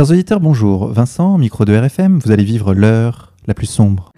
Chers 0.00 0.12
auditeurs, 0.12 0.40
bonjour. 0.40 0.88
Vincent, 0.88 1.36
micro 1.36 1.66
de 1.66 1.76
RFM, 1.76 2.20
vous 2.24 2.32
allez 2.32 2.42
vivre 2.42 2.72
l'heure 2.72 3.34
la 3.46 3.52
plus 3.52 3.66
sombre. 3.66 4.12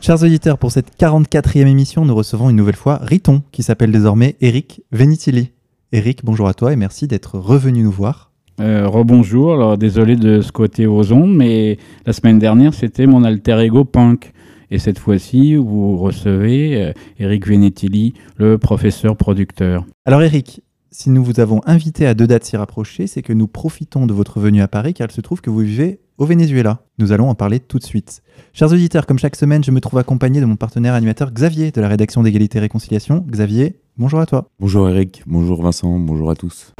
Chers 0.00 0.24
auditeurs, 0.24 0.58
pour 0.58 0.72
cette 0.72 0.98
44e 0.98 1.68
émission, 1.68 2.04
nous 2.04 2.16
recevons 2.16 2.50
une 2.50 2.56
nouvelle 2.56 2.74
fois 2.74 2.98
Riton, 3.00 3.44
qui 3.52 3.62
s'appelle 3.62 3.92
désormais 3.92 4.34
Eric 4.40 4.82
Venitili. 4.90 5.52
Eric, 5.92 6.24
bonjour 6.24 6.48
à 6.48 6.54
toi 6.54 6.72
et 6.72 6.76
merci 6.76 7.06
d'être 7.06 7.38
revenu 7.38 7.84
nous 7.84 7.92
voir. 7.92 8.32
Euh, 8.60 8.88
rebonjour, 8.88 9.52
alors 9.52 9.76
désolé 9.76 10.16
de 10.16 10.40
squatter 10.40 10.86
vos 10.86 11.12
ondes, 11.12 11.34
mais 11.34 11.78
la 12.06 12.12
semaine 12.12 12.38
dernière 12.38 12.72
c'était 12.72 13.06
mon 13.06 13.24
alter 13.24 13.58
ego 13.60 13.84
punk. 13.84 14.32
Et 14.70 14.78
cette 14.78 14.98
fois-ci, 14.98 15.54
vous 15.54 15.96
recevez 15.96 16.82
euh, 16.82 16.92
Eric 17.18 17.46
Venetilli, 17.46 18.14
le 18.36 18.58
professeur 18.58 19.16
producteur. 19.16 19.84
Alors 20.06 20.22
Eric, 20.22 20.62
si 20.90 21.10
nous 21.10 21.22
vous 21.22 21.38
avons 21.38 21.60
invité 21.66 22.06
à 22.06 22.14
deux 22.14 22.26
dates 22.26 22.44
si 22.44 22.56
rapprochées, 22.56 23.06
c'est 23.06 23.22
que 23.22 23.32
nous 23.32 23.46
profitons 23.46 24.06
de 24.06 24.14
votre 24.14 24.40
venue 24.40 24.62
à 24.62 24.68
Paris 24.68 24.94
car 24.94 25.08
il 25.10 25.12
se 25.12 25.20
trouve 25.20 25.40
que 25.40 25.50
vous 25.50 25.60
vivez 25.60 26.00
au 26.16 26.24
Venezuela. 26.24 26.80
Nous 26.98 27.12
allons 27.12 27.28
en 27.28 27.34
parler 27.34 27.60
tout 27.60 27.78
de 27.78 27.84
suite. 27.84 28.22
Chers 28.54 28.72
auditeurs, 28.72 29.06
comme 29.06 29.18
chaque 29.18 29.36
semaine, 29.36 29.62
je 29.62 29.70
me 29.70 29.80
trouve 29.80 29.98
accompagné 29.98 30.40
de 30.40 30.46
mon 30.46 30.56
partenaire 30.56 30.94
animateur 30.94 31.30
Xavier 31.30 31.70
de 31.70 31.80
la 31.82 31.88
rédaction 31.88 32.22
d'égalité 32.22 32.58
et 32.58 32.62
réconciliation. 32.62 33.24
Xavier, 33.28 33.78
bonjour 33.98 34.20
à 34.20 34.26
toi. 34.26 34.48
Bonjour 34.58 34.88
Eric, 34.88 35.22
bonjour 35.26 35.62
Vincent, 35.62 35.98
bonjour 35.98 36.30
à 36.30 36.34
tous. 36.34 36.72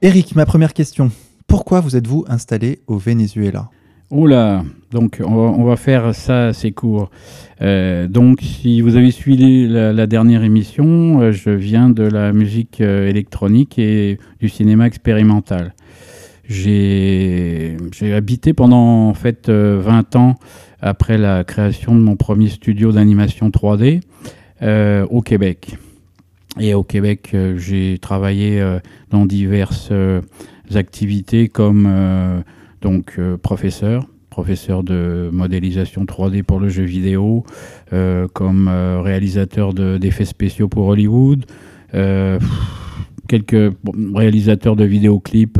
Eric, 0.00 0.36
ma 0.36 0.46
première 0.46 0.74
question. 0.74 1.10
Pourquoi 1.48 1.80
vous 1.80 1.96
êtes-vous 1.96 2.24
installé 2.28 2.78
au 2.86 2.98
Venezuela? 2.98 3.68
Oula, 4.12 4.62
donc 4.92 5.20
on 5.26 5.64
va, 5.64 5.74
faire 5.74 6.14
ça 6.14 6.46
assez 6.46 6.70
court. 6.70 7.10
Euh, 7.62 8.06
donc 8.06 8.38
si 8.40 8.80
vous 8.80 8.94
avez 8.94 9.10
suivi 9.10 9.66
la, 9.66 10.06
dernière 10.06 10.44
émission, 10.44 11.20
euh, 11.20 11.32
je 11.32 11.50
viens 11.50 11.90
de 11.90 12.04
la 12.04 12.32
musique 12.32 12.80
euh, 12.80 13.08
électronique 13.08 13.76
et 13.80 14.18
du 14.38 14.48
cinéma 14.48 14.86
expérimental. 14.86 15.74
J'ai 16.48 17.76
habité 18.14 18.54
pendant 18.54 19.08
en 19.08 19.14
fait 19.14 19.50
20 19.50 20.14
ans 20.14 20.36
après 20.80 21.18
la 21.18 21.42
création 21.42 21.96
de 21.96 22.00
mon 22.00 22.14
premier 22.14 22.50
studio 22.50 22.92
d'animation 22.92 23.50
3D 23.50 24.00
au 25.10 25.22
Québec. 25.22 25.76
Et 26.60 26.74
au 26.74 26.82
Québec, 26.82 27.30
euh, 27.34 27.56
j'ai 27.56 27.98
travaillé 27.98 28.60
euh, 28.60 28.80
dans 29.10 29.26
diverses 29.26 29.88
euh, 29.92 30.20
activités 30.74 31.48
comme 31.48 31.88
donc 32.82 33.18
professeur, 33.42 34.06
professeur 34.28 34.82
de 34.82 35.30
modélisation 35.32 36.04
3D 36.04 36.42
pour 36.42 36.60
le 36.60 36.68
jeu 36.68 36.84
vidéo, 36.84 37.44
comme 38.34 38.68
réalisateur 38.68 39.72
d'effets 39.72 40.26
spéciaux 40.26 40.68
pour 40.68 40.88
Hollywood, 40.88 41.46
quelques 43.28 43.72
réalisateurs 44.14 44.76
de 44.76 44.84
vidéoclips 44.84 45.58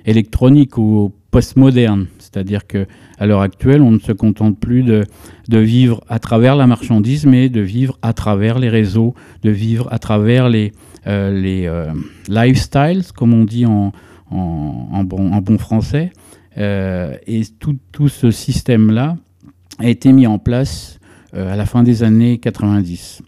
électronique 0.05 0.77
ou 0.77 1.11
postmoderne. 1.31 2.05
C'est-à-dire 2.19 2.67
que 2.67 2.85
à 3.17 3.25
l'heure 3.25 3.41
actuelle, 3.41 3.81
on 3.81 3.89
ne 3.89 3.99
se 3.99 4.11
contente 4.11 4.59
plus 4.59 4.83
de, 4.83 5.03
de, 5.47 5.57
vivre 5.57 6.03
à 6.09 6.19
travers 6.19 6.55
la 6.55 6.67
marchandise, 6.67 7.25
mais 7.25 7.49
de 7.49 7.61
vivre 7.61 7.97
à 8.03 8.13
travers 8.13 8.59
les 8.59 8.69
réseaux, 8.69 9.15
de 9.41 9.49
vivre 9.49 9.87
à 9.91 9.97
travers 9.97 10.47
les, 10.47 10.71
les 11.07 11.67
lifestyles, 12.29 13.01
comme 13.15 13.33
on 13.33 13.45
dit 13.45 13.65
en, 13.65 13.93
en, 14.31 15.03
bon, 15.03 15.57
français. 15.57 16.11
Euh, 16.57 17.15
et 17.27 17.41
tout, 17.59 18.09
ce 18.09 18.31
système-là 18.31 19.17
a 19.79 19.89
été 19.89 20.11
mis 20.11 20.27
en 20.27 20.39
place 20.39 20.99
euh, 21.33 21.51
à 21.51 21.55
la 21.55 21.65
fin 21.65 21.83
des 21.83 22.03
années 22.03 22.37
90. 22.37 23.21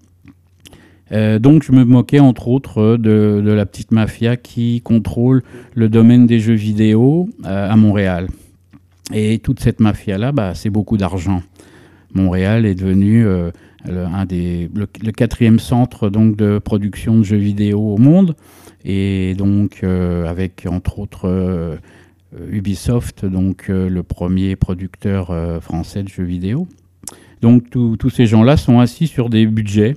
Euh, 1.13 1.40
donc 1.40 1.63
je 1.63 1.72
me 1.72 1.85
moquais 1.85 2.19
entre 2.19 2.50
autres 2.50 2.97
de, 2.97 3.41
la 3.46 3.66
petite 3.66 3.91
mafia 3.91 4.35
qui 4.35 4.81
contrôle 4.81 5.41
le 5.74 5.88
domaine 5.88 6.25
des 6.25 6.40
jeux 6.40 6.53
vidéo 6.53 7.29
à 7.44 7.75
Montréal. 7.75 8.28
Et 9.14 9.40
toute 9.40 9.62
cette 9.62 9.79
mafia-là, 9.79 10.34
bah, 10.34 10.53
c'est 10.53 10.69
beaucoup 10.69 10.97
d'argent. 10.97 11.41
Montréal 12.14 12.66
est 12.66 12.75
devenu 12.75 13.24
le, 13.24 13.52
un 14.06 14.25
des, 14.25 14.69
le, 14.74 15.12
quatrième 15.12 15.59
centre 15.59 16.09
donc, 16.09 16.35
de 16.35 16.59
production 16.59 17.18
de 17.18 17.24
jeux 17.24 17.38
vidéo 17.38 17.79
au 17.79 17.97
monde 17.97 18.35
et 18.87 19.35
donc 19.35 19.81
euh, 19.83 20.25
avec 20.25 20.65
entre 20.65 20.99
autres 20.99 21.27
euh, 21.27 21.75
Ubisoft, 22.49 23.25
donc 23.25 23.66
euh, 23.69 23.89
le 23.89 24.01
premier 24.01 24.55
producteur 24.55 25.61
français 25.61 26.03
de 26.03 26.09
jeux 26.09 26.23
vidéo. 26.23 26.67
Donc 27.41 27.69
tous 27.69 28.09
ces 28.09 28.25
gens-là 28.25 28.57
sont 28.57 28.79
assis 28.79 29.05
sur 29.05 29.29
des 29.29 29.45
budgets 29.45 29.95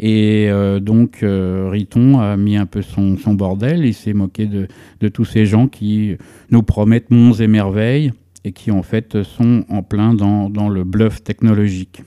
et 0.00 0.50
donc 0.80 1.20
Riton 1.22 2.18
a 2.18 2.36
mis 2.36 2.56
un 2.56 2.66
peu 2.66 2.82
son, 2.82 3.16
bordel, 3.34 3.84
il 3.84 3.94
s'est 3.94 4.12
moqué 4.12 4.46
de, 4.46 5.08
tous 5.08 5.24
ces 5.24 5.46
gens 5.46 5.68
qui 5.68 6.16
nous 6.50 6.64
promettent 6.64 7.12
monts 7.12 7.34
et 7.34 7.46
merveilles 7.46 8.12
et 8.42 8.50
qui 8.50 8.72
en 8.72 8.82
fait 8.82 9.22
sont 9.22 9.64
en 9.68 9.84
plein 9.84 10.12
dans 10.12 10.68
le 10.68 10.82
bluff 10.82 11.22
technologique. 11.22 12.02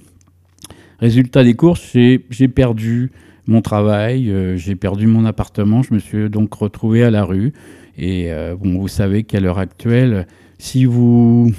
Résultat 0.99 1.45
des 1.45 1.53
courses, 1.53 1.93
j'ai 1.93 2.47
perdu 2.49 3.11
mon 3.49 3.61
travail, 3.61 4.29
euh, 4.29 4.57
j'ai 4.57 4.75
perdu 4.75 5.07
mon 5.07 5.25
appartement, 5.25 5.81
je 5.81 5.93
me 5.93 5.99
suis 5.99 6.29
donc 6.29 6.53
retrouvé 6.53 7.03
à 7.03 7.09
la 7.09 7.23
rue. 7.23 7.51
Et 7.97 8.31
euh, 8.31 8.55
bon, 8.55 8.79
vous 8.79 8.87
savez 8.87 9.23
qu'à 9.23 9.39
l'heure 9.39 9.57
actuelle, 9.57 10.27
si 10.59 10.85
vous 10.85 11.51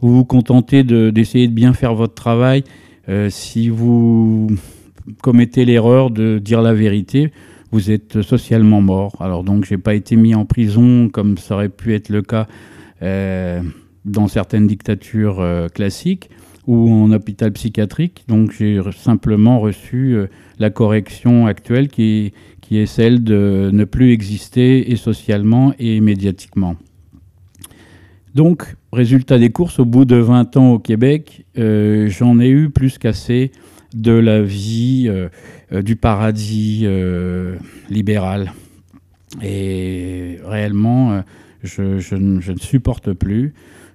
vous, 0.00 0.24
contentez 0.24 0.82
d'essayer 0.82 1.46
de, 1.46 1.52
bien 1.52 1.74
faire 1.74 1.94
votre 1.94 2.14
travail, 2.14 2.64
euh, 3.08 3.30
si 3.30 3.68
vous 3.68 4.48
commettez 5.22 5.64
l'erreur 5.64 6.10
de 6.10 6.38
dire 6.38 6.60
la 6.60 6.74
vérité, 6.74 7.32
vous 7.70 7.92
êtes 7.92 8.20
socialement 8.22 8.80
mort. 8.80 9.14
Alors 9.20 9.44
donc, 9.44 9.64
j'ai 9.64 9.78
pas 9.78 9.94
été 9.94 10.16
mis 10.16 10.34
en 10.34 10.44
prison 10.44 11.08
comme 11.08 11.38
ça 11.38 11.54
aurait 11.54 11.68
pu 11.68 11.94
être 11.94 12.08
le 12.08 12.22
cas 12.22 12.48
dans 14.04 14.28
certaines 14.28 14.66
dictatures 14.66 15.44
classiques 15.74 16.30
ou 16.66 16.90
en 16.90 17.10
hôpital 17.12 17.52
psychiatrique. 17.52 18.24
Donc 18.28 18.52
j'ai 18.52 18.80
simplement 18.96 19.60
reçu 19.60 20.14
euh, 20.14 20.26
la 20.58 20.70
correction 20.70 21.46
actuelle 21.46 21.88
qui, 21.88 22.32
est 22.70 22.86
celle 22.86 23.22
de 23.22 23.68
ne 23.70 23.84
plus 23.84 24.12
exister 24.12 24.90
et 24.90 24.96
socialement 24.96 25.74
et 25.78 26.00
médiatiquement. 26.00 26.76
Donc, 28.34 28.76
résultat 28.94 29.38
des 29.38 29.50
courses, 29.50 29.78
au 29.78 29.84
bout 29.84 30.06
de 30.06 30.16
20 30.16 30.56
ans 30.56 30.72
au 30.72 30.78
Québec, 30.78 31.44
euh, 31.58 32.08
j'en 32.08 32.40
ai 32.40 32.48
eu 32.48 32.70
plus 32.70 32.96
qu'assez 32.96 33.52
de 33.92 34.12
la 34.12 34.40
vie 34.40 35.04
euh, 35.06 35.82
du 35.82 35.96
paradis 35.96 36.86
libéral. 37.90 38.54
Et 39.42 40.38
réellement, 40.46 41.22
je, 41.62 42.14
ne 42.14 42.40
supporte 42.56 43.12
plus. 43.12 43.52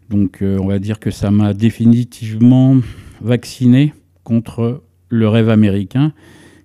Donc 0.10 0.42
euh, 0.42 0.58
on 0.62 0.68
va 0.68 0.80
dire 0.80 1.00
que 1.00 1.12
ça 1.12 1.32
m'a 1.32 1.54
définitivement 1.54 2.78
vacciné 3.22 3.94
contre 4.24 4.82
le 5.10 5.28
rêve 5.28 5.50
américain 5.50 6.14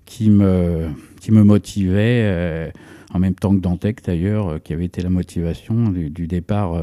qui 0.04 0.30
me, 0.30 0.88
qui 1.20 1.32
me 1.32 1.42
motivait, 1.42 2.22
euh, 2.24 2.70
en 3.12 3.18
même 3.18 3.34
temps 3.34 3.54
que 3.54 3.60
Dantec 3.60 4.04
d'ailleurs, 4.04 4.48
euh, 4.48 4.58
qui 4.58 4.72
avait 4.72 4.84
été 4.84 5.02
la 5.02 5.10
motivation 5.10 5.90
du, 5.90 6.26
départ 6.26 6.80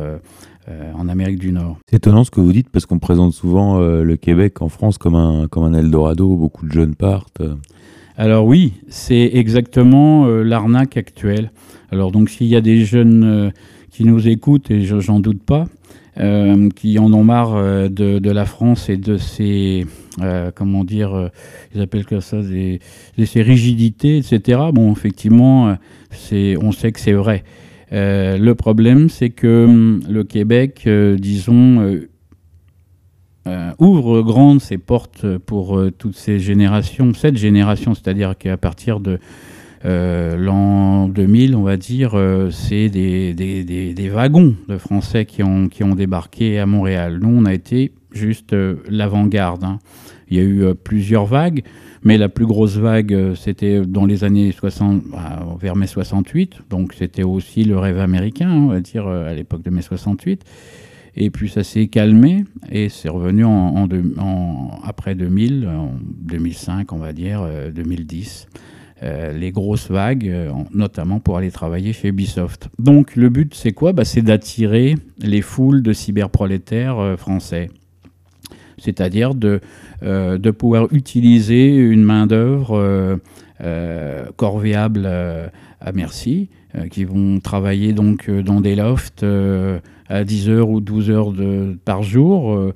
en 0.94 1.10
Amérique 1.10 1.40
du 1.40 1.52
Nord. 1.52 1.80
C'est 1.90 1.96
étonnant 1.96 2.24
ce 2.24 2.30
que 2.30 2.40
vous 2.40 2.54
dites 2.54 2.70
parce 2.70 2.86
qu'on 2.86 3.00
présente 3.00 3.34
souvent 3.34 3.80
le 3.80 4.18
Québec 4.18 4.62
en 4.62 4.70
France 4.70 5.00
comme 5.00 5.16
un, 5.16 5.48
comme 5.48 5.64
un 5.64 5.74
Eldorado, 5.74 6.28
où 6.28 6.36
beaucoup 6.36 6.68
de 6.68 6.72
jeunes 6.72 6.94
partent. 6.94 7.42
Alors 8.18 8.46
oui, 8.46 8.74
c'est 8.88 9.32
exactement 9.34 10.28
l'arnaque 10.28 10.96
actuelle. 10.96 11.52
Alors 11.92 12.12
donc 12.12 12.30
s'il 12.30 12.46
y 12.48 12.56
a 12.56 12.62
des 12.62 12.86
jeunes 12.86 13.52
qui 13.90 14.06
nous 14.06 14.28
écoutent, 14.28 14.70
et 14.70 14.82
j'en 14.82 15.20
doute 15.20 15.42
pas, 15.42 15.66
euh, 16.20 16.70
qui 16.76 17.00
en 17.00 17.14
ont 17.14 17.24
marre 17.24 17.56
euh, 17.56 17.88
de, 17.88 18.30
la 18.30 18.44
France 18.44 18.90
et 18.90 18.98
de 18.98 19.16
ses, 19.16 19.86
euh, 20.22 20.52
comment 20.54 20.84
dire, 20.84 21.30
ils 21.74 21.82
appellent 21.82 22.06
ça, 22.20 22.42
des, 22.42 22.82
de 23.18 23.24
ses 23.26 23.42
rigidités, 23.42 24.18
etc. 24.18 24.60
Bon, 24.74 24.92
effectivement, 24.92 25.78
on 26.32 26.72
sait 26.74 26.92
que 26.92 27.00
c'est 27.00 27.14
vrai. 27.14 27.46
le 27.92 28.54
problème, 28.54 29.08
c'est 29.08 29.30
que 29.30 29.66
hum, 29.66 30.02
le 30.10 30.26
Québec, 30.26 30.88
disons, 31.18 32.02
ouvre 33.80 34.22
grandes 34.22 34.60
ses 34.60 34.78
portes 34.78 35.26
pour 35.38 35.82
toutes 35.98 36.18
ces 36.18 36.40
générations, 36.40 37.14
cette 37.14 37.38
génération, 37.38 37.96
c'est-à-dire 37.96 38.38
qu'à 38.38 38.58
partir 38.58 39.00
de 39.00 39.20
euh, 39.86 40.36
l'an 40.36 41.08
2000, 41.08 41.56
on 41.56 41.64
va 41.64 41.78
dire, 41.78 42.12
euh, 42.16 42.50
c'est 42.50 42.90
des, 42.90 43.34
des, 43.34 44.10
wagons 44.10 44.56
de 44.68 44.78
Français 44.78 45.26
qui 45.26 45.42
ont, 45.42 45.70
qui 45.70 45.84
ont 45.84 45.96
débarqué 45.96 46.60
à 46.60 46.66
Montréal. 46.66 47.20
Nous, 47.22 47.30
on 47.30 47.46
a 47.46 47.54
été 47.54 47.94
juste 48.12 48.54
euh, 48.54 48.76
l'avant-garde. 48.90 49.64
Hein. 49.64 49.80
Il 50.30 50.38
y 50.38 50.40
a 50.42 50.44
eu 50.44 50.76
plusieurs 50.76 51.26
vagues, 51.26 51.64
mais 52.04 52.18
la 52.18 52.30
plus 52.30 52.46
grosse 52.46 52.78
vague, 52.78 53.34
c'était 53.36 53.82
dans 53.82 54.06
les 54.06 54.24
années 54.24 54.52
60, 54.52 55.04
bah, 55.06 55.44
vers 55.60 55.76
mai 55.76 55.88
68. 55.88 56.60
Donc, 56.70 56.94
c'était 56.94 57.24
aussi 57.24 57.64
le 57.64 57.80
rêve 57.80 57.98
américain, 58.00 58.52
on 58.52 58.68
va 58.68 58.80
dire, 58.80 59.08
à 59.08 59.34
l'époque 59.34 59.64
de 59.64 59.72
mai 59.72 59.82
68. 59.82 60.44
Et 61.16 61.32
puis 61.32 61.50
ça 61.50 61.64
s'est 61.64 61.88
calmé 61.88 62.46
et 62.72 62.88
c'est 62.88 63.10
revenu 63.10 63.44
en, 63.44 63.88
en, 64.20 64.80
après 64.84 65.16
2000, 65.16 65.68
en 65.68 65.94
2005 66.22 66.94
on 66.94 66.98
va 66.98 67.12
dire, 67.12 67.46
2010. 67.74 68.48
Euh, 69.02 69.32
les 69.32 69.52
grosses 69.52 69.90
vagues, 69.90 70.28
euh, 70.28 70.52
notamment 70.74 71.22
pour 71.22 71.38
aller 71.38 71.52
travailler 71.52 71.94
chez 71.94 72.10
Ubisoft. 72.10 72.68
Donc 72.80 73.16
le 73.16 73.30
but, 73.30 73.56
c'est 73.56 73.72
quoi? 73.72 73.94
Bah, 73.94 74.04
C'est 74.04 74.22
d'attirer 74.22 74.96
les 75.20 75.42
foules 75.42 75.82
de 75.82 75.94
cyberprolétaires 75.94 77.00
euh, 77.00 77.16
français. 77.16 77.70
C'est-à-dire 78.78 79.36
de, 79.36 79.60
de 80.02 80.52
pouvoir 80.52 80.88
utiliser 80.94 81.76
une 81.76 82.02
main-d'œuvre 82.02 83.20
corvéable 84.38 85.06
à 85.06 85.92
merci, 85.94 86.48
qui 86.90 87.04
vont 87.04 87.42
travailler 87.42 87.92
donc 87.92 88.30
dans 88.30 88.62
des 88.62 88.78
lofts 88.78 89.26
à 90.08 90.24
10 90.24 90.50
heures 90.50 90.70
ou 90.70 90.80
12 90.80 91.10
heures 91.10 91.34
de, 91.34 91.78
par 91.84 92.04
jour, 92.04 92.72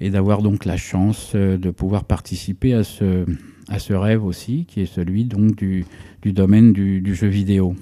et 0.00 0.10
d'avoir 0.10 0.42
donc 0.42 0.64
la 0.64 0.76
chance 0.76 1.34
de 1.34 1.70
pouvoir 1.72 2.04
participer 2.04 2.72
à 2.72 2.84
ce, 2.84 3.24
à 3.68 3.78
ce 3.78 3.92
rêve 3.92 4.24
aussi, 4.24 4.64
qui 4.66 4.80
est 4.80 4.86
celui 4.86 5.24
donc 5.24 5.56
du, 5.56 5.84
du 6.22 6.32
domaine 6.32 6.72
du, 6.72 7.14
jeu 7.14 7.28
vidéo. 7.28 7.74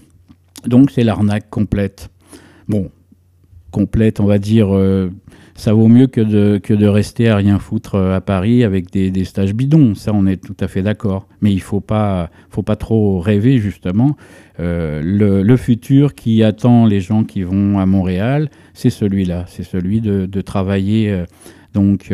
Donc 0.67 0.91
c'est 0.91 1.05
l'arnaque 1.05 1.49
complète. 1.51 2.11
Bon, 2.69 2.91
complète, 3.71 4.21
on 4.21 4.25
va 4.25 4.39
dire, 4.39 4.75
euh, 4.75 5.11
ça 5.55 5.73
vaut 5.73 5.87
mieux 5.87 6.09
que 6.09 6.21
de, 6.21 6.59
que 6.59 6.75
de 6.75 6.87
rester 6.87 7.29
à 7.29 7.37
rien 7.37 7.59
foutre 7.59 7.95
euh, 7.95 8.17
à 8.17 8.21
Paris 8.21 8.65
avec 8.65 8.91
des, 8.91 9.11
des 9.11 9.25
stages 9.25 9.55
bidons. 9.55 9.95
Ça, 9.95 10.13
on 10.13 10.27
est 10.27 10.39
tout 10.39 10.57
à 10.59 10.67
fait 10.67 10.83
d'accord. 10.83 11.29
Mais 11.41 11.53
il 11.53 11.61
faut 11.61 11.81
pas, 11.81 12.31
faut 12.51 12.63
pas 12.63 12.77
trop 12.77 13.21
rêver 13.21 13.59
justement. 13.59 14.17
Euh, 14.59 15.03
le, 15.05 15.57
futur 15.57 16.15
qui 16.15 16.43
attend 16.43 16.87
les 16.87 17.01
gens 17.01 17.23
qui 17.23 17.43
vont 17.43 17.79
à 17.79 17.87
Montréal, 17.87 18.51
c'est 18.75 18.91
celui-là. 18.91 19.45
C'est 19.47 19.63
celui 19.63 20.01
de 20.01 20.41
travailler 20.41 21.25
donc 21.75 22.11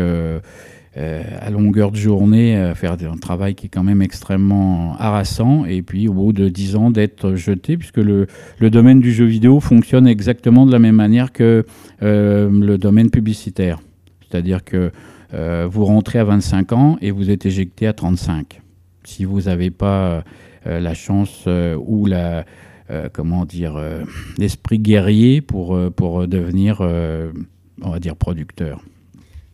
euh, 0.99 1.23
à 1.41 1.49
longueur 1.49 1.91
de 1.91 1.97
journée, 1.97 2.55
à 2.55 2.75
faire 2.75 2.93
un 2.93 3.17
travail 3.17 3.55
qui 3.55 3.65
est 3.65 3.69
quand 3.71 3.83
même 3.83 4.03
extrêmement 4.03 4.95
harassant, 4.99 5.65
et 5.65 5.81
puis 5.81 6.07
au 6.07 6.13
bout 6.13 6.35
de 6.35 6.51
10 6.51 6.77
ans 6.77 6.91
d'être 6.91 7.35
jeté, 7.35 7.79
puisque 7.79 7.97
le, 7.97 8.27
domaine 8.61 9.01
du 9.01 9.11
jeu 9.11 9.25
vidéo 9.25 9.59
fonctionne 9.59 10.07
exactement 10.07 10.67
de 10.67 10.73
la 10.73 10.79
même 10.79 10.97
manière 10.97 11.33
que 11.33 11.65
euh, 12.03 12.51
le 12.51 12.77
domaine 12.77 13.11
publicitaire. 13.11 13.81
C'est-à-dire 14.21 14.65
que 14.65 14.93
euh, 15.33 15.67
vous 15.71 15.87
rentrez 15.87 16.19
à 16.19 16.25
25 16.25 16.73
ans 16.73 16.99
et 17.01 17.11
vous 17.11 17.31
êtes 17.31 17.47
éjecté 17.47 17.87
à 17.87 17.95
35. 17.95 18.61
Si 19.05 19.25
vous 19.25 19.43
n'avez 19.43 19.71
pas 19.71 20.23
la 20.65 20.95
chance 20.95 21.49
ou 21.87 22.07
la, 22.07 22.45
comment 23.13 23.45
dire, 23.45 23.83
l'esprit 24.39 24.79
guerrier 24.79 25.41
pour, 25.41 25.77
devenir, 26.29 26.83
on 26.83 27.91
va 27.91 27.99
producteur. 28.15 28.81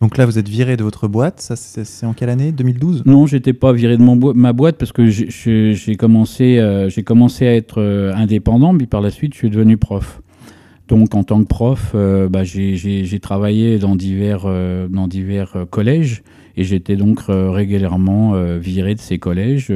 Donc 0.00 0.16
là, 0.16 0.26
vous 0.26 0.38
êtes 0.38 0.48
viré 0.48 0.76
de 0.76 0.84
votre 0.84 1.08
boîte. 1.08 1.40
Ça, 1.40 1.56
c'est 1.56 2.06
en 2.06 2.12
quelle 2.12 2.28
année? 2.30 2.52
2012 2.52 3.02
Non, 3.06 3.26
j'étais 3.26 3.52
pas 3.52 3.72
viré 3.72 3.96
de 3.96 4.02
mon 4.02 4.16
ma 4.34 4.52
boîte 4.52 4.76
parce 4.76 4.92
que 4.92 5.06
j'ai 5.06 5.96
commencé, 5.96 6.58
euh, 6.58 6.88
commencé 7.04 7.46
à 7.46 7.54
être 7.54 7.80
euh, 7.80 8.12
indépendant, 8.14 8.76
puis 8.76 8.86
par 8.86 9.00
la 9.00 9.10
suite, 9.10 9.34
je 9.34 9.38
suis 9.38 9.50
devenu 9.50 9.76
prof. 9.76 10.20
Donc, 10.86 11.14
en 11.14 11.24
tant 11.24 11.42
que 11.42 11.48
prof, 11.48 11.92
euh, 11.94 12.28
bah, 12.28 12.44
j'ai 12.44 13.18
travaillé 13.20 13.78
dans 13.78 13.96
divers, 13.96 14.46
dans 14.88 15.08
divers 15.08 15.66
collèges 15.70 16.22
et 16.56 16.64
j'étais 16.64 16.96
donc 16.96 17.22
régulièrement 17.28 18.32
viré 18.58 18.94
de 18.94 19.00
ces 19.00 19.18
collèges 19.18 19.72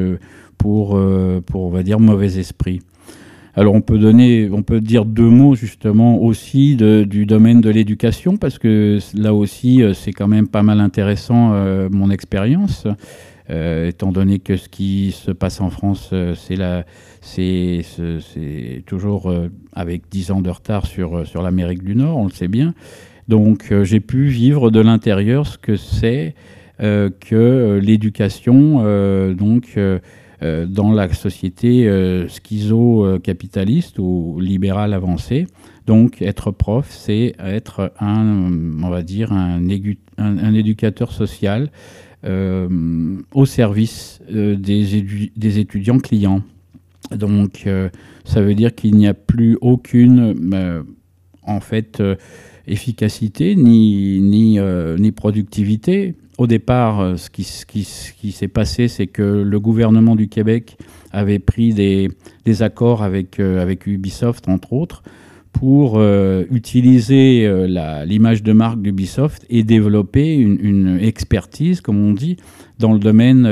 pour, 0.56 0.98
pour, 1.46 1.62
on 1.62 1.70
va 1.70 1.82
dire, 1.82 2.00
mauvais 2.00 2.38
esprit. 2.38 2.80
Alors 3.54 3.74
on 3.74 3.82
peut 3.82 3.98
donner, 3.98 4.48
on 4.50 4.62
peut 4.62 4.80
dire 4.80 5.04
deux 5.04 5.28
mots 5.28 5.54
justement 5.54 6.22
aussi 6.22 6.74
du 6.76 7.26
domaine 7.26 7.60
de 7.60 7.68
l'éducation 7.68 8.38
parce 8.38 8.58
que 8.58 8.98
là 9.14 9.34
aussi 9.34 9.82
euh, 9.82 9.92
c'est 9.92 10.12
quand 10.12 10.28
même 10.28 10.48
pas 10.48 10.62
mal 10.62 10.80
intéressant 10.80 11.52
euh, 11.52 11.88
mon 11.90 12.10
expérience. 12.10 12.86
Euh, 13.50 13.88
étant 13.88 14.10
donné 14.10 14.38
que 14.38 14.56
ce 14.56 14.70
qui 14.70 15.12
se 15.12 15.30
passe 15.32 15.60
en 15.60 15.68
France, 15.68 16.14
c'est 16.40 17.84
toujours 18.86 19.34
avec 19.74 20.02
dix 20.10 20.30
ans 20.30 20.40
de 20.40 20.48
retard 20.48 20.86
sur, 20.86 21.26
sur 21.26 21.42
l'Amérique 21.42 21.82
du 21.82 21.94
Nord, 21.94 22.16
on 22.16 22.24
le 22.24 22.30
sait 22.30 22.48
bien. 22.48 22.72
Donc 23.28 23.70
j'ai 23.82 24.00
pu 24.00 24.28
vivre 24.28 24.70
de 24.70 24.80
l'intérieur 24.80 25.46
ce 25.46 25.58
que 25.58 25.76
c'est 25.76 26.34
que 26.78 27.80
l'éducation, 27.82 29.34
donc 29.34 29.76
dans 30.66 30.92
la 30.92 31.12
société 31.12 31.88
euh, 31.88 32.26
schizo-capitaliste 32.28 33.98
ou 33.98 34.38
libérale 34.40 34.92
avancée. 34.92 35.46
Donc 35.86 36.22
être 36.22 36.50
prof, 36.50 36.86
c'est 36.90 37.34
être 37.38 37.92
un, 38.00 38.50
on 38.82 38.88
va 38.88 39.02
dire, 39.02 39.32
un, 39.32 39.60
éducateur 40.54 41.12
social 41.12 41.70
euh, 42.24 42.68
au 43.34 43.46
service 43.46 44.20
des, 44.28 45.58
étudiants 45.58 45.98
clients. 45.98 46.42
Donc 47.10 47.68
ça 48.24 48.40
veut 48.40 48.54
dire 48.54 48.74
qu'il 48.74 48.94
n'y 48.94 49.08
a 49.08 49.14
plus 49.14 49.58
aucune, 49.60 50.84
en 51.42 51.60
fait, 51.60 52.00
efficacité 52.68 53.56
ni 53.56 55.10
productivité 55.14 56.14
au 56.38 56.46
départ, 56.46 57.00
euh, 57.00 57.16
ce 57.16 57.30
qui, 57.30 57.44
s'est 57.44 58.48
passé, 58.48 58.88
c'est 58.88 59.06
que 59.06 59.22
le 59.22 59.60
gouvernement 59.60 60.16
du 60.16 60.28
Québec 60.28 60.76
avait 61.12 61.38
pris 61.38 61.74
des, 61.74 62.62
accords 62.62 63.02
avec, 63.02 63.38
euh, 63.38 63.60
avec 63.60 63.86
Ubisoft, 63.86 64.48
entre 64.48 64.72
autres, 64.72 65.02
pour 65.52 65.94
euh, 65.96 66.44
utiliser 66.50 67.46
l'image 68.06 68.42
de 68.42 68.52
marque 68.52 68.80
d'Ubisoft 68.80 69.44
et 69.50 69.62
développer 69.64 70.34
une, 70.34 70.98
expertise, 71.02 71.82
comme 71.82 72.02
on 72.02 72.14
dit, 72.14 72.38
dans 72.78 72.94
le 72.94 72.98
domaine 72.98 73.42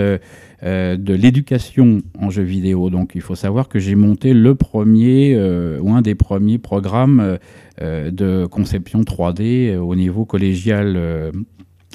de 0.63 1.15
l'éducation 1.15 1.99
en 2.19 2.31
jeux 2.31 2.43
vidéo. 2.43 2.89
Donc 2.89 3.13
il 3.15 3.21
faut 3.21 3.35
savoir 3.35 3.69
que 3.69 3.79
j'ai 3.79 3.97
monté 3.97 4.33
le 4.33 4.55
premier 4.55 5.37
ou 5.83 5.93
un 5.93 6.01
des 6.01 6.15
premiers 6.15 6.57
programmes 6.57 7.39
de 7.79 8.47
conception 8.47 9.03
3D 9.03 9.77
au 9.77 9.95
niveau 9.95 10.25
collégial 10.25 10.97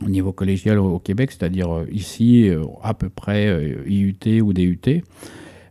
au 0.03 0.09
niveau 0.09 0.33
collégial 0.33 0.79
au 0.79 0.99
Québec, 0.99 1.31
c'est-à-dire 1.31 1.85
ici 1.91 2.49
à 2.83 2.93
peu 2.93 3.09
près 3.09 3.75
IUT 3.87 4.41
ou 4.41 4.51
DUT. 4.51 5.01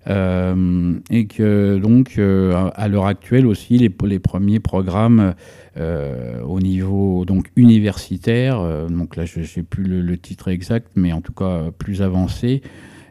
Euh, 0.07 0.99
et 1.09 1.27
que 1.27 1.79
donc 1.79 2.19
euh, 2.19 2.71
à 2.75 2.89
l'heure 2.89 3.07
actuelle 3.07 3.47
aussi 3.47 3.79
les, 3.79 3.91
les 4.05 4.19
premiers 4.19 4.61
programmes 4.61 5.35
euh, 5.79 6.43
au 6.43 6.61
niveau 6.61 7.25
donc 7.25 7.51
universitaire, 7.57 8.89
donc 8.91 9.17
là 9.17 9.25
je 9.25 9.41
n'ai 9.41 9.63
plus 9.63 9.85
le, 9.85 10.19
titre 10.19 10.49
exact, 10.49 10.89
mais 10.95 11.13
en 11.13 11.23
tout 11.23 11.33
cas 11.33 11.71
plus 11.79 12.03
avancé, 12.03 12.61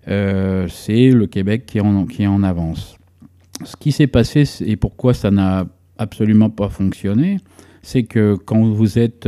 c'est 0.05 1.09
le 1.09 1.25
Québec 1.25 1.65
qui 1.65 1.79
est 1.79 1.81
en, 1.81 2.05
qui 2.05 2.23
est 2.23 2.27
en 2.27 2.43
avance. 2.43 2.97
Ce 3.63 3.75
qui 3.75 3.91
s'est 3.91 4.07
passé 4.07 4.43
et 4.61 4.75
pourquoi 4.75 5.13
ça 5.13 5.31
n'a 5.31 5.65
absolument 5.97 6.49
pas 6.49 6.69
fonctionné, 6.69 7.37
c'est 7.81 8.03
que 8.03 8.35
quand 8.35 8.63
vous 8.63 8.99
êtes 8.99 9.27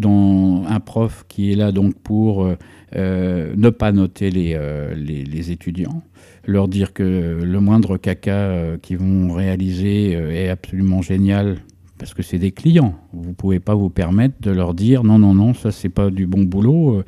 dans 0.00 0.64
un 0.68 0.80
prof 0.80 1.24
qui 1.28 1.52
est 1.52 1.56
là 1.56 1.72
donc 1.72 1.94
pour 1.94 2.48
ne 2.94 3.70
pas 3.70 3.92
noter 3.92 4.30
les, 4.30 4.58
les, 4.96 5.24
les 5.24 5.50
étudiants, 5.52 6.02
leur 6.46 6.68
dire 6.68 6.92
que 6.92 7.40
le 7.42 7.60
moindre 7.60 7.96
caca 7.96 8.32
euh, 8.32 8.76
qu'ils 8.78 8.98
vont 8.98 9.32
réaliser 9.32 10.16
euh, 10.16 10.30
est 10.30 10.48
absolument 10.48 11.02
génial 11.02 11.58
parce 11.98 12.14
que 12.14 12.22
c'est 12.22 12.38
des 12.38 12.50
clients. 12.50 12.94
Vous 13.12 13.34
pouvez 13.34 13.60
pas 13.60 13.74
vous 13.74 13.90
permettre 13.90 14.34
de 14.40 14.50
leur 14.50 14.74
dire 14.74 15.04
non, 15.04 15.18
non, 15.18 15.34
non, 15.34 15.54
ça 15.54 15.70
c'est 15.70 15.90
pas 15.90 16.10
du 16.10 16.26
bon 16.26 16.42
boulot. 16.42 16.98
Euh. 16.98 17.04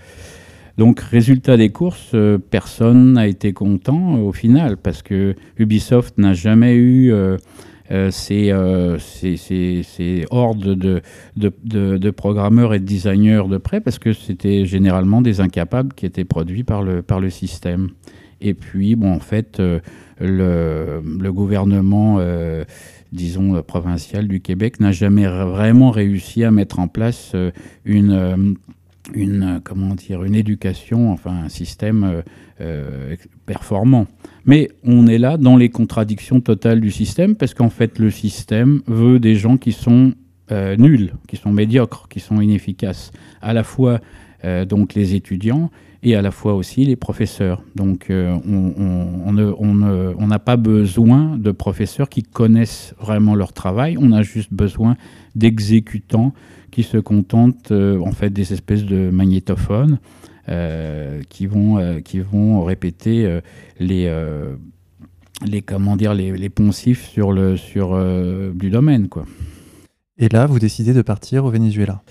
Donc, 0.78 1.00
résultat 1.00 1.58
des 1.58 1.68
courses, 1.68 2.16
personne 2.50 3.12
n'a 3.12 3.26
été 3.26 3.52
content 3.52 4.18
au 4.18 4.32
final 4.32 4.78
parce 4.78 5.02
que 5.02 5.34
Ubisoft 5.58 6.16
n'a 6.16 6.32
jamais 6.32 6.74
eu 6.76 7.12
ces, 8.10 8.52
hordes 10.30 10.74
de, 10.74 11.02
de, 11.36 12.10
programmeurs 12.10 12.74
et 12.74 12.78
de 12.78 12.84
designers 12.84 13.42
de 13.48 13.58
près 13.58 13.80
parce 13.80 13.98
que 13.98 14.12
c'était 14.12 14.64
généralement 14.66 15.22
des 15.22 15.40
incapables 15.40 15.92
qui 15.94 16.06
étaient 16.06 16.24
produits 16.24 16.64
par 16.64 16.82
le, 16.82 17.30
système. 17.30 17.90
Et 18.40 18.54
puis, 18.54 18.96
bon, 18.96 19.12
en 19.12 19.20
fait, 19.20 19.60
euh, 19.60 19.80
le, 20.20 21.32
gouvernement, 21.32 22.16
euh, 22.18 22.64
disons, 23.12 23.56
euh, 23.56 23.62
provincial 23.62 24.26
du 24.26 24.40
Québec 24.40 24.80
n'a 24.80 24.92
jamais 24.92 25.26
vraiment 25.26 25.90
réussi 25.90 26.44
à 26.44 26.50
mettre 26.50 26.78
en 26.78 26.88
place 26.88 27.34
une 27.84 28.56
une 29.14 29.60
comment 29.64 29.94
dire 29.94 30.22
une 30.24 30.34
éducation 30.34 31.10
enfin 31.12 31.44
un 31.44 31.48
système 31.48 32.22
performant. 33.46 34.06
Mais 34.44 34.70
on 34.84 35.06
est 35.06 35.18
là 35.18 35.36
dans 35.36 35.56
les 35.56 35.70
contradictions 35.70 36.40
totales 36.40 36.80
du 36.80 36.90
système 36.90 37.34
parce 37.34 37.54
qu'en 37.54 37.70
fait 37.70 37.98
le 37.98 38.10
système 38.10 38.82
veut 38.86 39.18
des 39.18 39.34
gens 39.34 39.56
qui 39.56 39.72
sont 39.72 40.12
nuls 40.78 41.12
qui 41.26 41.36
sont 41.36 41.52
médiocres 41.52 42.08
qui 42.08 42.20
sont 42.20 42.40
inefficaces. 42.40 43.10
À 43.40 43.52
la 43.52 43.64
fois 43.64 44.00
donc 44.68 44.94
les 44.94 45.14
étudiants 45.14 45.70
et 46.02 46.16
à 46.16 46.22
la 46.22 46.30
fois 46.30 46.54
aussi 46.54 46.84
les 46.84 46.96
professeurs. 46.96 47.62
Donc 47.74 48.10
euh, 48.10 48.36
on 48.46 50.26
n'a 50.26 50.38
pas 50.38 50.56
besoin 50.56 51.36
de 51.36 51.50
professeurs 51.52 52.08
qui 52.08 52.22
connaissent 52.22 52.94
vraiment 53.00 53.34
leur 53.34 53.52
travail, 53.52 53.96
on 53.98 54.12
a 54.12 54.22
juste 54.22 54.52
besoin 54.52 54.96
d'exécutants 55.34 56.32
qui 56.70 56.82
se 56.82 56.96
contentent 56.96 57.70
euh, 57.70 58.00
en 58.00 58.12
fait 58.12 58.30
des 58.30 58.52
espèces 58.52 58.84
de 58.84 59.10
magnétophones 59.10 59.98
euh, 60.48 61.22
qui, 61.28 61.46
vont, 61.46 62.00
qui 62.02 62.18
vont 62.18 62.64
répéter 62.64 63.40
les, 63.78 64.12
les, 65.46 65.62
comment 65.62 65.96
dire, 65.96 66.14
les, 66.14 66.32
les, 66.36 66.48
poncifs 66.48 67.08
sur, 67.08 67.30
le, 67.32 67.56
sur 67.56 67.96
du 68.52 68.70
domaine. 68.70 69.08
Quoi. 69.08 69.24
Et 70.18 70.28
là, 70.28 70.46
vous 70.46 70.58
décidez 70.58 70.94
de 70.94 71.02
partir 71.02 71.44
au 71.44 71.50
Venezuela? 71.50 72.02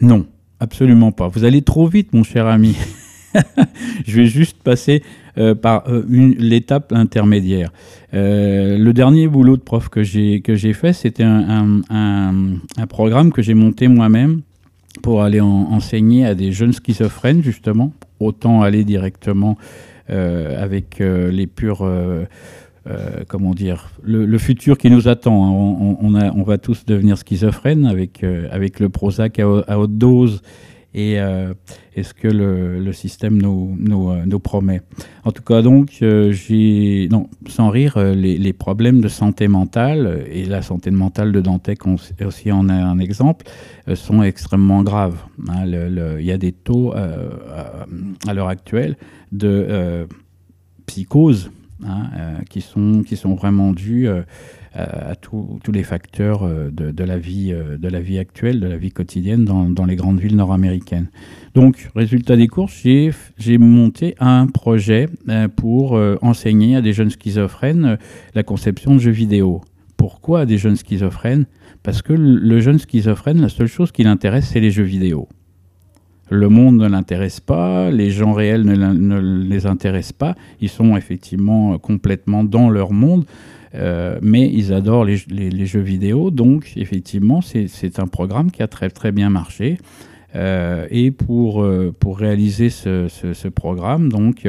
Non, 0.00 0.26
absolument 0.60 1.10
pas. 1.10 1.26
Vous 1.26 1.42
allez 1.42 1.62
trop 1.62 1.88
vite, 1.88 2.14
mon 2.14 2.22
cher 2.22 2.46
ami. 2.46 2.76
je 4.06 4.16
vais 4.16 4.26
juste 4.26 4.62
passer 4.62 5.02
euh, 5.38 5.54
par 5.54 5.88
euh, 5.88 6.04
l'étape 6.08 6.92
intermédiaire. 6.92 7.72
Euh, 8.14 8.76
le 8.76 8.92
dernier 8.92 9.28
boulot 9.28 9.56
de 9.56 9.62
prof 9.62 9.88
que 9.88 10.02
j'ai 10.02 10.72
fait, 10.72 10.92
c'était 10.92 11.24
un, 11.24 11.80
programme 12.88 13.32
que 13.32 13.40
j'ai 13.40 13.54
monté 13.54 13.88
moi-même 13.88 14.40
pour 15.02 15.22
aller 15.22 15.40
enseigner 15.40 16.26
à 16.26 16.34
des 16.34 16.50
jeunes 16.52 16.72
schizophrènes, 16.72 17.42
justement. 17.42 17.92
Autant 18.18 18.62
aller 18.62 18.84
directement 18.84 19.56
avec 20.08 20.98
les 20.98 21.46
purs... 21.46 21.88
comment 23.28 23.54
dire, 23.54 23.92
le, 24.02 24.38
futur 24.38 24.76
qui 24.76 24.90
nous 24.90 25.06
attend. 25.06 25.44
Hein. 25.44 25.96
On, 26.02 26.14
on, 26.14 26.42
va 26.42 26.58
tous 26.58 26.84
devenir 26.84 27.16
schizophrènes 27.16 27.86
avec, 27.86 28.24
avec 28.50 28.80
le 28.80 28.88
Prozac 28.88 29.38
à 29.38 29.78
haute 29.78 29.96
dose 29.96 30.42
et 30.92 31.20
euh, 31.20 31.54
est-ce 31.94 32.14
que 32.14 32.26
le, 32.26 32.92
système 32.92 33.40
nous, 33.40 33.76
euh, 34.10 34.24
nous, 34.26 34.40
promet. 34.40 34.82
En 35.24 35.30
tout 35.30 35.42
cas, 35.42 35.62
donc, 35.62 35.98
euh, 36.02 36.34
non, 37.10 37.28
sans 37.46 37.70
rire, 37.70 37.98
les, 37.98 38.52
problèmes 38.52 39.00
de 39.00 39.08
santé 39.08 39.46
mentale, 39.46 40.24
et 40.30 40.44
la 40.44 40.62
santé 40.62 40.90
mentale 40.90 41.30
de 41.32 41.40
Dantec 41.40 41.80
aussi 41.86 42.50
en 42.50 42.68
a 42.68 42.74
un 42.74 42.98
exemple, 42.98 43.46
sont 43.94 44.22
extrêmement 44.22 44.82
graves. 44.82 45.22
Hein. 45.48 45.64
Il 45.66 46.24
y 46.24 46.32
a 46.32 46.38
des 46.38 46.52
taux 46.52 46.92
à 46.92 48.34
l'heure 48.34 48.48
actuelle 48.48 48.96
de 49.30 50.06
psychose 50.86 51.52
hein, 51.86 52.08
qui, 52.48 52.60
sont, 52.60 53.02
qui 53.06 53.16
sont 53.16 53.34
vraiment 53.34 53.72
dus 53.72 54.08
à, 54.72 55.16
tous 55.16 55.60
les 55.72 55.82
facteurs 55.82 56.44
euh, 56.44 56.70
de, 56.70 57.04
la 57.04 57.18
vie, 57.18 57.52
euh, 57.52 57.76
de 57.76 57.88
la 57.88 58.00
vie 58.00 58.18
actuelle, 58.18 58.60
de 58.60 58.66
la 58.66 58.76
vie 58.76 58.90
quotidienne 58.90 59.44
dans, 59.44 59.84
les 59.84 59.96
grandes 59.96 60.20
villes 60.20 60.36
nord-américaines. 60.36 61.08
Donc, 61.54 61.90
résultat 61.96 62.36
des 62.36 62.46
courses, 62.46 62.82
j'ai 62.82 63.58
monté 63.58 64.14
un 64.20 64.46
projet 64.46 65.08
euh, 65.28 65.48
pour 65.48 65.98
enseigner 66.22 66.76
à 66.76 66.82
des 66.82 66.92
jeunes 66.92 67.10
schizophrènes 67.10 67.98
la 68.34 68.42
conception 68.42 68.94
de 68.94 69.00
jeux 69.00 69.10
vidéo. 69.10 69.62
Pourquoi 69.96 70.40
à 70.40 70.46
des 70.46 70.58
jeunes 70.58 70.76
schizophrènes? 70.76 71.46
Parce 71.82 72.02
que 72.02 72.12
le 72.12 72.60
jeune 72.60 72.78
schizophrène, 72.78 73.40
la 73.40 73.48
seule 73.48 73.66
chose 73.66 73.90
qui 73.90 74.02
l'intéresse, 74.02 74.48
c'est 74.52 74.60
les 74.60 74.70
jeux 74.70 74.84
vidéo. 74.84 75.28
Le 76.30 76.48
monde 76.48 76.76
ne 76.76 76.86
l'intéresse 76.86 77.40
pas, 77.40 77.90
les 77.90 78.10
gens 78.10 78.32
réels 78.32 78.64
ne, 78.64 79.18
les 79.18 79.66
intéressent 79.66 80.12
pas, 80.12 80.36
ils 80.60 80.68
sont 80.68 80.96
effectivement 80.96 81.76
complètement 81.78 82.44
dans 82.44 82.70
leur 82.70 82.92
monde. 82.92 83.24
Euh, 83.74 84.18
mais 84.20 84.50
ils 84.52 84.72
adorent 84.72 85.04
les, 85.04 85.66
jeux 85.66 85.80
vidéo, 85.80 86.30
donc 86.30 86.72
effectivement, 86.76 87.40
c'est 87.40 87.98
un 87.98 88.06
programme 88.06 88.50
qui 88.50 88.62
a 88.62 88.68
très, 88.68 88.90
très 88.90 89.12
bien 89.12 89.30
marché. 89.30 89.78
Euh, 90.36 90.86
et 90.90 91.10
pour, 91.10 91.62
euh, 91.62 91.92
pour 91.98 92.18
réaliser 92.18 92.70
ce, 92.70 93.48
programme, 93.48 94.10
donc, 94.10 94.48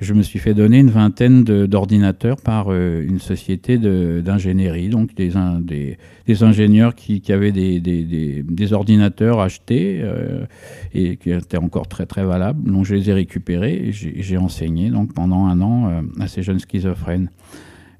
je 0.00 0.14
me 0.14 0.22
suis 0.22 0.38
fait 0.38 0.54
donner 0.54 0.78
une 0.78 0.90
vingtaine 0.90 1.42
d'ordinateurs 1.44 2.36
par 2.36 2.72
une 2.72 3.18
société 3.18 3.78
d'ingénierie, 3.78 4.90
donc 4.90 5.14
des, 5.14 5.32
des, 6.26 6.42
ingénieurs 6.42 6.94
qui, 6.94 7.20
avaient 7.30 7.52
des, 7.52 7.80
des, 7.80 8.72
ordinateurs 8.72 9.40
achetés 9.40 10.04
et 10.94 11.16
qui 11.16 11.30
étaient 11.32 11.56
encore 11.56 11.88
très 11.88 12.06
très 12.06 12.24
valables. 12.24 12.70
Donc 12.70 12.84
je 12.84 12.94
les 12.94 13.10
ai 13.10 13.12
récupérés 13.12 13.88
et 13.88 13.92
j'ai 13.92 14.36
enseigné 14.36 14.90
donc, 14.90 15.14
pendant 15.14 15.46
un 15.46 15.60
an 15.60 16.04
à 16.20 16.28
ces 16.28 16.42
jeunes 16.42 16.60
schizophrènes. 16.60 17.30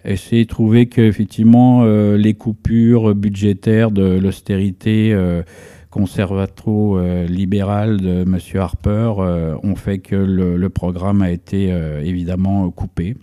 Et 0.09 0.17
c'est 0.17 0.45
trouvé 0.47 0.87
qu'effectivement, 0.87 1.83
euh, 1.85 2.17
les 2.17 2.33
coupures 2.33 3.15
budgétaires 3.15 3.91
de 3.91 4.19
l'austérité 4.19 5.13
euh, 5.13 5.43
conservato-libérale 5.91 8.01
de 8.01 8.23
M. 8.23 8.39
Harper 8.55 9.13
euh, 9.19 9.55
ont 9.63 9.77
fait 9.77 9.99
que 9.99 10.17
le, 10.17 10.69
programme 10.71 11.21
a 11.21 11.31
été 11.31 11.69
évidemment 12.03 12.71
coupé. 12.71 13.17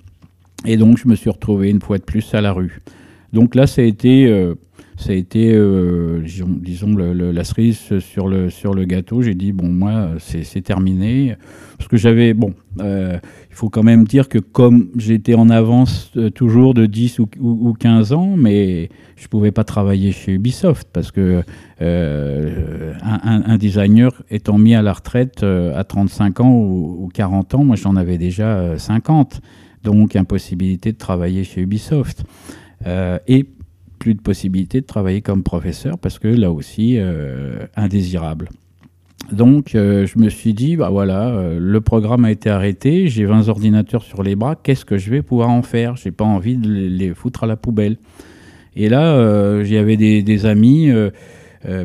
Et 0.63 0.77
donc, 0.77 0.99
je 0.99 1.07
me 1.07 1.15
suis 1.15 1.31
retrouvé 1.31 1.71
une 1.71 1.81
fois 1.81 1.97
de 1.97 2.03
plus 2.03 2.35
à 2.35 2.41
la 2.41 2.53
rue. 2.53 2.81
Donc 3.33 3.55
là, 3.55 3.65
ça 3.65 3.81
a 3.81 3.85
été, 3.85 4.31
ça 4.97 5.11
a 5.11 5.15
été 5.15 5.51
disons, 6.21 6.95
la 6.95 7.43
cerise 7.43 7.99
sur 7.99 8.27
le, 8.27 8.85
gâteau. 8.85 9.21
J'ai 9.21 9.35
dit, 9.35 9.51
bon, 9.51 9.67
moi, 9.67 10.11
c'est 10.19 10.61
terminé. 10.61 11.35
Parce 11.77 11.89
que 11.89 11.97
j'avais, 11.97 12.33
bon, 12.33 12.53
il 13.55 13.59
faut 13.59 13.69
quand 13.69 13.83
même 13.83 14.03
dire 14.03 14.27
que 14.27 14.37
comme 14.37 14.89
j'étais 14.97 15.33
en 15.33 15.49
avance 15.49 16.11
euh, 16.17 16.29
toujours 16.29 16.73
de 16.73 16.85
10 16.85 17.19
ou, 17.39 17.73
15 17.79 18.11
ans, 18.11 18.35
mais 18.35 18.89
je 19.15 19.23
ne 19.23 19.27
pouvais 19.29 19.51
pas 19.51 19.63
travailler 19.63 20.11
chez 20.11 20.33
Ubisoft 20.33 20.89
parce 20.91 21.09
que 21.09 21.41
euh, 21.81 22.93
un, 23.01 23.57
designer 23.57 24.11
étant 24.29 24.57
mis 24.57 24.75
à 24.75 24.81
la 24.81 24.91
retraite 24.91 25.43
euh, 25.43 25.79
à 25.79 25.85
35 25.85 26.41
ans 26.41 26.51
ou, 26.51 27.09
40 27.13 27.55
ans, 27.55 27.63
moi 27.63 27.77
j'en 27.77 27.95
avais 27.95 28.17
déjà 28.17 28.77
50. 28.77 29.39
Donc 29.83 30.17
impossibilité 30.17 30.91
de 30.91 30.97
travailler 30.97 31.45
chez 31.45 31.61
Ubisoft. 31.61 32.25
et 32.85 33.45
plus 34.05 34.13
de 34.13 34.21
possibilité 34.21 34.81
de 34.81 34.85
travailler 34.85 35.21
comme 35.21 35.41
professeur 35.41 35.97
parce 35.97 36.19
que 36.19 36.27
là 36.27 36.51
aussi 36.51 36.99
indésirable. 37.75 38.49
Donc, 39.31 39.69
je 39.73 40.19
me 40.19 40.29
suis 40.29 40.53
dit, 40.53 40.75
bah 40.75 40.89
voilà, 40.91 41.55
le 41.57 41.81
programme 41.81 42.23
a 42.23 42.29
été 42.29 42.51
arrêté, 42.51 43.07
j'ai 43.07 43.25
20 43.25 43.47
ordinateurs 43.47 44.03
sur 44.03 44.21
les 44.21 44.35
bras, 44.35 44.55
qu'est-ce 44.55 44.85
que 44.85 44.99
je 44.99 45.09
vais 45.09 45.23
pouvoir 45.23 45.49
en 45.49 45.63
faire? 45.63 45.95
J'ai 45.95 46.11
pas 46.11 46.23
envie 46.23 46.55
de 46.55 46.69
les 46.69 47.15
foutre 47.15 47.45
à 47.45 47.47
la 47.47 47.55
poubelle. 47.55 47.97
Et 48.75 48.89
là, 48.89 49.63
j'avais 49.63 49.97
des, 49.97 50.21
des, 50.21 50.45
amis, 50.45 50.91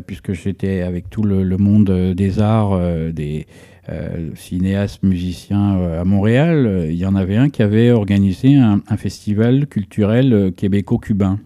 puisque 0.05 0.33
j'étais 0.33 0.81
avec 0.81 1.09
tout 1.09 1.23
le, 1.23 1.57
monde 1.57 2.13
des 2.13 2.39
arts, 2.39 2.79
des 3.11 3.47
euh, 3.89 4.29
cinéaste, 4.35 5.01
musicien 5.01 5.77
euh, 5.77 6.01
à 6.01 6.05
Montréal, 6.05 6.67
euh, 6.67 6.91
il 6.91 6.97
y 6.97 7.05
en 7.05 7.15
avait 7.15 7.35
un 7.35 7.49
qui 7.49 7.63
avait 7.63 7.89
organisé 7.89 8.55
un, 8.55 8.79
festival 8.95 9.65
culturel 9.65 10.53
québéco-cubain. 10.55 11.39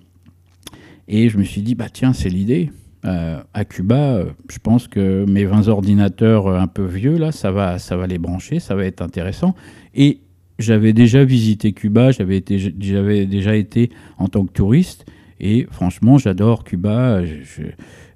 Et 1.08 1.30
je 1.30 1.38
me 1.38 1.44
suis 1.44 1.62
dit, 1.62 1.76
bah 1.76 1.90
tiens, 1.92 2.14
c'est 2.14 2.30
l'idée. 2.30 2.72
à 3.04 3.66
Cuba, 3.66 4.24
je 4.50 4.58
pense 4.58 4.88
que 4.88 5.26
mes 5.26 5.46
20 5.46 5.68
ordinateurs 5.68 6.48
un 6.48 6.66
peu 6.68 6.86
vieux, 6.86 7.18
là, 7.18 7.32
ça 7.32 7.52
va, 7.52 7.78
ça 7.78 7.96
va 7.96 8.08
les 8.08 8.18
brancher, 8.18 8.60
ça 8.60 8.74
va 8.74 8.86
être 8.86 9.02
intéressant. 9.02 9.54
Et 9.94 10.22
j'avais 10.58 10.94
déjà 10.94 11.24
visité 11.24 11.74
Cuba, 11.74 12.12
j'avais 12.12 12.42
déjà 12.42 13.56
été 13.56 13.92
en 14.18 14.28
tant 14.28 14.46
que 14.46 14.52
touriste. 14.52 15.06
Et 15.40 15.68
franchement, 15.70 16.18
j'adore 16.18 16.64
Cuba. 16.64 17.22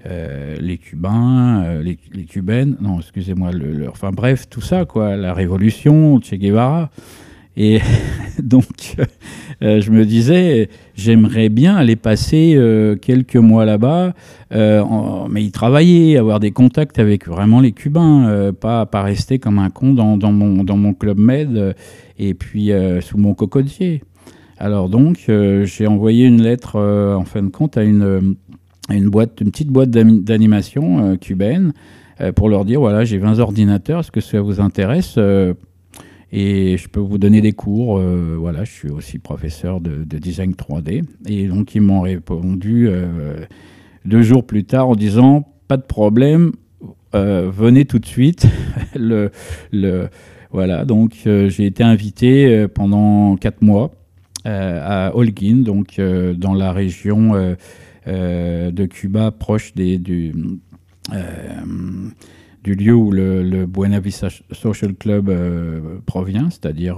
Euh, 0.06 0.56
les 0.62 0.78
Cubains, 0.78 1.64
euh, 1.66 1.84
les, 1.84 1.98
Cubaines, 2.26 2.78
non, 2.80 3.00
excusez-moi, 3.00 3.52
enfin 3.90 4.12
bref, 4.12 4.48
tout 4.50 4.62
ça, 4.62 4.86
quoi, 4.86 5.18
la 5.18 5.34
révolution, 5.34 6.22
Che 6.22 6.36
Guevara. 6.36 6.90
Et 7.60 7.80
donc, 8.42 8.96
euh, 9.62 9.82
je 9.82 9.92
me 9.92 10.06
disais, 10.06 10.70
j'aimerais 10.96 11.50
bien 11.50 11.76
aller 11.76 11.96
passer 11.96 12.58
quelques 13.02 13.36
mois 13.36 13.66
là-bas, 13.66 14.14
mais 14.52 15.44
y 15.44 15.52
travailler, 15.52 16.18
avoir 16.18 16.40
des 16.40 16.52
contacts 16.52 16.98
avec 16.98 17.28
vraiment 17.28 17.60
les 17.60 17.72
Cubains, 17.72 18.52
pas, 18.60 18.88
pas 18.88 19.04
rester 19.04 19.38
comme 19.38 19.60
un 19.60 19.70
con 19.70 19.94
dans, 19.94 20.32
mon, 20.32 20.64
dans 20.64 20.78
mon 20.78 20.94
club 20.94 21.20
med 21.20 21.76
et 22.18 22.34
puis 22.34 22.72
sous 23.02 23.18
mon 23.20 23.36
cocotier. 23.36 24.02
Alors 24.58 24.90
donc, 24.90 25.26
j'ai 25.28 25.88
envoyé 25.88 26.26
une 26.26 26.42
lettre, 26.42 26.80
en 26.80 27.26
fin 27.26 27.44
de 27.44 27.50
compte, 27.50 27.78
à 27.78 27.84
une 27.84 28.36
une, 28.96 29.10
boîte, 29.10 29.42
une 29.42 29.52
petite 29.52 29.70
boîte 29.70 29.90
d'animation 29.90 31.04
euh, 31.04 31.16
cubaine 31.16 31.74
euh, 32.22 32.32
pour 32.32 32.50
leur 32.50 32.66
dire 32.66 32.80
voilà, 32.80 33.06
j'ai 33.06 33.18
20 33.18 33.40
ordinateurs, 33.40 34.00
est-ce 34.00 34.12
que 34.12 34.22
ça 34.22 34.42
vous 34.42 34.60
intéresse 34.60 35.16
euh, 35.18 35.54
et 36.32 36.78
je 36.78 36.88
peux 36.88 37.00
vous 37.00 37.18
donner 37.18 37.42
des 37.42 37.54
cours. 37.54 38.00
voilà, 38.00 38.64
je 38.64 38.72
suis 38.72 38.90
aussi 38.90 39.20
professeur 39.20 39.82
de, 39.82 40.04
design 40.18 40.52
3D. 40.52 41.04
Et 41.28 41.48
donc, 41.48 41.76
ils 41.76 41.82
m'ont 41.82 42.02
répondu 42.02 42.90
deux 44.06 44.22
jours 44.22 44.46
plus 44.46 44.64
tard 44.64 44.90
en 44.90 44.96
disant 44.96 45.48
Pas 45.68 45.78
de 45.78 45.84
problème, 45.84 46.52
venez 47.14 47.86
tout 47.86 48.00
de 48.00 48.06
suite. 48.06 48.46
le, 48.96 49.32
le, 49.72 50.10
voilà, 50.52 50.86
donc 50.86 51.14
j'ai 51.24 51.66
été 51.66 51.84
invité 51.84 52.68
pendant 52.68 53.36
quatre 53.36 53.62
mois 53.62 53.92
à 54.46 55.12
Holguin, 55.16 55.64
donc 55.64 56.00
dans 56.38 56.54
la 56.54 56.72
région 56.72 57.56
euh, 58.10 58.72
de 58.72 58.86
Cuba, 58.86 59.30
proche 59.32 59.74
des, 59.76 59.98
du, 59.98 60.34
euh, 61.14 61.62
du 62.64 62.76
lieu 62.76 62.94
où 62.94 63.12
le, 63.12 63.68
Vista 64.00 64.28
Social 64.52 64.94
Club 64.96 65.30
euh, 65.30 66.00
provient, 66.06 66.50
c'est-à-dire 66.50 66.98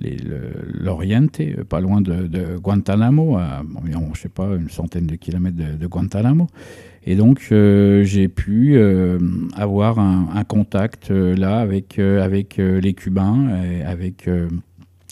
l'Oriente, 0.00 1.40
pas 1.68 1.80
loin 1.80 2.00
de, 2.00 2.56
Guantanamo, 2.58 3.36
à 3.36 3.62
environ, 3.74 4.10
je 4.14 4.22
sais 4.22 4.28
pas, 4.28 4.54
une 4.56 4.70
centaine 4.70 5.06
de 5.06 5.16
kilomètres 5.16 5.56
de, 5.78 5.86
Guantanamo. 5.86 6.46
Et 7.04 7.16
donc, 7.16 7.46
j'ai 7.50 8.28
pu 8.28 8.78
avoir 9.56 9.98
un, 9.98 10.44
contact 10.44 11.10
là 11.10 11.58
avec, 11.58 11.98
avec 11.98 12.56
les 12.56 12.94
Cubains, 12.94 13.48
avec 13.84 14.28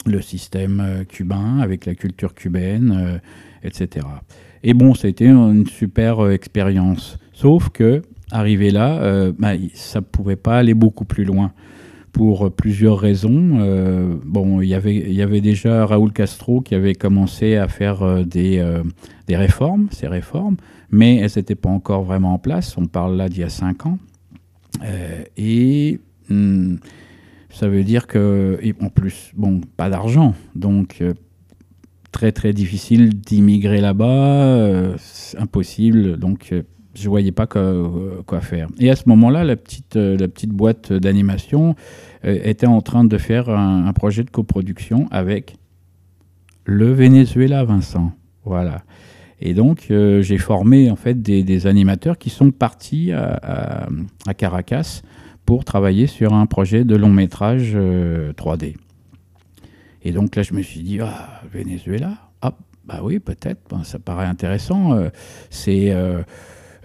le 0.05 0.21
système 0.21 1.05
cubain, 1.07 1.59
avec 1.59 1.85
la 1.85 1.95
culture 1.95 2.33
cubaine, 2.33 3.19
etc. 3.63 4.05
Et 4.63 4.73
bon, 4.73 4.93
été 4.93 5.27
une 5.27 5.65
super 5.67 6.19
euh, 6.19 6.31
expérience. 6.31 7.17
Sauf 7.31 7.69
que, 7.69 8.01
arrivé 8.31 8.71
là, 8.71 9.01
euh, 9.01 9.31
bah, 9.37 9.53
ça 9.73 9.99
ne 9.99 10.05
pouvait 10.05 10.35
pas 10.35 10.57
aller 10.57 10.73
beaucoup 10.73 11.05
plus 11.05 11.23
loin 11.23 11.51
pour 12.11 12.47
euh, 12.47 12.49
plusieurs 12.49 12.99
raisons. 12.99 14.19
bon, 14.25 14.61
y 14.61 14.73
il 14.73 15.13
y 15.13 15.21
avait 15.21 15.41
déjà 15.41 15.85
Raúl 15.85 16.11
Castro 16.11 16.61
qui 16.61 16.75
avait 16.75 16.95
commencé 16.95 17.55
à 17.55 17.67
faire 17.67 18.25
des, 18.25 18.63
des 19.27 19.37
réformes, 19.37 19.87
ces 19.91 20.07
réformes, 20.07 20.57
mais 20.91 21.17
elles 21.17 21.31
n'étaient 21.35 21.55
pas 21.55 21.69
encore 21.69 22.03
vraiment 22.03 22.33
en 22.33 22.39
place. 22.39 22.77
On 22.77 22.85
parle 22.85 23.15
là 23.15 23.29
d'il 23.29 23.41
y 23.41 23.43
a 23.43 23.49
cinq 23.49 23.85
ans. 23.85 23.99
et 25.37 25.99
hmm, 26.29 26.75
ça 27.49 27.67
veut 27.67 27.83
dire 27.83 28.07
que, 28.07 28.59
en 28.81 28.89
plus, 28.89 29.31
bon, 29.35 29.61
pas 29.77 29.89
d'argent. 29.89 30.33
Donc, 30.55 31.01
très 32.11 32.31
très 32.31 32.53
difficile 32.53 33.09
d'immigrer 33.09 33.81
là-bas, 33.81 34.05
euh, 34.05 34.97
impossible, 35.37 36.17
donc 36.17 36.49
euh, 36.51 36.63
je 36.95 37.09
voyais 37.09 37.31
pas 37.31 37.47
euh, 37.55 38.21
quoi, 38.25 38.41
faire. 38.41 38.67
Et 38.79 38.89
à 38.89 38.95
ce 38.95 39.03
moment-là, 39.07 39.43
la 39.43 39.55
petite, 39.55 39.95
la 39.95 40.27
petite 40.27 40.51
boîte 40.51 40.91
d'animation 40.93 41.75
était 42.23 42.67
en 42.67 42.81
train 42.81 43.05
de 43.05 43.17
faire 43.17 43.49
un, 43.49 43.93
projet 43.93 44.23
de 44.23 44.29
coproduction 44.29 45.07
avec 45.11 45.55
le 46.65 46.91
Venezuela, 46.91 47.63
Vincent. 47.63 48.11
Voilà. 48.43 48.83
Et 49.39 49.53
donc, 49.53 49.85
j'ai 49.87 50.37
formé 50.37 50.91
en 50.91 50.97
fait 50.97 51.21
des, 51.21 51.67
animateurs 51.67 52.17
qui 52.17 52.29
sont 52.29 52.51
partis 52.51 53.13
à, 53.13 53.87
à, 54.27 54.33
Caracas 54.33 55.01
pour 55.45 55.63
travailler 55.63 56.07
sur 56.07 56.33
un 56.33 56.45
projet 56.45 56.83
de 56.83 56.95
long 56.95 57.13
métrage 57.13 57.73
3D. 57.75 58.75
Et 60.03 60.11
donc 60.11 60.35
là, 60.35 60.43
je 60.43 60.53
me 60.53 60.61
suis 60.61 60.81
dit, 60.81 60.99
ah, 61.01 61.41
Venezuela? 61.51 62.17
Ah, 62.41 62.53
bah 62.85 63.01
oui, 63.03 63.19
peut-être, 63.19 63.61
ça 63.83 63.99
paraît 63.99 64.25
intéressant. 64.25 64.93
Euh, 64.93 65.09
c'est. 65.49 65.93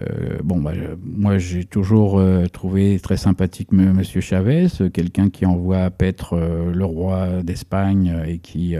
Euh, 0.03 0.07
euh, 0.15 0.39
bon, 0.43 0.61
bah, 0.61 0.73
moi 1.05 1.39
j'ai 1.39 1.65
toujours 1.65 2.23
trouvé 2.53 2.99
très 2.99 3.17
sympathique 3.17 3.69
M. 3.73 4.03
Chavez, 4.03 4.67
quelqu'un 4.93 5.31
qui 5.31 5.47
envoie 5.47 5.91
paître 5.91 6.37
le 6.37 6.85
roi 6.85 7.43
d'Espagne 7.43 8.15
et, 8.27 8.39
qui, 8.39 8.75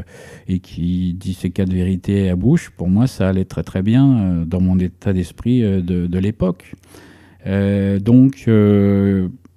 et 0.49 0.59
qui 0.61 1.15
dit 1.15 1.35
ses 1.35 1.51
quatre 1.51 1.73
vérités 1.73 2.29
à 2.31 2.37
bouche. 2.37 2.71
Pour 2.71 2.89
moi, 2.89 3.07
ça 3.07 3.29
allait 3.29 3.45
très 3.45 3.63
très 3.63 3.83
bien 3.83 4.45
dans 4.47 4.61
mon 4.61 4.79
état 4.79 5.13
d'esprit 5.13 5.63
de, 5.63 6.07
de 6.07 6.19
l'époque. 6.19 6.75
donc 8.01 8.49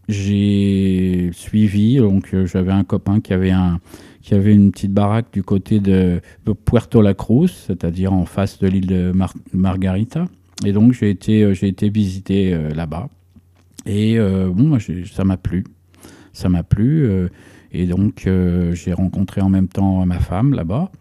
j'ai 0.09 1.29
suivi, 1.33 1.99
j'avais 2.45 2.71
un 2.71 2.83
copain 2.83 3.19
qui 3.19 3.33
avait 3.33 3.51
un, 3.51 3.79
qui 4.21 4.33
avait 4.33 4.53
une 4.53 4.71
petite 4.71 4.93
baraque 4.93 5.31
du 5.33 5.43
côté 5.43 5.79
de 5.79 6.21
Puerto 6.65 7.01
La 7.01 7.13
Cruz, 7.13 7.49
c'est-à-dire 7.49 8.13
en 8.13 8.25
face 8.25 8.59
de 8.59 8.67
l'île 8.67 8.87
de 8.87 9.13
Margarita. 9.53 10.25
Et 10.65 10.71
donc 10.71 10.93
j'ai 10.93 11.09
été, 11.09 11.43
euh, 11.43 11.53
j'ai 11.53 11.67
été 11.67 11.89
visiter 11.89 12.53
euh, 12.53 12.69
là-bas. 12.69 13.09
Et 13.85 14.17
euh, 14.17 14.49
bon, 14.49 14.77
ça 15.11 15.23
m'a 15.23 15.37
plu. 15.37 15.63
Ça 16.33 16.49
m'a 16.49 16.63
plu. 16.63 17.09
et 17.71 17.87
donc 17.87 18.29
j'ai 18.73 18.93
rencontré 18.93 19.41
en 19.41 19.49
même 19.49 19.67
temps 19.67 20.05
ma 20.05 20.19
femme 20.19 20.53
là-bas. 20.53 20.91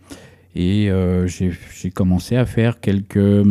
Et 0.54 0.88
j'ai 1.26 1.90
commencé 1.90 2.36
à 2.36 2.46
faire 2.46 2.80
quelques 2.80 3.44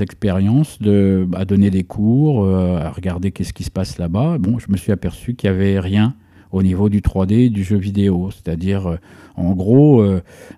expériences, 0.00 0.80
de, 0.80 1.26
à 1.34 1.44
donner 1.44 1.70
des 1.70 1.82
cours, 1.82 2.46
à 2.46 2.90
regarder 2.90 3.32
qu'est-ce 3.32 3.52
qui 3.52 3.64
se 3.64 3.72
passe 3.72 3.98
là-bas. 3.98 4.38
Bon, 4.38 4.60
je 4.60 4.70
me 4.70 4.76
suis 4.76 4.92
aperçu 4.92 5.34
qu'il 5.34 5.50
n'y 5.50 5.56
avait 5.56 5.80
rien 5.80 6.14
au 6.52 6.62
niveau 6.62 6.88
du 6.88 7.00
3D 7.00 7.50
du 7.50 7.64
jeu 7.64 7.76
vidéo. 7.76 8.30
C'est-à-dire, 8.30 8.98
en 9.34 9.52
gros, 9.54 10.04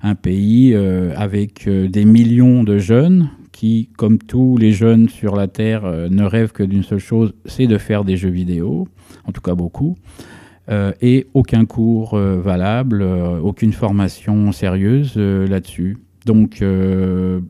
un 0.03 0.15
pays 0.15 0.75
avec 1.17 1.67
des 1.67 2.05
millions 2.05 2.63
de 2.63 2.77
jeunes 2.77 3.31
qui, 3.53 3.91
comme 3.97 4.19
tous 4.19 4.57
les 4.57 4.73
jeunes 4.73 5.09
sur 5.09 5.37
la 5.37 5.47
Terre, 5.47 5.83
ne 6.11 6.25
rêvent 6.25 6.53
que 6.53 6.63
d'une 6.63 6.83
seule 6.83 6.99
chose, 6.99 7.35
c'est 7.45 7.67
de 7.67 7.79
faire 7.79 8.05
des 8.05 8.17
jeux 8.17 8.31
vidéo, 8.31 8.89
en 9.25 9.33
tout 9.33 9.41
cas 9.41 9.55
beaucoup. 9.55 9.97
et 10.71 11.27
aucun 11.35 11.67
cours 11.67 12.17
valable, 12.17 13.03
aucune 13.03 13.73
formation 13.73 14.53
sérieuse 14.53 15.17
là-dessus. 15.17 15.99
Donc 16.25 16.65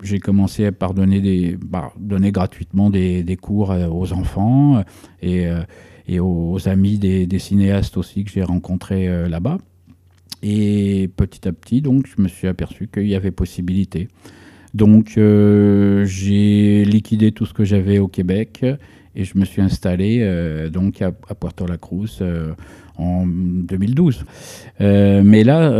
j'ai 0.03 0.19
commencé 0.19 0.71
par 0.73 0.93
donner, 0.93 1.21
des, 1.21 1.57
bah, 1.65 1.93
donner 1.99 2.33
gratuitement 2.33 2.91
des, 2.91 3.23
des, 3.23 3.37
cours 3.37 3.73
aux 3.91 4.13
enfants 4.13 4.83
et 5.23 6.21
aux, 6.21 6.69
amis 6.69 6.99
des, 6.99 7.39
cinéastes 7.39 7.97
aussi 7.97 8.25
que 8.25 8.31
j'ai 8.31 8.43
rencontrés 8.43 9.09
euh, 9.09 9.29
là-bas. 9.29 9.59
Et 10.43 11.09
petit 11.17 11.47
à 11.47 11.53
petit, 11.53 11.83
donc, 11.83 12.07
je 12.07 12.21
me 12.21 12.29
suis 12.29 12.49
aperçu 12.49 12.89
qu'il 12.89 13.07
y 13.07 13.15
avait 13.15 13.31
possibilité. 13.31 14.09
Donc, 14.75 15.15
euh, 15.17 16.05
j'ai 16.05 16.85
liquidé 16.85 17.33
tout 17.33 17.47
ce 17.47 17.53
que 17.53 17.65
j'avais 17.65 17.99
au 17.99 18.09
Québec 18.09 18.65
et 19.15 19.25
je 19.25 19.37
me 19.37 19.45
suis 19.45 19.61
installé 19.61 20.21
euh, 20.23 20.71
donc 20.71 21.03
à, 21.03 21.13
Puerto 21.13 21.67
La 21.67 21.77
Cruz 21.77 22.23
en 22.97 23.27
2012. 23.27 24.25
mais 24.81 25.45
là, 25.45 25.71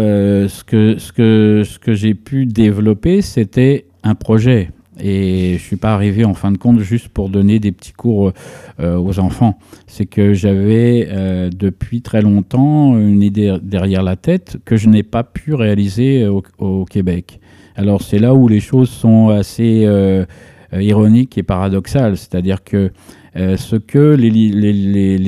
ce 0.49 0.63
que, 0.65 1.95
j'ai 1.95 2.15
pu 2.15 2.47
développer, 2.47 3.23
c'était 3.23 3.87
un 4.03 4.15
projet. 4.15 4.71
Et 5.01 5.55
je 5.59 5.63
suis 5.63 5.77
pas 5.77 5.95
arrivé 5.95 6.25
en 6.25 6.35
fin 6.35 6.53
de 6.53 6.59
compte 6.59 6.81
juste 6.81 7.09
pour 7.09 7.31
donner 7.31 7.59
des 7.59 7.73
petits 7.73 7.93
cours 7.93 8.33
euh, 8.79 8.97
aux 8.97 9.19
enfants. 9.19 9.59
C'est 9.87 10.07
que 10.07 10.35
j'avais 10.35 11.09
euh, 11.11 11.51
depuis 11.51 12.03
très 12.03 12.21
longtemps 12.21 12.99
une 12.99 13.23
idée 13.23 13.57
derrière 13.63 14.03
la 14.03 14.17
tête 14.17 14.59
que 14.65 14.77
je 14.77 14.89
n'ai 14.89 15.03
pas 15.03 15.25
pu 15.25 15.55
réaliser 15.55 16.27
au, 16.27 16.85
Québec. 16.85 17.41
Alors 17.77 18.03
c'est 18.03 18.19
là 18.19 18.35
où 18.35 18.49
les 18.49 18.61
choses 18.61 18.91
sont 18.91 19.29
assez 19.29 19.85
euh, 19.85 20.25
ironiques 20.73 21.39
et 21.39 21.43
paradoxales. 21.43 22.17
C'est-à-dire 22.17 22.65
que 22.65 22.93
ce 23.35 23.77
que 23.77 24.15
les, 24.15 24.29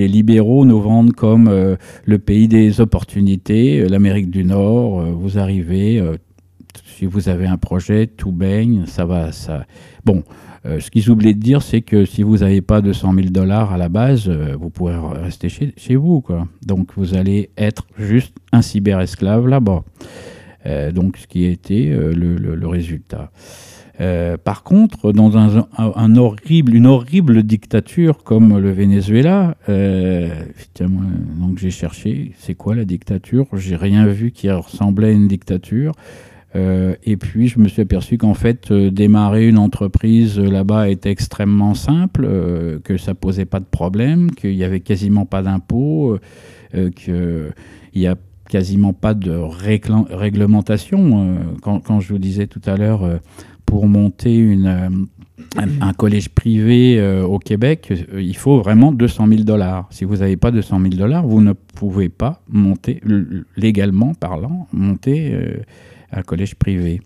libéraux 0.09 0.67
nous 0.67 0.79
vendent 0.79 1.15
comme 1.15 1.77
le 2.05 2.19
pays 2.19 2.49
des 2.49 2.83
opportunités, 2.83 3.89
l'Amérique 3.89 4.31
du 4.31 4.45
Nord, 4.45 5.01
vous 5.01 5.39
arrivez, 5.39 6.03
si 6.85 7.07
vous 7.07 7.29
avez 7.29 7.47
un 7.47 7.57
projet, 7.57 8.07
tout 8.07 8.31
baigne, 8.31 8.85
ça 8.87 9.05
va. 9.05 9.33
Ça... 9.33 9.65
Bon, 10.05 10.23
euh, 10.67 10.81
ce 10.81 10.91
qu'ils 10.91 11.11
oublient 11.11 11.35
de 11.35 11.41
dire, 11.41 11.63
c'est 11.63 11.83
que 11.83 12.05
si 12.05 12.23
vous 12.23 12.39
n'avez 12.39 12.63
pas 12.63 12.81
200 12.81 13.13
000 13.15 13.29
dollars 13.29 13.73
à 13.73 13.77
la 13.77 13.89
base, 13.89 14.29
euh, 14.29 14.57
vous 14.59 14.71
pourrez 14.71 14.97
rester 15.21 15.49
chez, 15.49 15.75
chez, 15.77 15.97
vous. 15.97 16.21
Quoi. 16.21 16.49
Donc 16.65 16.89
vous 16.97 17.15
allez 17.15 17.51
être 17.59 17.87
juste 17.99 18.35
un 18.53 18.63
cyber-esclave 18.63 19.47
là-bas. 19.47 19.85
Euh, 20.67 20.93
donc 20.93 21.17
ce 21.17 21.27
qui 21.27 21.47
a 21.47 21.51
été 21.51 21.91
le, 21.91 22.37
le, 22.37 22.69
résultat. 22.69 23.31
par 24.45 24.63
contre, 24.63 25.13
dans 25.13 25.37
un, 25.37 26.17
horrible, 26.17 26.75
une 26.75 26.87
horrible 26.87 27.43
dictature 27.43 28.25
comme 28.25 28.59
le 28.59 28.71
Venezuela, 28.73 29.57
donc 29.69 31.59
j'ai 31.59 31.71
cherché, 31.71 32.33
c'est 32.39 32.55
quoi 32.55 32.75
la 32.75 32.85
dictature? 32.85 33.47
J'ai 33.53 33.77
rien 33.77 34.07
vu 34.07 34.31
qui 34.31 34.51
ressemblait 34.51 35.09
à 35.09 35.13
une 35.13 35.29
dictature. 35.29 35.93
Euh, 36.57 36.95
et 37.05 37.17
puis, 37.17 37.49
je 37.49 37.59
me 37.59 37.69
suis 37.69 37.83
aperçu 37.83 38.17
qu'en 38.19 38.35
fait, 38.35 38.71
euh, 38.71 38.91
démarrer 38.91 39.49
une 39.49 39.59
entreprise 39.59 40.39
euh, 40.39 40.49
là-bas 40.49 40.89
était 40.89 41.11
extrêmement 41.11 41.75
simple, 41.75 42.29
que 42.85 42.97
ça 42.97 43.15
posait 43.15 43.45
pas 43.45 43.61
de 43.61 43.65
problème, 43.65 44.31
qu'il 44.31 44.55
n'y 44.55 44.65
avait 44.65 44.81
quasiment 44.81 45.27
pas 45.27 45.43
d'impôts, 45.43 46.19
qu'il 46.73 47.53
n'y 47.95 48.07
a 48.07 48.17
quasiment 48.49 48.93
pas 48.93 49.15
de 49.15 49.31
réglementation. 49.31 51.37
Quand, 51.63 51.81
quand, 51.81 52.01
je 52.01 52.13
vous 52.13 52.19
disais 52.19 52.47
tout 52.47 52.61
à 52.67 52.77
l'heure, 52.77 53.21
pour 53.65 53.87
monter 53.87 54.37
une, 54.37 55.07
un, 55.57 55.93
collège 55.95 56.29
privé 56.29 57.03
au 57.23 57.39
Québec, 57.39 57.93
il 58.15 58.37
faut 58.37 58.61
vraiment 58.61 58.93
200 58.93 59.29
000 59.29 59.43
dollars. 59.43 59.89
Si 59.91 60.05
vous 60.05 60.19
n'avez 60.19 60.37
pas 60.37 60.51
200 60.51 60.81
000 60.81 60.95
dollars, 60.95 61.27
vous 61.27 61.41
ne 61.41 61.53
pouvez 61.53 62.09
pas 62.09 62.43
monter, 62.49 63.01
légalement 63.57 64.15
parlant, 64.15 64.69
monter 64.73 65.37
un 66.13 66.23
collège 66.23 66.55
privé. 66.55 67.01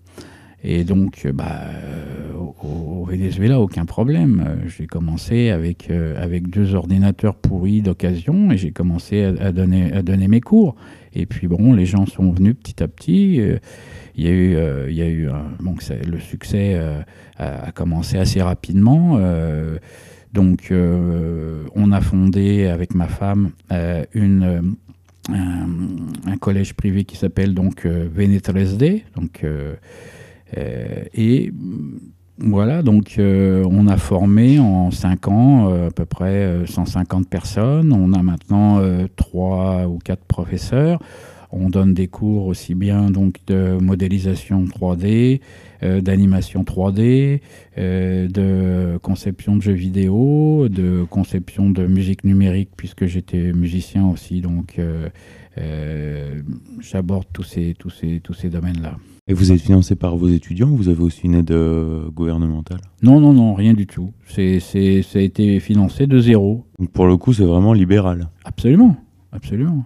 Et 0.64 0.84
donc, 0.84 1.22
euh, 1.24 1.32
bah, 1.32 1.62
euh, 1.68 2.32
au, 2.62 3.04
Venezuela, 3.04 3.60
aucun 3.60 3.84
problème. 3.84 4.44
Euh, 4.46 4.68
j'ai 4.68 4.86
commencé 4.86 5.50
avec, 5.50 5.90
avec 5.90 6.48
deux 6.48 6.74
ordinateurs 6.74 7.36
pourris 7.36 7.82
d'occasion 7.82 8.50
et 8.50 8.56
j'ai 8.56 8.72
commencé 8.72 9.24
à, 9.24 9.52
donner, 9.52 9.92
à 9.92 10.02
donner 10.02 10.28
mes 10.28 10.40
cours. 10.40 10.76
Et 11.14 11.26
puis, 11.26 11.46
bon, 11.46 11.72
les 11.72 11.86
gens 11.86 12.06
sont 12.06 12.30
venus 12.32 12.54
petit 12.54 12.82
à 12.82 12.88
petit. 12.88 13.40
Il 14.16 14.24
y 14.24 14.28
a 14.28 14.32
eu, 14.32 14.56
il 14.88 14.94
y 14.94 15.02
a 15.02 15.08
eu 15.08 15.28
bon, 15.60 15.74
le 16.06 16.18
succès 16.18 16.78
a, 17.38 17.72
commencé 17.72 18.18
assez 18.18 18.42
rapidement. 18.42 19.18
donc, 20.34 20.70
on 20.70 21.92
a 21.92 22.00
fondé 22.02 22.66
avec 22.66 22.94
ma 22.94 23.06
femme 23.06 23.52
une 24.12 24.76
un, 25.32 26.36
collège 26.40 26.74
privé 26.74 27.04
qui 27.04 27.16
s'appelle 27.16 27.54
donc 27.54 27.84
euh, 27.86 28.08
Venetresde. 28.12 29.02
Donc, 29.16 29.44
euh, 29.44 29.74
euh, 29.74 29.74
et 30.56 31.52
voilà, 32.38 32.82
donc 32.82 33.16
on 33.18 33.86
a 33.86 33.96
formé 33.96 34.58
en 34.58 34.90
5 34.90 35.28
ans 35.28 35.86
à 35.86 35.90
peu 35.90 36.04
près 36.04 36.64
150 36.66 37.28
personnes. 37.28 37.92
On 37.92 38.12
a 38.12 38.22
maintenant 38.22 38.80
3 39.16 39.86
ou 39.86 39.98
4 39.98 40.24
professeurs. 40.24 41.00
On 41.50 41.70
donne 41.70 41.94
des 41.94 42.08
cours 42.08 42.46
aussi 42.46 42.74
bien 42.74 43.10
donc 43.10 43.36
de 43.46 43.78
modélisation 43.80 44.64
3D, 44.64 45.40
euh, 45.82 46.00
d'animation 46.00 46.62
3D, 46.62 47.40
euh, 47.78 48.28
de 48.28 48.98
conception 48.98 49.56
de 49.56 49.62
jeux 49.62 49.72
vidéo, 49.72 50.68
de 50.68 51.04
conception 51.08 51.70
de 51.70 51.86
musique 51.86 52.24
numérique 52.24 52.70
puisque 52.76 53.06
j'étais 53.06 53.52
musicien 53.52 54.06
aussi. 54.06 54.42
Donc 54.42 54.78
euh, 54.78 56.42
j'aborde 56.80 57.26
tous 57.32 57.44
ces, 57.44 57.74
tous 57.78 57.90
ces, 57.90 58.20
tous 58.20 58.34
ces 58.34 58.50
domaines-là. 58.50 58.96
Et 59.30 59.34
vous 59.34 59.52
êtes 59.52 59.60
financé 59.60 59.94
par 59.94 60.16
vos 60.16 60.28
étudiants 60.28 60.70
ou 60.70 60.76
vous 60.76 60.88
avez 60.88 61.02
aussi 61.02 61.26
une 61.26 61.34
aide 61.34 61.54
gouvernementale? 62.14 62.80
Non, 63.02 63.20
non, 63.20 63.34
non, 63.34 63.52
rien 63.52 63.74
du 63.74 63.86
tout. 63.86 64.10
C'est, 64.26 64.58
ça 64.60 65.18
a 65.18 65.22
été 65.22 65.60
financé 65.60 66.06
de 66.06 66.18
zéro. 66.18 66.64
Donc 66.78 66.90
pour 66.90 67.06
le 67.06 67.18
coup, 67.18 67.34
c'est 67.34 67.44
vraiment 67.44 67.74
libéral. 67.74 68.28
Absolument, 68.44 68.96
absolument. 69.30 69.84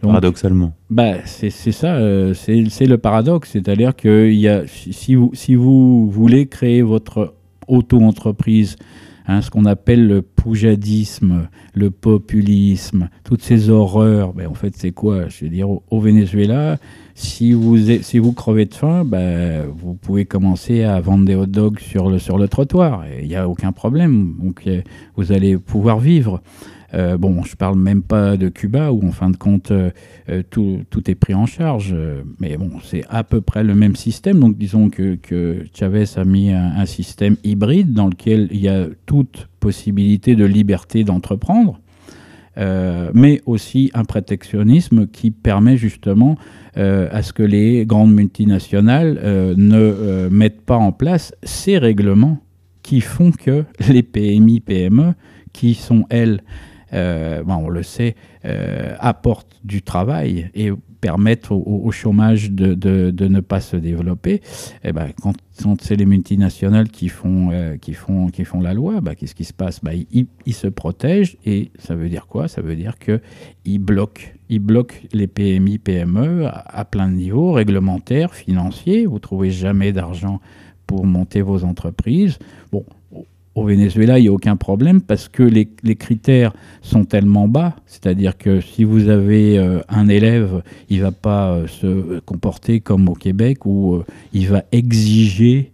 Paradoxalement. 0.00 0.74
Bah, 0.90 1.14
c'est 1.24 1.50
ça, 1.50 1.96
euh, 1.96 2.32
c'est 2.32 2.86
le 2.86 2.98
paradoxe. 2.98 3.50
C'est-à-dire 3.50 3.96
que 3.96 4.30
y 4.30 4.46
a, 4.46 4.62
si, 4.66 5.16
vous, 5.16 5.32
si 5.34 5.56
vous 5.56 6.08
voulez 6.08 6.46
créer 6.46 6.82
votre 6.82 7.34
auto-entreprise, 7.66 8.76
hein, 9.28 9.42
ce 9.42 9.50
qu'on 9.50 9.66
appelle 9.66 10.06
le 10.06 10.22
poujadisme, 10.22 11.48
le 11.74 11.90
populisme, 11.90 13.08
toutes 13.22 13.42
ces 13.42 13.70
horreurs, 13.70 14.32
ben, 14.32 14.48
en 14.48 14.54
fait, 14.54 14.74
c'est 14.76 14.90
quoi? 14.90 15.28
Je 15.28 15.44
veux 15.44 15.50
dire, 15.50 15.68
au, 15.70 16.00
Venezuela, 16.00 16.78
si 17.14 17.52
vous, 17.52 17.76
si 18.02 18.18
vous 18.18 18.32
crevez 18.32 18.64
de 18.64 18.74
faim, 18.74 19.04
ben, 19.04 19.66
vous 19.76 19.94
pouvez 19.94 20.24
commencer 20.24 20.82
à 20.82 21.00
vendre 21.00 21.24
des 21.24 21.34
hot 21.34 21.46
dogs 21.46 21.78
sur 21.78 22.10
le, 22.10 22.18
sur 22.18 22.38
le 22.38 22.48
trottoir. 22.48 23.04
Il 23.20 23.28
n'y 23.28 23.36
a 23.36 23.48
aucun 23.48 23.72
problème. 23.72 24.34
Donc, 24.40 24.68
vous 25.16 25.30
allez 25.30 25.58
pouvoir 25.58 26.00
vivre. 26.00 26.42
Euh, 26.94 27.18
bon, 27.18 27.42
je 27.42 27.54
parle 27.54 27.78
même 27.78 28.02
pas 28.02 28.36
de 28.36 28.48
Cuba 28.48 28.92
où 28.92 29.06
en 29.06 29.12
fin 29.12 29.28
de 29.30 29.36
compte 29.36 29.70
euh, 29.72 29.90
euh, 30.30 30.42
tout, 30.48 30.84
est 31.06 31.14
pris 31.14 31.34
en 31.34 31.46
charge, 31.46 31.94
mais 32.40 32.56
bon, 32.56 32.70
c'est 32.82 33.04
à 33.08 33.24
peu 33.24 33.40
près 33.40 33.62
le 33.62 33.74
même 33.74 33.96
système. 33.96 34.40
Donc 34.40 34.56
disons 34.56 34.88
que, 34.88 35.16
que 35.16 35.64
Chavez 35.74 36.04
a 36.16 36.24
mis 36.24 36.50
un, 36.50 36.86
système 36.86 37.36
hybride 37.44 37.92
dans 37.92 38.06
lequel 38.06 38.48
il 38.50 38.60
y 38.60 38.68
a 38.68 38.86
toute 39.06 39.48
possibilité 39.60 40.36
de 40.36 40.44
liberté 40.44 41.04
d'entreprendre. 41.04 41.80
mais 42.56 43.40
aussi 43.46 43.90
un 43.94 44.04
protectionnisme 44.04 45.06
qui 45.06 45.30
permet 45.30 45.76
justement 45.76 46.36
à 46.74 47.22
ce 47.22 47.32
que 47.32 47.42
les 47.42 47.84
grandes 47.86 48.14
multinationales 48.14 49.20
ne 49.56 50.28
mettent 50.30 50.62
pas 50.62 50.76
en 50.76 50.92
place 50.92 51.34
ces 51.42 51.78
règlements 51.78 52.38
qui 52.82 53.00
font 53.00 53.30
que 53.32 53.64
les 53.88 54.02
PMI, 54.02 54.60
PME, 54.60 55.14
qui 55.52 55.74
sont, 55.74 56.06
elles, 56.08 56.40
euh, 56.92 57.42
on 57.46 57.68
le 57.68 57.82
sait, 57.82 58.16
euh, 58.44 58.94
apportent 58.98 59.60
du 59.64 59.82
travail 59.82 60.50
et 60.54 60.70
permettent 61.00 61.50
au, 61.50 61.90
chômage 61.92 62.50
de, 62.50 62.74
de, 62.74 63.28
ne 63.28 63.40
pas 63.40 63.60
se 63.60 63.76
développer, 63.76 64.40
eh 64.82 64.92
ben, 64.92 65.10
quand, 65.22 65.34
c'est 65.80 65.96
les 65.96 66.06
multinationales 66.06 66.88
qui 66.88 67.08
font, 67.08 67.50
euh, 67.52 67.76
qui 67.76 67.94
font, 67.94 68.28
qui 68.28 68.44
font 68.44 68.60
la 68.60 68.74
loi, 68.74 69.00
bah, 69.00 69.14
qu'est-ce 69.14 69.34
qui 69.34 69.44
se 69.44 69.52
passe? 69.52 69.80
Bah, 69.82 69.92
ils, 69.94 70.26
ils, 70.44 70.54
se 70.54 70.66
protègent 70.66 71.36
et 71.44 71.70
ça 71.78 71.94
veut 71.94 72.08
dire 72.08 72.26
quoi? 72.26 72.48
Ça 72.48 72.62
veut 72.62 72.74
dire 72.74 72.94
qu'ils 72.98 73.78
bloquent, 73.78 74.24
ils 74.48 74.58
bloquent 74.58 74.96
les 75.12 75.28
PMI, 75.28 75.78
PME 75.78 76.46
à, 76.46 76.64
à 76.80 76.84
plein 76.84 77.08
de 77.08 77.14
niveaux, 77.14 77.52
réglementaires, 77.52 78.34
financiers. 78.34 79.06
Vous 79.06 79.20
trouvez 79.20 79.50
jamais 79.50 79.92
d'argent 79.92 80.40
pour 80.86 81.06
monter 81.06 81.42
vos 81.42 81.62
entreprises. 81.64 82.38
Bon, 82.72 82.84
au 83.58 83.64
Venezuela, 83.64 84.18
il 84.18 84.22
n'y 84.22 84.28
a 84.28 84.32
aucun 84.32 84.56
problème 84.56 85.00
parce 85.00 85.28
que 85.28 85.42
les, 85.42 85.66
critères 85.96 86.52
sont 86.80 87.04
tellement 87.04 87.48
bas. 87.48 87.74
C'est-à-dire 87.86 88.38
que 88.38 88.60
si 88.60 88.84
vous 88.84 89.08
avez 89.08 89.58
euh, 89.58 89.80
un 89.88 90.08
élève, 90.08 90.62
il 90.88 90.98
ne 90.98 91.02
va 91.02 91.10
pas 91.10 91.50
euh, 91.50 91.66
se 91.66 92.20
comporter 92.20 92.80
comme 92.80 93.08
au 93.08 93.14
Québec 93.14 93.66
où 93.66 93.96
euh, 93.96 94.04
il 94.32 94.48
va 94.48 94.62
exiger 94.72 95.72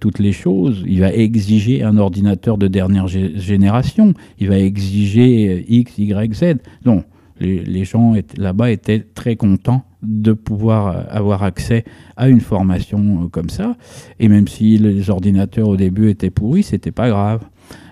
toutes 0.00 0.18
les 0.18 0.32
choses. 0.32 0.82
Il 0.86 1.00
va 1.00 1.12
exiger 1.12 1.82
un 1.82 1.98
ordinateur 1.98 2.56
de 2.56 2.66
dernière 2.66 3.06
génération. 3.06 4.14
Il 4.40 4.48
va 4.48 4.58
exiger 4.58 5.64
X, 5.68 5.98
Y, 5.98 6.34
Z. 6.34 6.56
Non, 6.86 7.04
les, 7.38 7.84
gens 7.84 8.14
là-bas 8.36 8.70
étaient 8.70 9.04
très 9.14 9.36
contents 9.36 9.84
de 10.06 10.32
pouvoir 10.32 11.06
avoir 11.10 11.42
accès 11.42 11.84
à 12.16 12.28
une 12.28 12.40
formation 12.40 13.24
euh, 13.24 13.28
comme 13.28 13.50
ça. 13.50 13.76
Et 14.20 14.28
même 14.28 14.48
si 14.48 14.78
les 14.78 15.10
ordinateurs 15.10 15.68
au 15.68 15.76
début 15.76 16.08
étaient 16.08 16.30
pourris, 16.30 16.62
c'était 16.62 16.92
pas 16.92 17.08
grave. 17.08 17.42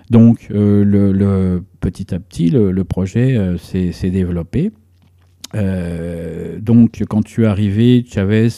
Donc 0.09 0.47
euh, 0.51 0.83
le, 0.83 1.63
petit 1.79 2.13
à 2.13 2.19
petit, 2.19 2.49
le, 2.49 2.83
projet 2.83 3.35
euh, 3.35 3.57
s'est 3.57 4.09
développé. 4.09 4.71
donc 5.53 7.01
quand 7.09 7.23
tu 7.23 7.43
es 7.43 7.45
arrivé, 7.45 8.05
Chavez 8.07 8.49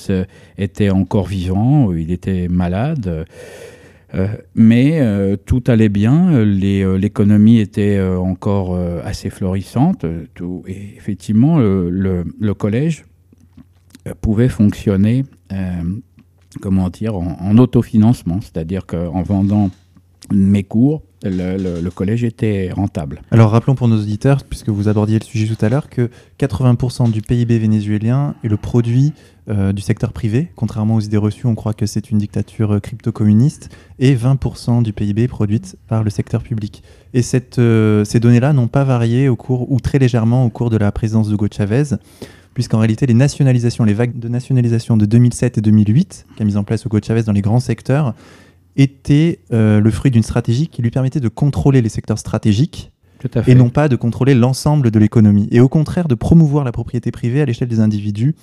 était 0.58 0.90
encore 0.90 1.28
vivant, 1.28 1.94
il 1.94 2.12
était 2.12 2.48
malade. 2.50 3.26
mais 4.56 5.00
tout 5.46 5.64
allait 5.68 5.90
bien, 5.90 6.44
l'économie 6.44 7.60
était 7.60 8.02
encore 8.02 8.78
assez 9.04 9.30
florissante. 9.30 10.06
Tout, 10.34 10.64
et 10.68 10.96
effectivement, 10.98 11.60
le, 11.60 12.54
collège 12.54 13.06
pouvait 14.16 14.50
fonctionner 14.50 15.26
euh, 15.52 15.84
comment 16.62 16.90
dire, 16.90 17.16
en, 17.16 17.38
en 17.40 17.58
autofinancement, 17.58 18.40
c'est-à-dire 18.42 18.86
qu'en 18.86 19.22
vendant 19.22 19.70
mes 20.32 20.64
cours, 20.64 21.04
le, 21.24 21.90
collège 21.90 22.24
était 22.24 22.72
rentable. 22.72 23.22
Alors 23.32 23.52
rappelons 23.52 23.76
pour 23.76 23.88
nos 23.88 23.98
auditeurs, 23.98 24.44
puisque 24.44 24.70
vous 24.70 24.88
abordiez 24.88 25.20
le 25.20 25.26
sujet 25.26 25.54
tout 25.54 25.66
à 25.66 25.70
l'heure, 25.70 25.90
que 25.90 26.10
80% 26.40 27.12
du 27.12 27.22
PIB 27.22 27.58
vénézuélien 27.58 28.36
est 28.44 28.48
le 28.48 28.58
produit 28.58 29.14
euh, 29.50 29.74
du 29.74 29.82
secteur 29.82 30.14
privé. 30.14 30.52
Contrairement 30.56 30.96
aux 30.96 31.00
idées 31.00 31.18
reçues, 31.18 31.48
on 31.48 31.56
croit 31.56 31.74
que 31.74 31.86
c'est 31.86 32.12
une 32.12 32.18
dictature 32.18 32.76
euh, 32.76 32.80
crypto-communiste. 32.80 33.70
Et 34.00 34.16
20% 34.16 34.84
du 34.84 34.94
PIB 34.94 35.24
est 35.24 35.28
produite 35.28 35.78
par 35.88 36.04
le 36.04 36.10
secteur 36.10 36.44
public. 36.44 36.84
Et 37.14 37.22
euh, 37.58 38.04
ces 38.04 38.20
données-là 38.20 38.54
n'ont 38.54 38.68
pas 38.68 38.84
varié 38.84 39.30
au 39.30 39.36
cours, 39.36 39.72
ou 39.72 39.80
très 39.80 40.00
légèrement 40.00 40.46
au 40.46 40.50
cours 40.50 40.70
de 40.70 40.78
la 40.78 40.92
présidence 40.92 41.30
d'Hugo 41.30 41.48
Chavez, 41.52 41.96
puisqu'en 42.58 42.80
réalité, 42.80 43.06
les 43.06 43.14
nationalisations, 43.14 43.84
les 43.84 43.94
vagues 43.94 44.18
de 44.18 44.28
nationalisation 44.30 44.98
de 44.98 45.06
2007 45.06 45.60
et 45.60 45.62
2008, 45.62 46.26
qu'a 46.36 46.44
mis 46.44 46.58
en 46.58 46.64
place 46.64 46.86
Hugo 46.86 46.98
Chavez 47.00 47.22
dans 47.22 47.32
les 47.32 47.44
grands 47.44 47.60
secteurs, 47.60 48.16
étaient 48.76 49.42
euh, 49.54 49.80
le 49.80 49.92
fruit 49.92 50.10
d'une 50.10 50.24
stratégie 50.24 50.68
qui 50.68 50.82
lui 50.82 50.90
permettait 50.90 51.20
de 51.20 51.28
contrôler 51.28 51.84
les 51.84 51.90
secteurs 51.90 52.18
stratégiques 52.18 52.92
et 53.46 53.54
non 53.54 53.70
pas 53.70 53.90
de 53.90 53.96
contrôler 53.96 54.34
l'ensemble 54.34 54.90
de 54.90 54.98
l'économie. 54.98 55.48
Et 55.52 55.60
au 55.60 55.70
contraire, 55.70 56.08
de 56.08 56.16
promouvoir 56.16 56.64
la 56.64 56.72
propriété 56.72 57.12
privée 57.12 57.42
à 57.42 57.46
l'échelle 57.46 57.68
des 57.68 57.80
individus 57.80 58.34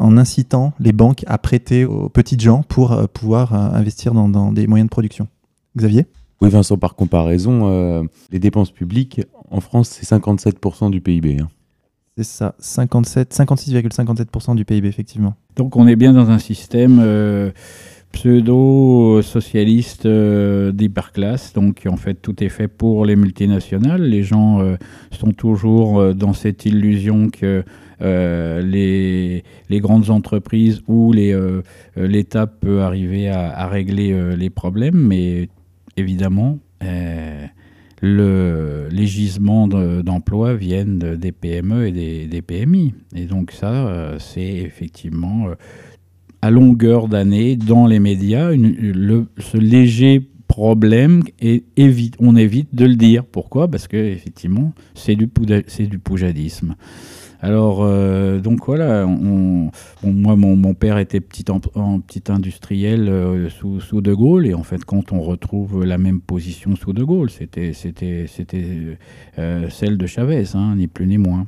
en 0.00 0.18
incitant 0.18 0.72
les 0.80 0.90
banques 0.90 1.22
à 1.28 1.38
prêter 1.38 1.84
aux 1.84 2.08
petites 2.08 2.40
gens 2.40 2.64
pour 2.64 2.90
euh, 2.90 3.06
pouvoir 3.06 3.54
euh, 3.54 3.78
investir 3.78 4.14
dans, 4.14 4.28
dans 4.28 4.50
des 4.50 4.66
moyens 4.66 4.88
de 4.88 4.90
production. 4.90 5.28
Xavier? 5.76 6.06
Oui, 6.40 6.50
Vincent, 6.50 6.76
par 6.76 6.96
comparaison, 6.96 7.68
euh, 7.68 8.02
les 8.32 8.40
dépenses 8.40 8.72
publiques 8.72 9.20
en 9.48 9.60
France, 9.60 9.90
c'est 9.90 10.12
57% 10.12 10.90
du 10.90 11.00
PIB. 11.00 11.38
hein. 11.38 11.50
C'est 12.16 12.24
ça, 12.24 12.54
57, 12.58 13.34
56,57% 13.34 14.56
du 14.56 14.64
PIB, 14.64 14.88
effectivement. 14.88 15.34
Donc 15.56 15.76
on 15.76 15.86
est 15.86 15.96
bien 15.96 16.12
dans 16.12 16.30
un 16.30 16.38
système 16.38 17.00
euh, 17.00 17.50
pseudo-socialiste 18.12 20.06
euh, 20.06 20.72
d'hyperclasse. 20.72 21.52
Donc 21.52 21.86
en 21.88 21.96
fait 21.96 22.14
tout 22.14 22.42
est 22.42 22.48
fait 22.48 22.68
pour 22.68 23.04
les 23.04 23.16
multinationales. 23.16 24.02
Les 24.02 24.22
gens 24.22 24.60
euh, 24.60 24.76
sont 25.10 25.32
toujours 25.32 26.00
euh, 26.00 26.14
dans 26.14 26.32
cette 26.32 26.64
illusion 26.66 27.28
que 27.30 27.64
les, 28.02 29.42
grandes 29.72 30.08
entreprises 30.10 30.80
ou 30.88 31.12
l'État 31.12 32.46
peut 32.46 32.80
arriver 32.80 33.28
à, 33.28 33.66
régler 33.68 34.36
les 34.36 34.48
problèmes. 34.48 34.96
Mais 34.96 35.50
évidemment, 35.98 36.58
le, 38.00 38.88
les 38.90 39.06
gisements 39.06 39.68
de- 39.68 40.02
d'emploi 40.02 40.54
viennent 40.54 40.98
de- 40.98 41.16
des 41.16 41.32
PME 41.32 41.86
et 41.88 41.92
des, 42.26 42.42
PMI. 42.42 42.94
Et 43.14 43.26
donc 43.26 43.52
ça, 43.52 43.88
euh, 43.88 44.18
c'est 44.18 44.42
effectivement 44.46 45.48
euh, 45.48 45.54
à 46.42 46.50
longueur 46.50 47.08
d'année 47.08 47.56
dans 47.56 47.86
les 47.86 48.00
médias 48.00 48.52
ce 49.38 49.56
léger 49.58 50.26
problème 50.48 51.22
et 51.40 51.62
évite, 51.76 52.16
on 52.18 52.34
évite 52.36 52.74
de 52.74 52.84
le 52.86 52.96
dire. 52.96 53.24
Pourquoi? 53.24 53.68
Parce 53.68 53.86
que 53.86 53.96
effectivement, 53.96 54.72
c'est 54.94 55.14
du, 55.14 55.28
du 55.86 55.98
poujadisme. 55.98 56.74
Alors, 57.42 57.78
euh, 57.82 58.38
donc 58.38 58.66
voilà, 58.66 59.06
on, 59.06 59.70
moi, 60.04 60.36
mon, 60.36 60.56
mon 60.56 60.74
père 60.74 60.98
était 60.98 61.20
petit, 61.20 61.44
en, 61.50 61.60
en- 61.74 62.00
petit 62.00 62.24
industriel 62.30 63.08
euh, 63.08 63.48
sous, 63.48 63.80
sous 63.80 64.02
De 64.02 64.12
Gaulle, 64.12 64.46
et 64.46 64.52
en 64.54 64.62
fait, 64.62 64.84
quand 64.84 65.12
on 65.12 65.20
retrouve 65.22 65.84
la 65.84 65.96
même 65.96 66.20
position 66.20 66.76
sous 66.76 66.92
De 66.92 67.02
Gaulle, 67.02 67.30
c'était, 67.30 67.72
euh, 69.38 69.70
celle 69.70 69.96
de 69.96 70.06
Chavez, 70.06 70.44
hein, 70.54 70.74
ni 70.76 70.86
plus 70.86 71.06
ni 71.06 71.16
moins. 71.16 71.46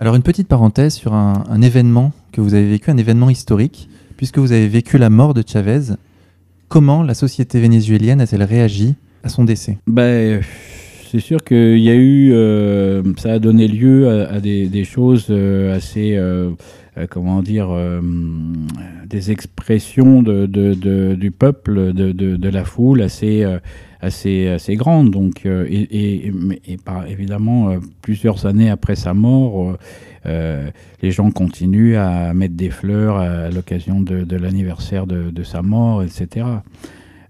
Alors 0.00 0.14
une 0.16 0.22
petite 0.22 0.48
parenthèse 0.48 0.94
sur 0.94 1.12
un, 1.12 1.44
un 1.48 1.62
événement 1.62 2.12
que 2.32 2.40
vous 2.40 2.54
avez 2.54 2.68
vécu, 2.68 2.90
un 2.90 2.96
événement 2.96 3.30
historique, 3.30 3.88
puisque 4.16 4.38
vous 4.38 4.52
avez 4.52 4.68
vécu 4.68 4.98
la 4.98 5.10
mort 5.10 5.34
de 5.34 5.42
Chavez. 5.46 5.94
Comment 6.68 7.02
la 7.02 7.14
société 7.14 7.60
vénézuélienne 7.60 8.20
a-t-elle 8.20 8.42
réagi 8.42 8.94
à 9.22 9.28
son 9.28 9.44
décès? 9.44 9.78
Ben, 9.86 10.40
c'est 11.10 11.20
sûr 11.20 11.42
qu'il 11.42 11.78
y 11.78 11.88
a 11.88 11.94
eu, 11.94 12.32
euh, 12.32 13.02
ça 13.16 13.32
a 13.32 13.38
donné 13.38 13.66
lieu 13.66 14.10
à, 14.10 14.40
des, 14.40 14.84
choses 14.84 15.28
euh, 15.30 15.74
assez, 15.74 16.16
euh, 16.16 16.50
comment 17.08 17.42
dire, 17.42 17.68
des 19.06 19.30
expressions 19.30 20.22
de, 20.22 20.46
du 21.14 21.30
peuple, 21.30 21.92
de, 21.94 22.48
la 22.48 22.64
foule 22.64 23.00
assez, 23.02 23.46
assez, 24.00 24.48
assez 24.48 24.76
grandes. 24.76 25.10
Donc, 25.10 25.46
et, 25.46 26.32
évidemment, 27.08 27.76
plusieurs 28.02 28.44
années 28.44 28.70
après 28.70 28.96
sa 28.96 29.14
mort, 29.14 29.78
les 30.26 31.10
gens 31.10 31.30
continuent 31.30 31.96
à 31.96 32.34
mettre 32.34 32.54
des 32.54 32.70
fleurs 32.70 33.16
à 33.16 33.48
l'occasion 33.48 34.00
de, 34.02 34.36
l'anniversaire 34.36 35.06
de 35.06 35.42
sa 35.42 35.62
mort, 35.62 36.02
etc. 36.02 36.44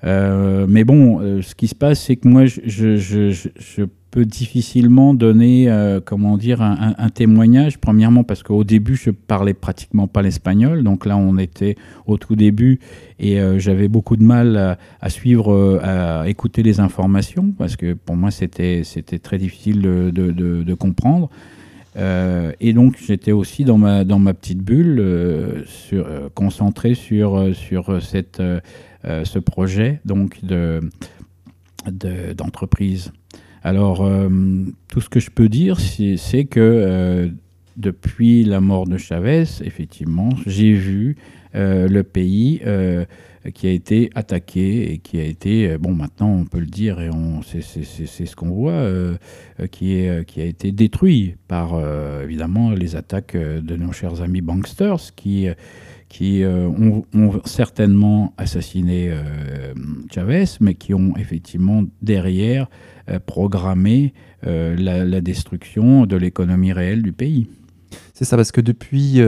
Euh, 0.05 0.67
mais 0.69 0.85
bon, 0.85 1.21
euh, 1.21 1.43
ce 1.43 1.55
qui 1.55 1.69
se 1.69 1.75
passe, 1.75 2.01
c'est 2.01 2.17
que 2.17 2.29
moi, 2.29 2.45
je, 2.47 3.85
peux 4.11 4.25
difficilement 4.25 5.13
donner, 5.13 5.69
euh, 5.69 6.01
comment 6.03 6.39
dire, 6.39 6.63
un, 6.63 7.11
témoignage. 7.11 7.79
Premièrement, 7.79 8.25
parce 8.25 8.43
qu'au 8.43 8.65
début, 8.65 8.97
je 8.97 9.11
parlais 9.11 9.53
pratiquement 9.53 10.07
pas 10.07 10.23
l'espagnol. 10.23 10.83
Donc 10.83 11.05
là, 11.05 11.17
on 11.19 11.37
était 11.37 11.77
au 12.07 12.17
tout 12.17 12.35
début 12.35 12.81
et 13.19 13.39
j'avais 13.59 13.89
beaucoup 13.89 14.17
de 14.17 14.23
mal 14.23 14.79
à, 15.01 15.11
suivre, 15.11 15.79
à 15.83 16.27
écouter 16.27 16.63
les 16.63 16.81
informations 16.81 17.53
parce 17.59 17.77
que 17.77 17.93
pour 17.93 18.17
moi, 18.17 18.31
c'était 18.31 18.83
très 19.23 19.37
difficile 19.37 19.83
de, 19.83 20.75
comprendre. 20.75 21.29
Et 21.99 22.73
donc 22.73 22.97
j'étais 23.07 23.33
aussi 23.33 23.65
dans 23.65 23.77
ma, 23.77 24.33
petite 24.33 24.63
bulle, 24.63 25.05
concentré 26.35 26.95
sur, 26.95 27.53
cette, 28.01 28.41
ce 29.25 29.39
projet 29.39 30.01
donc 30.05 30.45
de, 30.45 30.81
de- 31.91 32.33
d'entreprise. 32.35 33.13
Alors 33.63 34.05
euh, 34.05 34.29
tout 34.89 35.01
ce 35.01 35.09
que 35.09 35.21
je 35.21 35.31
peux 35.31 35.49
dire, 35.49 35.79
c'est, 35.81 36.45
que 36.45 36.61
euh, 36.61 37.29
depuis 37.77 38.45
la 38.45 38.61
mort 38.61 38.87
de 38.87 38.97
Chavez, 38.97 39.45
effectivement, 39.63 40.31
j'ai 40.47 40.73
vu 40.73 41.17
euh, 41.55 41.89
le 41.89 42.03
pays 42.03 42.61
euh, 42.67 43.05
qui 43.55 43.67
a 43.67 43.71
été 43.71 44.11
attaqué 44.15 44.93
et 44.93 44.99
qui 44.99 45.19
a 45.19 45.25
été, 45.25 45.71
euh, 45.71 45.79
bon 45.79 45.95
maintenant 45.95 46.31
on 46.31 46.45
peut 46.45 46.61
le 46.61 46.67
dire 46.67 47.01
et 47.01 47.11
c'est, 47.45 47.63
ce 48.27 48.37
qu'on 48.37 48.51
voit, 48.51 48.73
euh, 48.73 49.17
euh, 49.61 49.67
qui, 49.67 49.95
est, 49.95 50.09
euh, 50.09 50.23
qui 50.23 50.41
a 50.41 50.45
été 50.45 50.71
détruit 50.73 51.37
par 51.49 51.75
euh, 51.75 52.23
évidemment 52.25 52.71
les 52.71 52.95
attaques 52.97 53.35
euh, 53.35 53.61
de 53.61 53.77
nos 53.77 53.93
chers 53.93 54.23
amis 54.23 54.41
banksters 54.41 55.15
qui, 55.17 55.49
euh, 55.49 55.55
qui 56.09 56.43
euh, 56.43 56.69
ont, 56.69 57.41
certainement 57.45 58.33
assassiné 58.39 59.09
euh, 59.11 59.75
Chavez, 60.13 60.45
mais 60.61 60.75
qui 60.75 60.95
ont 60.95 61.15
effectivement 61.17 61.85
derrière 62.03 62.69
euh, 63.11 63.19
programmé 63.25 64.15
la, 64.43 65.21
destruction 65.21 66.07
de 66.07 66.17
l'économie 66.17 66.73
réelle 66.73 67.03
du 67.03 67.13
pays. 67.13 67.49
C'est 68.15 68.25
ça, 68.25 68.37
parce 68.37 68.53
que 68.53 68.61
depuis 68.61 69.21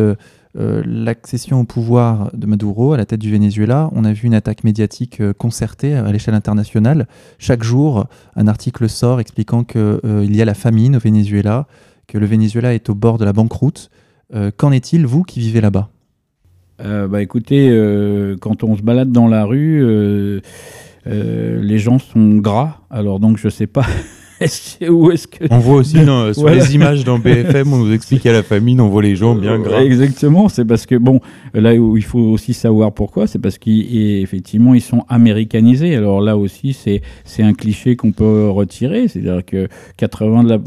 l'accession 0.55 1.61
au 1.61 1.65
pouvoir 1.65 2.31
de 2.33 2.47
Maduro 2.47 2.93
à 2.93 2.97
la 2.97 3.07
tête 3.07 3.19
du 3.19 3.33
Venezuela, 3.33 3.91
on 3.93 4.05
a 4.05 4.13
vu 4.13 4.27
une 4.29 4.35
attaque 4.35 4.63
médiatique 4.63 5.21
concertée 5.33 5.95
à 5.95 6.13
l'échelle 6.13 6.35
internationale. 6.35 7.09
Chaque 7.39 7.65
jour, 7.65 8.07
un 8.37 8.47
article 8.47 8.89
sort 8.89 9.19
expliquant 9.19 9.65
qu'il 9.65 10.37
y 10.37 10.41
a 10.41 10.45
la 10.45 10.55
famine 10.55 10.95
au 10.95 11.01
Venezuela, 11.01 11.67
que 12.07 12.19
le 12.19 12.27
Venezuela 12.27 12.73
est 12.73 12.89
au 12.89 12.95
bord 12.95 13.19
de 13.19 13.25
la 13.25 13.33
banqueroute. 13.33 13.91
Qu'en 14.57 14.71
est-il, 14.71 15.07
vous 15.07 15.25
qui 15.25 15.41
vivez 15.41 15.61
là-bas? 15.61 15.91
Euh, 16.83 17.09
bah 17.09 17.23
écoutez, 17.23 17.69
euh, 17.71 18.37
quand 18.41 18.65
on 18.65 18.77
se 18.77 18.83
balade 18.83 19.13
dans 19.13 19.29
la 19.29 19.45
rue, 19.45 19.81
euh, 19.83 20.41
les 21.07 21.79
gens 21.79 21.99
sont 21.99 22.37
gras. 22.37 22.79
Alors 22.91 23.21
donc 23.21 23.39
je 23.39 23.49
sais 23.49 23.67
pas 23.67 23.87
où 24.89 25.11
est-ce 25.11 25.29
que 25.29 25.45
On 25.51 25.59
voit 25.59 25.77
aussi 25.77 25.97
sur 26.03 26.33
Voilà. 26.43 26.57
les 26.57 26.75
images 26.75 27.05
dans 27.05 27.19
BFM, 27.19 27.73
on 27.73 27.79
nous 27.79 27.93
explique 27.93 28.25
à 28.25 28.33
la 28.33 28.43
famine, 28.43 28.81
on 28.81 28.89
voit 28.89 29.03
les 29.03 29.15
gens 29.15 29.35
bien 29.35 29.59
gras. 29.59 29.83
Exactement, 29.83 30.49
c'est 30.49 30.65
parce 30.65 30.87
que 30.87 30.95
bon, 30.95 31.21
là 31.53 31.75
où 31.75 31.97
il 31.99 32.05
faut 32.05 32.19
aussi 32.19 32.55
savoir 32.55 32.93
pourquoi, 32.93 33.27
c'est 33.27 33.39
parce 33.39 33.59
qu'effectivement 33.59 34.75
ils 34.75 34.81
sont 34.81 35.05
américanisés. 35.09 35.95
Alors 35.95 36.21
là 36.23 36.37
aussi, 36.39 36.73
c'est 36.73 37.03
c'est 37.25 37.43
un 37.43 37.53
cliché 37.53 37.97
qu'on 37.97 38.13
peut 38.13 38.49
retirer, 38.49 39.09
c'est-à-dire 39.09 39.45
que 39.45 39.69
80 39.99 40.45
de 40.45 40.49
la, 40.49 40.59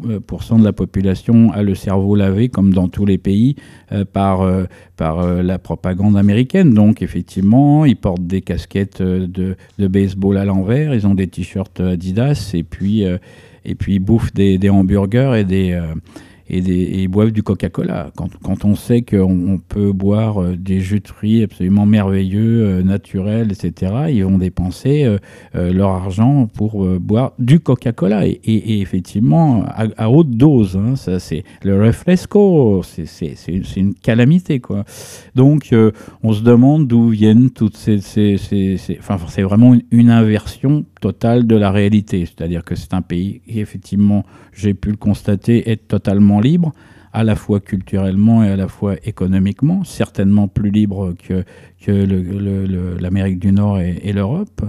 de 0.00 0.64
la 0.64 0.72
population 0.72 1.52
a 1.52 1.62
le 1.62 1.74
cerveau 1.74 2.14
lavé, 2.14 2.48
comme 2.48 2.72
dans 2.72 2.88
tous 2.88 3.06
les 3.06 3.18
pays, 3.18 3.56
euh, 3.92 4.04
par 4.04 4.42
euh, 4.42 4.64
par 4.96 5.20
euh, 5.20 5.42
la 5.42 5.58
propagande 5.58 6.16
américaine. 6.16 6.72
Donc 6.74 7.02
effectivement, 7.02 7.84
ils 7.84 7.96
portent 7.96 8.26
des 8.26 8.42
casquettes 8.42 9.02
de, 9.02 9.56
de 9.78 9.86
baseball 9.86 10.36
à 10.38 10.44
l'envers, 10.44 10.94
ils 10.94 11.06
ont 11.06 11.14
des 11.14 11.26
t-shirts 11.26 11.80
Adidas 11.80 12.52
et 12.54 12.62
puis 12.62 13.04
et 13.64 13.74
puis 13.74 13.94
ils 13.94 14.00
bouffent 14.00 14.32
des, 14.32 14.70
hamburgers 14.70 15.34
et 15.38 15.44
des 15.44 15.78
et, 16.50 17.02
et 17.02 17.08
boivent 17.08 17.32
du 17.32 17.42
Coca-Cola. 17.42 18.10
Quand, 18.16 18.64
on 18.64 18.74
sait 18.74 19.02
qu'on 19.02 19.48
on 19.48 19.58
peut 19.58 19.92
boire 19.92 20.42
euh, 20.42 20.56
des 20.56 20.80
jus 20.80 21.00
de 21.00 21.08
fruits 21.08 21.42
absolument 21.42 21.86
merveilleux, 21.86 22.64
euh, 22.64 22.82
naturels, 22.82 23.52
etc., 23.52 23.92
ils 24.10 24.24
vont 24.24 24.38
dépenser 24.38 25.04
euh, 25.04 25.72
leur 25.72 25.90
argent 25.90 26.46
pour 26.46 26.86
boire 26.98 27.32
du 27.38 27.60
Coca-Cola. 27.60 28.26
Et, 28.26 28.80
effectivement, 28.80 29.64
à, 29.66 30.10
haute 30.10 30.30
dose, 30.30 30.76
hein, 30.76 30.96
ça 30.96 31.18
c'est 31.18 31.44
le 31.62 31.82
refresco, 31.82 32.82
c'est 32.82 33.76
une 33.76 33.94
calamité. 33.94 34.60
Quoi. 34.60 34.84
Donc 35.34 35.74
on 36.22 36.32
se 36.32 36.42
demande 36.42 36.86
d'où 36.86 37.08
viennent 37.08 37.50
toutes 37.50 37.76
ces... 37.76 37.98
enfin, 38.98 39.16
c'est 39.28 39.42
vraiment 39.42 39.76
une 39.90 40.10
inversion 40.10 40.84
totale 41.00 41.46
de 41.46 41.56
la 41.56 41.70
réalité. 41.70 42.26
C'est-à-dire 42.26 42.64
que 42.64 42.74
c'est 42.74 42.94
un 42.94 43.02
pays 43.02 43.40
qui, 43.46 43.60
effectivement, 43.60 44.24
j'ai 44.52 44.74
pu 44.74 44.90
le 44.90 44.96
constater, 44.96 45.70
est 45.70 45.88
totalement 45.88 46.40
libre, 46.40 46.72
à 47.12 47.24
la 47.24 47.36
fois 47.36 47.60
culturellement 47.60 48.44
et 48.44 48.50
à 48.50 48.56
la 48.56 48.68
fois 48.68 48.96
économiquement, 49.04 49.84
certainement 49.84 50.48
plus 50.48 50.70
libre 50.70 51.14
que, 51.26 51.44
que 51.80 53.00
l'Amérique 53.00 53.38
du 53.38 53.52
Nord 53.52 53.80
et, 53.80 54.12
l'Europe. 54.12 54.62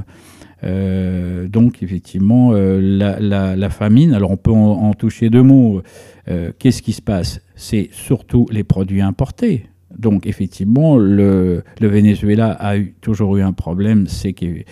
Euh, 0.64 1.48
donc 1.48 1.84
effectivement, 1.84 2.52
euh, 2.54 2.80
la, 2.82 3.70
famine, 3.70 4.14
alors 4.14 4.32
on 4.32 4.38
peut 4.38 4.52
en, 4.52 4.94
toucher 4.94 5.30
deux 5.30 5.44
mots. 5.44 5.82
Euh, 6.28 6.52
qu'est-ce 6.58 6.82
qui 6.82 6.94
se 6.94 7.02
passe? 7.02 7.42
C'est 7.56 7.90
surtout 7.92 8.48
les 8.52 8.64
produits 8.64 9.02
importés. 9.02 9.69
Donc 9.98 10.28
effectivement, 10.28 10.98
le, 10.98 11.64
Venezuela 11.82 12.56
a 12.60 12.76
toujours 13.02 13.38
eu 13.38 13.42
un 13.42 13.54
problème, 13.54 14.08
c'est 14.08 14.34
qu'il 14.34 14.64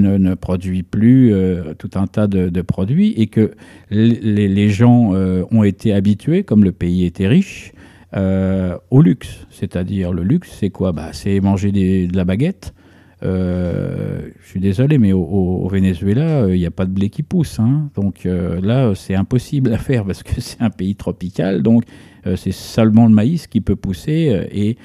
ne, 0.00 0.34
produit 0.34 0.82
plus 0.82 1.32
euh, 1.32 1.74
tout 1.74 1.90
un 1.94 2.06
tas 2.06 2.26
de, 2.26 2.62
produits 2.62 3.12
et 3.16 3.28
que 3.28 3.52
les, 3.90 4.68
gens 4.68 5.14
euh, 5.14 5.44
ont 5.52 5.62
été 5.62 5.92
habitués, 5.92 6.42
comme 6.42 6.64
le 6.64 6.72
pays 6.72 7.04
était 7.04 7.28
riche, 7.28 7.72
euh, 8.16 8.76
au 8.90 9.02
luxe. 9.02 9.46
C'est-à-dire 9.50 10.12
le 10.12 10.24
luxe, 10.24 10.50
c'est 10.58 10.70
quoi? 10.70 10.92
Bah, 10.92 11.10
C'est 11.12 11.38
manger 11.40 11.70
de 11.70 12.16
la 12.16 12.24
baguette. 12.24 12.74
je 13.22 14.30
suis 14.42 14.60
désolé, 14.60 14.98
mais 14.98 15.12
au, 15.12 15.68
Venezuela, 15.68 16.48
il 16.48 16.58
n'y 16.58 16.66
a 16.66 16.72
pas 16.72 16.86
de 16.86 16.90
blé 16.90 17.08
qui 17.08 17.22
pousse. 17.22 17.60
Hein. 17.60 17.88
Donc 17.94 18.24
là, 18.24 18.94
c'est 18.96 19.14
impossible 19.14 19.72
à 19.72 19.78
faire 19.78 20.04
parce 20.04 20.24
que 20.24 20.32
c'est 20.40 20.60
un 20.60 20.70
pays 20.70 20.96
tropical. 20.96 21.62
Donc 21.62 21.84
c'est 22.34 22.52
seulement 22.52 23.06
le 23.06 23.12
maïs 23.12 23.46
qui 23.46 23.60
peut 23.60 23.76
pousser 23.76 24.30
euh, 24.30 24.46
et 24.50 24.76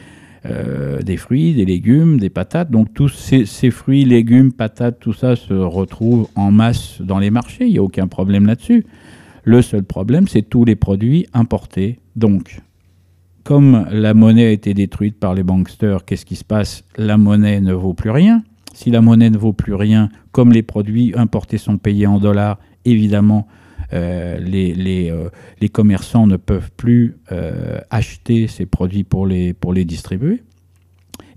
euh, 0.46 1.02
des 1.02 1.18
fruits, 1.18 1.54
des 1.54 1.66
légumes, 1.66 2.20
des 2.20 2.30
patates. 2.30 2.72
Donc 2.72 2.94
tous 2.94 3.10
ces, 3.10 3.72
fruits, 3.72 4.06
légumes, 4.06 4.52
patates, 4.52 5.00
tout 5.00 5.14
ça 5.14 5.36
se 5.36 5.54
retrouve 5.54 6.28
en 6.36 6.52
masse 6.52 7.02
dans 7.02 7.20
les 7.20 7.30
marchés. 7.30 7.66
Il 7.66 7.74
n'y 7.74 7.78
a 7.78 7.84
aucun 7.84 8.08
problème 8.08 8.46
là-dessus. 8.46 8.86
Le 9.44 9.62
seul 9.62 9.84
problème, 9.84 10.28
c'est 10.28 10.44
tous 10.44 10.66
les 10.66 10.76
produits 10.76 11.26
importés. 11.34 12.00
Donc, 12.16 12.62
comme 13.44 13.88
la 13.92 14.14
monnaie 14.14 14.48
a 14.48 14.52
été 14.52 14.74
détruite 14.74 15.20
par 15.20 15.34
les 15.34 15.44
banksters, 15.44 16.06
qu'est-ce 16.06 16.26
qui 16.26 16.36
se 16.36 16.44
passe? 16.44 16.84
La 16.98 17.18
monnaie 17.18 17.62
ne 17.62 17.74
vaut 17.74 17.94
plus 17.94 18.12
rien. 18.12 18.44
Si 18.74 18.92
la 18.92 19.02
monnaie 19.02 19.30
ne 19.30 19.38
vaut 19.38 19.54
plus 19.54 19.74
rien, 19.74 20.10
comme 20.32 20.52
les 20.52 20.64
produits 20.64 21.14
importés 21.16 21.58
sont 21.58 21.78
payés 21.78 22.08
en 22.08 22.20
dollars, 22.20 22.60
évidemment, 22.86 23.48
euh, 23.94 24.38
les, 24.38 24.74
les, 24.74 25.10
euh, 25.10 25.30
les, 25.60 25.70
commerçants 25.70 26.28
ne 26.28 26.38
peuvent 26.38 26.72
plus 26.78 27.18
euh, 27.32 27.80
acheter 27.90 28.48
ces 28.48 28.66
produits 28.66 29.04
pour 29.04 29.28
les, 29.28 29.54
pour 29.54 29.74
les 29.74 29.86
distribuer. 29.86 30.44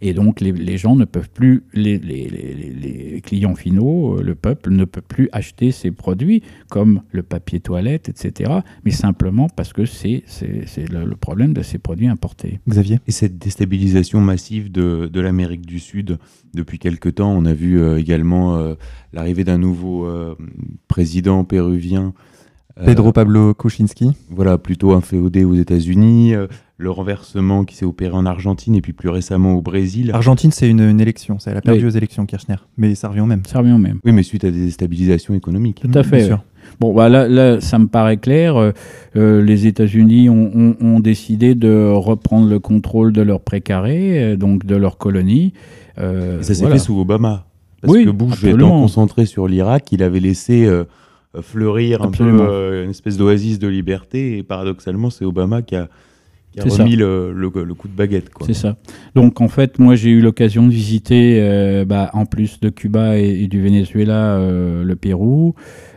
Et 0.01 0.13
donc 0.13 0.41
les, 0.41 0.53
les, 0.53 0.77
gens 0.77 0.97
ne 0.97 1.07
peuvent 1.07 1.31
plus, 1.31 1.63
les, 1.73 1.99
les, 1.99 3.23
clients 3.25 3.55
finaux, 3.55 4.21
le 4.21 4.35
peuple 4.35 4.71
ne 4.71 4.85
peut 4.85 5.01
plus 5.01 5.31
acheter 5.33 5.73
ces 5.73 5.91
produits 5.91 6.43
comme 6.69 7.01
le 7.11 7.23
papier 7.23 7.59
toilette, 7.61 8.11
etc. 8.11 8.53
Mais 8.85 8.91
simplement 8.91 9.49
parce 9.49 9.73
que 9.73 9.87
c'est 9.87 10.23
le, 10.91 11.07
le, 11.07 11.17
problème 11.17 11.55
de 11.55 11.63
ces 11.63 11.79
produits 11.79 12.09
importés. 12.09 12.61
Xavier 12.69 12.99
Et 13.07 13.13
cette 13.13 13.39
déstabilisation 13.39 14.21
massive 14.21 14.71
de, 14.71 15.09
de 15.11 15.21
l'Amérique 15.21 15.65
du 15.65 15.79
Sud, 15.79 16.19
depuis 16.53 16.79
quelque 16.79 17.09
temps, 17.09 17.33
on 17.33 17.47
a 17.47 17.55
vu 17.55 17.83
également 17.97 18.77
l'arrivée 19.15 19.45
d'un 19.45 19.59
nouveau 19.59 20.07
président 20.87 21.45
péruvien 21.45 22.13
euh, 22.13 22.13
Pedro 22.83 23.13
Pablo 23.13 23.55
Kuczynski. 23.55 24.11
Voilà, 24.31 24.59
plutôt 24.59 24.93
un 24.93 25.01
féodé 25.01 25.45
aux 25.45 25.55
États-Unis, 25.55 26.35
euh, 26.35 26.47
le 26.77 26.91
renversement 26.91 27.65
qui 27.65 27.77
s'est 27.77 27.85
opéré 27.85 28.15
en 28.15 28.27
Argentine 28.27 28.75
et 28.75 28.81
puis 28.81 28.93
plus 28.93 29.09
récemment 29.09 29.55
au 29.55 29.63
Brésil. 29.63 30.11
Argentine, 30.13 30.51
c'est 30.51 30.69
une, 30.69 31.01
élection, 31.01 31.39
ça, 31.39 31.53
elle 31.53 31.59
a 31.59 31.61
perdu 31.61 31.87
aux 31.87 31.91
élections, 31.91 32.27
Kirchner, 32.27 32.57
mais 32.77 32.95
ça 32.95 33.09
revient 33.09 33.21
au 33.21 33.27
même. 33.27 33.43
Ça 33.47 33.61
revient 33.61 33.73
au 33.73 33.79
même. 33.79 34.01
Oui, 34.05 34.13
mais 34.13 34.25
suite 34.25 34.45
à 34.45 34.51
des 34.51 34.65
déstabilisations 34.65 35.35
économiques. 35.35 35.83
Tout 35.83 35.99
à 35.99 36.03
fait. 36.03 36.19
Bien 36.19 36.27
sûr. 36.27 36.45
Bon, 36.81 36.93
bah 36.95 37.09
là, 37.09 37.29
là, 37.29 37.61
ça 37.61 37.79
me 37.79 37.87
paraît 37.87 38.17
clair. 38.17 38.57
Euh, 38.57 39.43
les 39.43 39.67
États-Unis 39.67 40.29
ont, 40.29 40.75
ont, 40.81 40.99
décidé 40.99 41.55
de 41.55 41.93
reprendre 41.93 42.49
le 42.49 42.59
contrôle 42.59 43.13
de 43.13 43.23
leur 43.23 43.41
précaré, 43.41 44.37
donc 44.37 44.65
de 44.65 44.75
leur 44.75 44.99
colonie. 44.99 45.53
ça 45.97 46.43
s'est 46.43 46.67
fait 46.67 46.79
sous 46.79 46.99
Obama. 46.99 47.47
Parce 47.87 48.05
que 48.05 48.11
Bush 48.11 48.45
étant 48.45 48.71
concentré 48.71 49.27
sur 49.27 49.47
l'Irak, 49.47 49.93
il 49.93 50.03
avait 50.03 50.21
laissé 50.21 50.65
euh, 50.65 50.85
fleurir 51.43 52.03
un 52.03 52.11
peu 52.11 52.25
euh, 52.25 52.85
une 52.85 52.91
espèce 52.91 53.17
d'oasis 53.17 53.59
de 53.59 53.69
liberté. 53.69 54.39
Et 54.39 54.43
paradoxalement, 54.43 55.11
c'est 55.11 55.25
Obama 55.25 55.63
qui 55.63 55.77
a, 55.77 55.89
remis 56.59 56.97
le, 56.97 57.33
le, 57.33 57.51
coup 57.51 57.89
de 57.89 57.97
baguette. 57.97 58.31
C'est 58.47 58.55
ça. 58.55 58.77
Donc 59.15 59.41
en 59.41 59.49
fait, 59.49 59.79
moi 59.79 59.97
j'ai 59.97 60.11
eu 60.11 60.21
l'occasion 60.21 60.67
de 60.67 60.73
visiter, 60.73 61.39
euh, 61.41 61.85
bah, 61.85 62.11
en 62.13 62.27
plus 62.27 62.61
de 62.61 62.69
Cuba 62.69 63.19
et, 63.19 63.49
du 63.49 63.61
Venezuela, 63.63 64.39
le 64.39 64.95
Pérou 64.95 65.55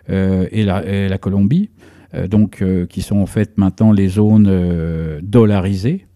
et 0.10 0.63
la, 0.63 1.08
la, 1.08 1.17
Colombie, 1.17 1.69
donc 2.30 2.63
qui 2.89 3.02
sont 3.02 3.17
en 3.17 3.28
fait 3.28 3.58
maintenant 3.58 3.91
les 3.91 4.08
zones 4.08 5.19
dollarisées 5.21 6.07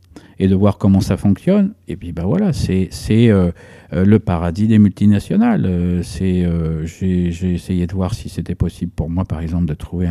et 0.41 0.47
de 0.47 0.55
voir 0.55 0.79
comment 0.79 1.01
ça 1.01 1.17
fonctionne. 1.17 1.73
Et 1.87 1.95
puis 1.95 2.13
bah 2.13 2.23
voilà, 2.25 2.51
c'est 2.51 2.89
euh, 3.11 3.51
euh, 3.93 4.03
le 4.03 4.17
paradis 4.17 4.65
des 4.65 4.79
multinationales. 4.79 5.67
Euh, 5.67 6.01
c'est 6.01 6.47
j'ai 6.83 7.53
essayé 7.53 7.85
de 7.85 7.93
voir 7.93 8.15
si 8.15 8.27
c'était 8.27 8.55
possible 8.55 8.91
pour 8.91 9.07
moi, 9.07 9.23
par 9.23 9.39
exemple, 9.39 9.65
de 9.65 9.75
trouver 9.75 10.09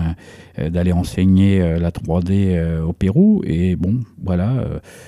d'aller 0.57 0.93
enseigner 0.93 1.59
la 1.81 1.91
3D 1.91 2.81
au 2.81 2.93
Pérou. 2.93 3.43
Et 3.45 3.75
bon, 3.75 4.01
voilà, 4.23 4.65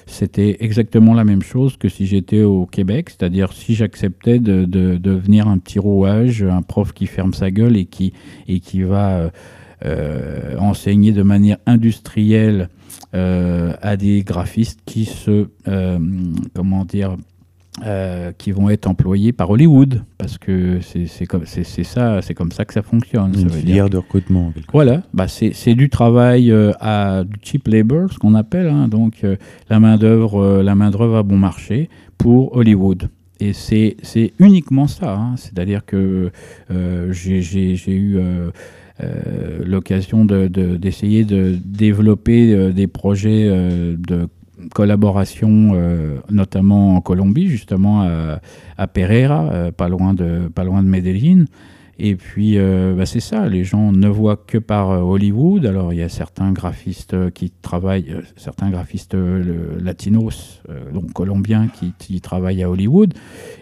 c'était 0.07 0.57
exactement 0.59 1.15
la 1.15 1.23
même 1.23 1.43
chose 1.43 1.77
que 1.77 1.89
si 1.89 2.07
j'étais 2.07 2.43
au 2.43 2.67
Québec, 2.67 3.11
c'est-à-dire 3.11 3.53
si 3.53 3.75
j'acceptais 3.75 4.41
de, 4.41 4.65
de, 4.65 4.97
devenir 4.97 5.47
un 5.47 5.59
petit 5.59 5.79
rouage, 5.79 6.43
un 6.43 6.63
prof 6.63 6.93
qui 6.93 7.07
ferme 7.07 7.33
sa 7.33 7.53
gueule 7.53 7.77
et 7.77 7.85
qui, 7.85 8.13
et 8.49 8.59
qui 8.59 8.83
va 8.83 9.31
enseigner 10.59 11.13
de 11.13 11.23
manière 11.23 11.59
industrielle 11.67 12.69
euh, 13.15 13.75
à 13.83 13.99
des 13.99 14.23
graphistes 14.23 14.81
qui 14.87 15.05
se, 15.05 15.49
euh, 15.69 15.99
comment 16.55 16.87
dire, 16.87 17.17
euh, 17.85 18.33
qui 18.39 18.53
vont 18.53 18.71
être 18.71 18.87
employés 18.87 19.33
par 19.33 19.51
Hollywood, 19.51 20.03
parce 20.17 20.39
que 20.39 20.79
c'est 20.81 21.27
comme, 21.27 21.45
c'est 21.45 21.85
ça, 21.85 22.23
c'est 22.23 22.33
comme 22.33 22.53
ça 22.53 22.65
que 22.65 22.73
ça 22.73 22.81
fonctionne. 22.81 23.39
Une 23.39 23.51
filière 23.51 23.91
de 23.91 23.99
recrutement. 23.99 24.51
Voilà, 24.73 25.03
bah 25.13 25.27
c'est 25.29 25.75
du 25.75 25.91
travail 25.91 26.51
à 26.81 27.25
du 27.25 27.37
cheap 27.43 27.69
labor, 27.69 28.11
ce 28.11 28.19
qu'on 28.19 28.35
appelle, 28.35 28.69
hein, 28.69 28.89
donc 28.89 29.27
la 29.69 29.79
main 29.79 29.99
d'œuvre, 29.99 30.63
la 30.63 30.75
main 30.75 30.91
d'œuvre 30.91 31.17
à 31.19 31.23
bon 31.23 31.37
marché 31.37 31.91
pour 32.17 32.57
Hollywood. 32.57 33.11
Et 33.41 33.53
c'est 33.53 34.33
uniquement 34.39 34.87
ça, 34.87 35.17
hein. 35.17 35.35
c'est-à-dire 35.37 35.85
que 35.85 36.31
j'ai 37.11 37.77
eu 37.89 38.17
euh, 38.17 38.51
l'occasion 39.65 40.25
d'essayer 40.25 41.25
de, 41.25 41.57
développer 41.65 42.55
euh, 42.55 42.73
des 42.73 42.87
projets 42.87 43.49
euh, 43.49 43.97
de 43.97 44.29
collaboration, 44.73 45.75
notamment 46.31 46.95
en 46.95 47.01
Colombie, 47.01 47.49
justement 47.49 48.03
à, 48.03 48.41
à 48.79 48.87
Pereira, 48.87 49.73
pas, 49.77 49.89
loin 49.89 50.15
de, 50.15 50.49
pas 50.55 50.63
loin 50.63 50.85
de 50.85 50.89
Medellín. 50.89 51.47
Et 51.99 52.17
puis, 52.17 52.57
bah, 52.59 53.07
c'est 53.07 53.21
ça, 53.21 53.49
les 53.49 53.65
gens 53.65 53.93
ne 53.93 54.09
voient 54.09 54.37
que 54.37 54.59
par 54.59 54.89
Hollywood. 54.89 55.67
Alors, 55.67 55.93
il 55.93 55.99
y 55.99 56.03
a 56.03 56.09
certains 56.09 56.53
graphistes 56.53 57.31
qui 57.33 57.51
travaillent, 57.51 58.17
certains 58.37 58.71
graphistes 58.71 59.15
latinos, 59.15 60.63
donc 60.93 61.13
colombiens, 61.13 61.69
qui, 61.99 62.21
travaillent 62.21 62.63
à 62.63 62.71
Hollywood 62.71 63.15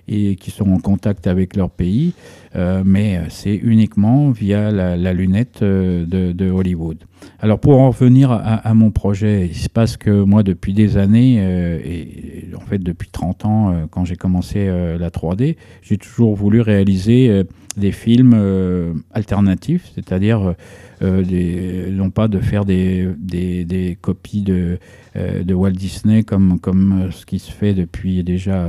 et 0.08 0.36
qui 0.36 0.50
sont 0.50 0.70
en 0.70 0.78
contact 0.78 1.26
avec 1.26 1.56
leur 1.56 1.70
pays. 1.70 2.14
Euh, 2.56 2.82
mais 2.84 3.16
euh, 3.16 3.20
c'est 3.28 3.54
uniquement 3.54 4.30
via 4.30 4.72
la, 4.72 5.12
lunette 5.12 5.62
euh, 5.62 6.04
de, 6.06 6.50
Hollywood. 6.50 6.98
Alors 7.38 7.60
pour 7.60 7.78
en 7.78 7.90
revenir 7.90 8.32
à, 8.32 8.74
mon 8.74 8.90
projet, 8.90 9.46
il 9.46 9.56
se 9.56 9.68
passe 9.68 9.96
que 9.96 10.10
moi 10.10 10.42
depuis 10.42 10.72
des 10.72 10.96
années, 10.96 11.36
et 11.84 12.48
en 12.56 12.60
fait 12.60 12.78
depuis 12.78 13.10
30 13.10 13.44
ans 13.44 13.74
quand 13.90 14.06
j'ai 14.06 14.16
commencé 14.16 14.66
la 14.66 15.10
3D, 15.10 15.56
j'ai 15.82 15.98
toujours 15.98 16.34
voulu 16.34 16.62
réaliser 16.62 17.44
des 17.80 17.92
films 17.92 19.02
alternatifs, 19.12 19.90
c'est-à-dire 19.94 20.54
non 21.02 22.10
pas 22.10 22.28
de 22.28 22.38
faire 22.38 22.64
des, 22.64 23.08
des, 23.18 23.98
copies 24.00 24.42
de, 24.42 24.78
de, 25.14 25.54
Walt 25.54 25.72
Disney 25.72 26.22
comme, 26.22 26.60
comme 26.60 27.08
ce 27.10 27.26
qui 27.26 27.38
se 27.38 27.50
fait 27.50 27.74
depuis 27.74 28.22
déjà 28.22 28.68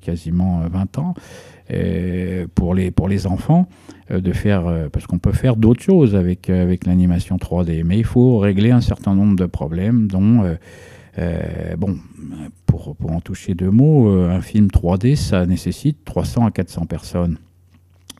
quasiment 0.00 0.62
20 0.68 0.98
ans, 0.98 1.14
pour, 2.54 2.74
les, 2.74 2.90
pour 2.90 3.08
les 3.08 3.26
enfants 3.26 3.68
de 4.10 4.32
faire, 4.32 4.88
parce 4.92 5.06
qu'on 5.06 5.18
peut 5.18 5.32
faire 5.32 5.56
d'autres 5.56 5.82
choses 5.82 6.16
avec, 6.16 6.50
avec 6.50 6.86
l'animation 6.86 7.36
3D, 7.36 7.84
mais 7.84 7.98
il 7.98 8.04
faut 8.04 8.38
régler 8.38 8.70
un 8.70 8.80
certain 8.80 9.14
nombre 9.14 9.36
de 9.36 9.46
problèmes, 9.46 10.08
dont, 10.08 10.56
bon, 11.78 11.96
pour, 12.66 12.96
pour, 12.96 13.12
en 13.12 13.20
toucher 13.20 13.54
deux 13.54 13.70
mots, 13.70 14.08
un 14.08 14.40
film 14.40 14.66
3D, 14.68 15.14
ça 15.14 15.46
nécessite 15.46 16.04
300 16.04 16.46
à 16.46 16.50
400 16.50 16.86
personnes. 16.86 17.38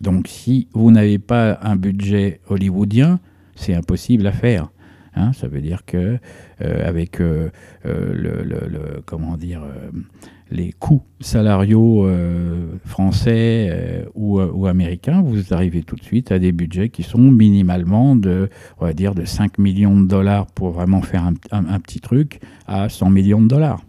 Donc 0.01 0.28
si 0.28 0.68
vous 0.72 0.90
n'avez 0.90 1.18
pas 1.18 1.59
un 1.62 1.76
budget 1.76 2.40
hollywoodien, 2.49 3.20
c'est 3.57 3.74
impossible 3.74 4.26
à 4.26 4.32
faire. 4.32 4.70
Hein. 5.14 5.32
ça 5.32 5.49
veut 5.49 5.61
dire 5.61 5.84
que 5.84 6.18
euh, 6.61 6.88
avec 6.88 7.20
euh, 7.20 7.51
euh, 7.86 8.12
le, 8.14 9.03
comment 9.05 9.36
dire 9.36 9.62
les 10.51 10.72
coûts 10.72 11.03
salariaux 11.20 12.09
français 12.86 14.07
ou, 14.14 14.40
ou, 14.40 14.66
américains, 14.66 15.20
vous 15.20 15.53
arrivez 15.53 15.82
tout 15.82 15.96
de 15.96 16.03
suite 16.03 16.32
à 16.32 16.38
des 16.38 16.53
budgets 16.53 16.88
qui 16.88 17.03
sont 17.03 17.18
minimalement 17.18 18.16
de, 18.16 18.49
on 18.80 18.86
va 18.86 18.94
dire, 18.94 19.14
de 19.14 19.26
5 19.26 19.59
millions 19.59 20.01
de 20.01 20.07
dollars 20.07 20.46
pour 20.46 20.70
vraiment 20.70 21.03
faire 21.03 21.30
un, 21.51 21.80
petit 21.80 22.01
truc 22.01 22.40
à 22.66 22.88
100 22.88 23.11
millions 23.11 23.42
de 23.42 23.49
dollars. 23.49 23.82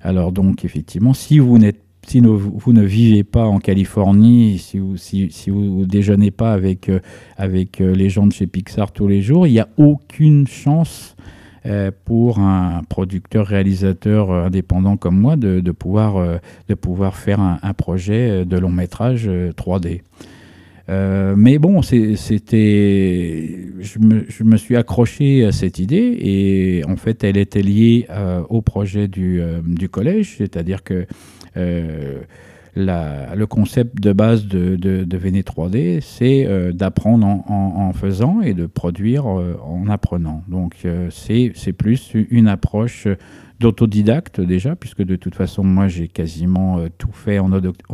Alors 0.00 0.32
donc 0.32 0.64
effectivement, 0.64 1.14
si 1.14 1.38
vous 1.38 1.56
n'êtes 1.56 1.85
si 2.06 2.20
vous 2.20 2.72
ne 2.72 2.84
vivez 2.84 3.24
pas 3.24 3.46
en 3.46 3.58
Californie, 3.58 4.58
si 4.58 4.78
vous 4.78 4.96
si, 4.96 5.28
déjeunez 5.86 6.30
pas 6.30 6.52
avec, 6.52 6.88
euh, 6.88 7.00
avec 7.36 7.80
euh, 7.80 7.94
les 7.94 8.10
gens 8.10 8.26
de 8.26 8.32
chez 8.32 8.46
Pixar 8.46 8.92
tous 8.92 9.08
les 9.08 9.22
jours, 9.22 9.46
il 9.46 9.52
n'y 9.52 9.60
a 9.60 9.68
aucune 9.76 10.46
chance 10.46 11.16
euh, 11.66 11.90
pour 12.04 12.38
un 12.38 12.82
producteur-réalisateur 12.88 14.30
indépendant 14.30 14.96
comme 14.96 15.18
moi 15.18 15.34
de, 15.36 15.58
de 15.58 15.72
pouvoir, 15.72 16.40
de 16.68 16.74
pouvoir 16.74 17.16
faire 17.16 17.40
un, 17.40 17.74
projet 17.74 18.44
de 18.44 18.56
long 18.56 18.70
métrage 18.70 19.28
3D. 19.28 20.02
mais 20.88 21.58
bon, 21.58 21.82
c'était, 21.82 22.14
je 23.80 23.98
me, 23.98 24.26
je 24.28 24.44
me, 24.44 24.56
suis 24.56 24.76
accroché 24.76 25.44
à 25.44 25.50
cette 25.50 25.80
idée 25.80 26.16
et 26.20 26.84
en 26.88 26.94
fait, 26.94 27.24
elle 27.24 27.36
était 27.36 27.62
liée 27.62 28.06
au 28.48 28.62
projet 28.62 29.08
du, 29.08 29.40
du 29.64 29.88
collège, 29.88 30.36
c'est-à-dire 30.38 30.84
que 30.84 31.06
euh, 31.56 33.34
le 33.34 33.46
concept 33.46 34.00
de 34.00 34.12
base 34.12 34.46
de, 34.46 34.76
de, 34.76 35.04
3D, 35.06 36.00
c'est 36.02 36.46
euh, 36.46 36.72
d'apprendre 36.72 37.26
en, 37.26 37.92
faisant 37.94 38.42
et 38.42 38.52
de 38.52 38.66
produire 38.66 39.26
euh, 39.26 39.58
en 39.64 39.88
apprenant. 39.88 40.42
Donc 40.48 40.86
c'est 41.10 41.72
plus 41.72 42.12
une 42.14 42.48
approche 42.48 43.08
d'autodidacte 43.60 44.40
déjà, 44.40 44.76
puisque 44.76 45.02
de 45.02 45.16
toute 45.16 45.34
façon, 45.34 45.64
moi, 45.64 45.88
j'ai 45.88 46.08
quasiment 46.08 46.78
tout 46.98 47.12
fait 47.12 47.38
en, 47.38 47.50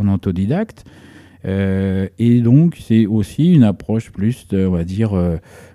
autodidacte. 0.08 0.84
et 1.44 2.40
donc, 2.40 2.76
c'est 2.80 3.06
aussi 3.06 3.54
une 3.54 3.62
approche 3.62 4.10
plus, 4.10 4.48
de, 4.48 4.66
on 4.66 4.72
va 4.72 4.82
dire, 4.82 5.12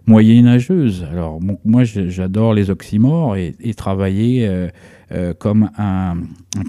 moyenâgeuse. 0.05 1.07
Alors, 1.09 1.39
moi, 1.63 1.85
j'adore 1.85 2.53
les 2.53 2.69
oxymores 2.69 3.37
et, 3.37 3.73
travailler 3.73 4.49
comme 5.39 5.69
un, 5.77 6.17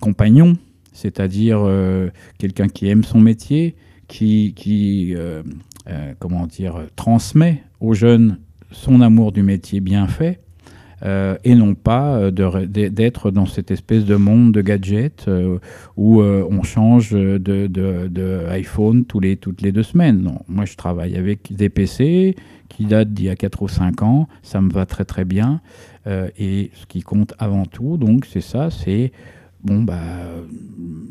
compagnon 0.00 0.56
c'est-à-dire 0.98 1.60
euh, 1.62 2.08
quelqu'un 2.38 2.66
qui 2.66 2.88
aime 2.88 3.04
son 3.04 3.20
métier, 3.20 3.76
qui, 4.08 4.52
qui 4.56 5.14
euh, 5.14 5.44
euh, 5.88 6.12
comment 6.18 6.46
dire, 6.48 6.82
transmet 6.96 7.62
aux 7.80 7.94
jeunes 7.94 8.38
son 8.72 9.00
amour 9.00 9.30
du 9.30 9.44
métier 9.44 9.80
bien 9.80 10.08
fait. 10.08 10.40
et 11.44 11.54
non 11.54 11.74
pas 11.76 12.32
d'être 12.32 13.30
dans 13.30 13.46
cette 13.46 13.70
espèce 13.70 14.04
de 14.04 14.16
monde 14.16 14.52
de 14.52 14.60
gadgets 14.60 15.30
où 15.96 16.20
on 16.20 16.62
change 16.64 17.12
de, 17.12 18.46
iPhone 18.50 19.04
tous 19.04 19.20
les, 19.20 19.36
toutes 19.36 19.62
les 19.62 19.70
deux 19.70 19.84
semaines. 19.84 20.20
Non, 20.20 20.40
moi 20.48 20.64
je 20.64 20.74
travaille 20.74 21.16
avec 21.16 21.54
des 21.54 21.68
PC 21.68 22.34
qui 22.68 22.84
datent 22.86 23.14
d'il 23.14 23.26
y 23.26 23.30
a 23.30 23.36
4 23.36 23.62
ou 23.62 23.68
5 23.68 24.02
ans, 24.02 24.28
ça 24.42 24.60
me 24.60 24.70
va 24.70 24.84
très 24.84 25.04
très 25.04 25.24
bien. 25.24 25.60
et 26.06 26.70
ce 26.74 26.84
qui 26.86 27.02
compte 27.02 27.32
avant 27.38 27.64
tout, 27.64 27.96
donc 27.96 28.26
c'est 28.26 28.42
ça, 28.42 28.68
c'est 28.70 29.12
bon, 29.62 29.82
bah, 29.82 29.98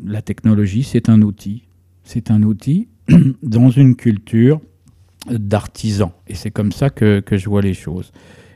la 0.06 0.22
technologie, 0.22 0.82
c'est 0.82 1.08
un 1.08 1.22
outil. 1.22 1.64
C'est 2.04 2.30
un 2.30 2.42
outil 2.42 2.88
dans 3.42 3.70
une 3.70 3.96
culture 3.96 4.60
d'artisans. 5.30 6.10
Et 6.26 6.34
c'est 6.34 6.50
comme 6.50 6.72
ça 6.72 6.90
que, 6.90 7.22
je 7.30 7.48
vois 7.48 7.62
les 7.62 7.74
choses. 7.74 8.12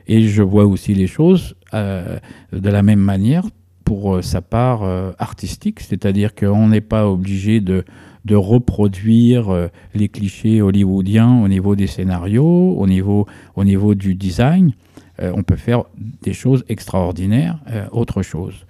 Et 0.07 0.27
je 0.27 0.41
vois 0.41 0.65
aussi 0.65 0.93
les 0.93 1.07
choses 1.07 1.55
euh, 1.73 2.17
de 2.51 2.69
la 2.69 2.83
même 2.83 2.99
manière 2.99 3.45
pour 3.85 4.15
euh, 4.15 4.21
sa 4.21 4.41
part 4.41 4.83
euh, 4.83 5.11
artistique, 5.17 5.79
c'est-à-dire 5.79 6.35
qu'on 6.35 6.67
n'est 6.67 6.81
pas 6.81 7.07
obligé 7.07 7.61
de, 7.61 7.83
reproduire 8.31 9.69
les 9.93 10.07
clichés 10.07 10.61
hollywoodiens 10.61 11.43
au 11.43 11.47
niveau 11.49 11.75
des 11.75 11.87
scénarios, 11.87 12.73
au 12.79 12.87
niveau 12.87 13.95
du 13.95 14.15
design. 14.15 14.71
on 15.19 15.43
peut 15.43 15.57
faire 15.57 15.83
des 16.21 16.31
choses 16.31 16.63
extraordinaires, 16.69 17.59
autre 17.91 18.21
chose. 18.21 18.65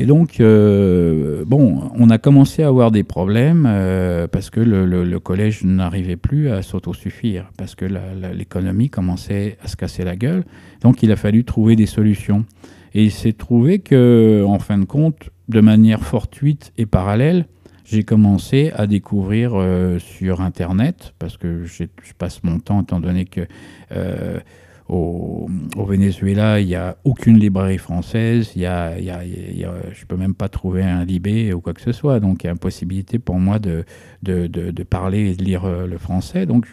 Et 0.00 0.06
donc, 0.06 0.40
euh, 0.40 1.44
bon, 1.46 1.90
on 1.94 2.08
a 2.08 2.16
commencé 2.16 2.62
à 2.62 2.68
avoir 2.68 2.90
des 2.90 3.02
problèmes 3.02 3.66
euh, 3.68 4.26
parce 4.26 4.48
que 4.48 4.58
le, 4.58 5.20
collège 5.20 5.62
n'arrivait 5.62 6.16
plus 6.16 6.48
à 6.48 6.62
s'autosuffire, 6.62 7.50
parce 7.58 7.74
que 7.74 7.84
l'économie 8.32 8.88
commençait 8.88 9.58
à 9.62 9.68
se 9.68 9.76
casser 9.76 10.02
la 10.02 10.16
gueule. 10.16 10.44
Donc, 10.80 11.02
il 11.02 11.12
a 11.12 11.16
fallu 11.16 11.44
trouver 11.44 11.76
des 11.76 11.84
solutions. 11.84 12.46
Et 12.94 13.04
il 13.04 13.10
s'est 13.10 13.34
trouvé 13.34 13.80
que, 13.80 14.42
en 14.46 14.58
fin 14.58 14.78
de 14.78 14.86
compte, 14.86 15.28
de 15.50 15.60
manière 15.60 16.00
fortuite 16.00 16.72
et 16.78 16.86
parallèle, 16.86 17.44
j'ai 17.84 18.02
commencé 18.02 18.72
à 18.74 18.86
découvrir 18.86 19.52
euh, 19.54 19.98
sur 19.98 20.40
Internet, 20.40 21.12
parce 21.18 21.36
que 21.36 21.64
je 21.64 21.84
passe 22.16 22.42
mon 22.42 22.58
temps, 22.58 22.80
étant 22.80 23.00
donné 23.00 23.26
que 23.26 23.42
au, 24.90 25.48
Venezuela, 25.86 26.60
il 26.60 26.66
n'y 26.66 26.74
a 26.74 26.96
aucune 27.04 27.38
librairie 27.38 27.78
française, 27.78 28.52
il 28.56 28.62
y 28.62 28.66
a, 28.66 28.96
je 28.98 29.06
ne 29.06 30.06
peux 30.08 30.16
même 30.16 30.34
pas 30.34 30.48
trouver 30.48 30.82
un 30.82 31.04
Libé 31.04 31.52
ou 31.52 31.60
quoi 31.60 31.74
que 31.74 31.80
ce 31.80 31.92
soit. 31.92 32.20
Donc 32.20 32.42
il 32.42 32.46
y 32.46 32.50
a 32.50 32.52
impossibilité 32.52 33.18
pour 33.18 33.36
moi 33.36 33.58
de, 33.58 33.84
de, 34.22 34.82
parler 34.82 35.30
et 35.30 35.36
de 35.36 35.44
lire 35.44 35.64
euh, 35.64 35.86
le 35.86 35.98
français. 35.98 36.46
Donc 36.46 36.66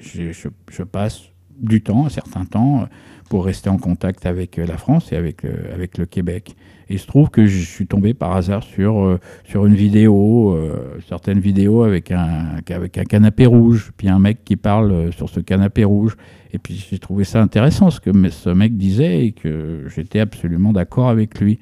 je, 0.00 0.82
passe 0.82 1.22
du 1.58 1.82
temps, 1.82 2.06
un 2.06 2.10
certain 2.10 2.44
temps, 2.44 2.88
pour 3.30 3.46
rester 3.46 3.70
en 3.70 3.78
contact 3.78 4.26
avec 4.26 4.58
euh, 4.58 4.66
la 4.66 4.76
France 4.76 5.12
et 5.12 5.16
avec, 5.16 5.46
euh, 5.46 5.72
avec 5.72 5.96
le 5.96 6.04
Québec. 6.04 6.56
Il 6.90 6.98
se 6.98 7.06
trouve 7.06 7.30
que 7.30 7.46
je 7.46 7.64
suis 7.64 7.86
tombé 7.86 8.12
par 8.12 8.36
hasard 8.36 8.64
sur, 8.64 9.16
sur 9.44 9.64
une 9.64 9.76
vidéo, 9.76 10.58
certaines 11.08 11.38
vidéos 11.38 11.84
avec 11.84 12.10
un, 12.10 12.56
avec 12.68 12.98
un 12.98 13.04
canapé 13.04 13.46
rouge, 13.46 13.92
puis 13.96 14.08
un 14.08 14.18
mec 14.18 14.38
qui 14.44 14.56
parle 14.56 15.12
sur 15.12 15.28
ce 15.28 15.38
canapé 15.38 15.84
rouge. 15.84 16.16
Et 16.52 16.58
puis 16.58 16.84
j'ai 16.90 16.98
trouvé 16.98 17.22
ça 17.22 17.40
intéressant 17.40 17.90
ce 17.90 18.00
que 18.00 18.10
ce 18.30 18.50
mec 18.50 18.76
disait 18.76 19.24
et 19.24 19.30
que 19.30 19.84
j'étais 19.86 20.18
absolument 20.18 20.72
d'accord 20.72 21.10
avec 21.10 21.40
lui. 21.40 21.60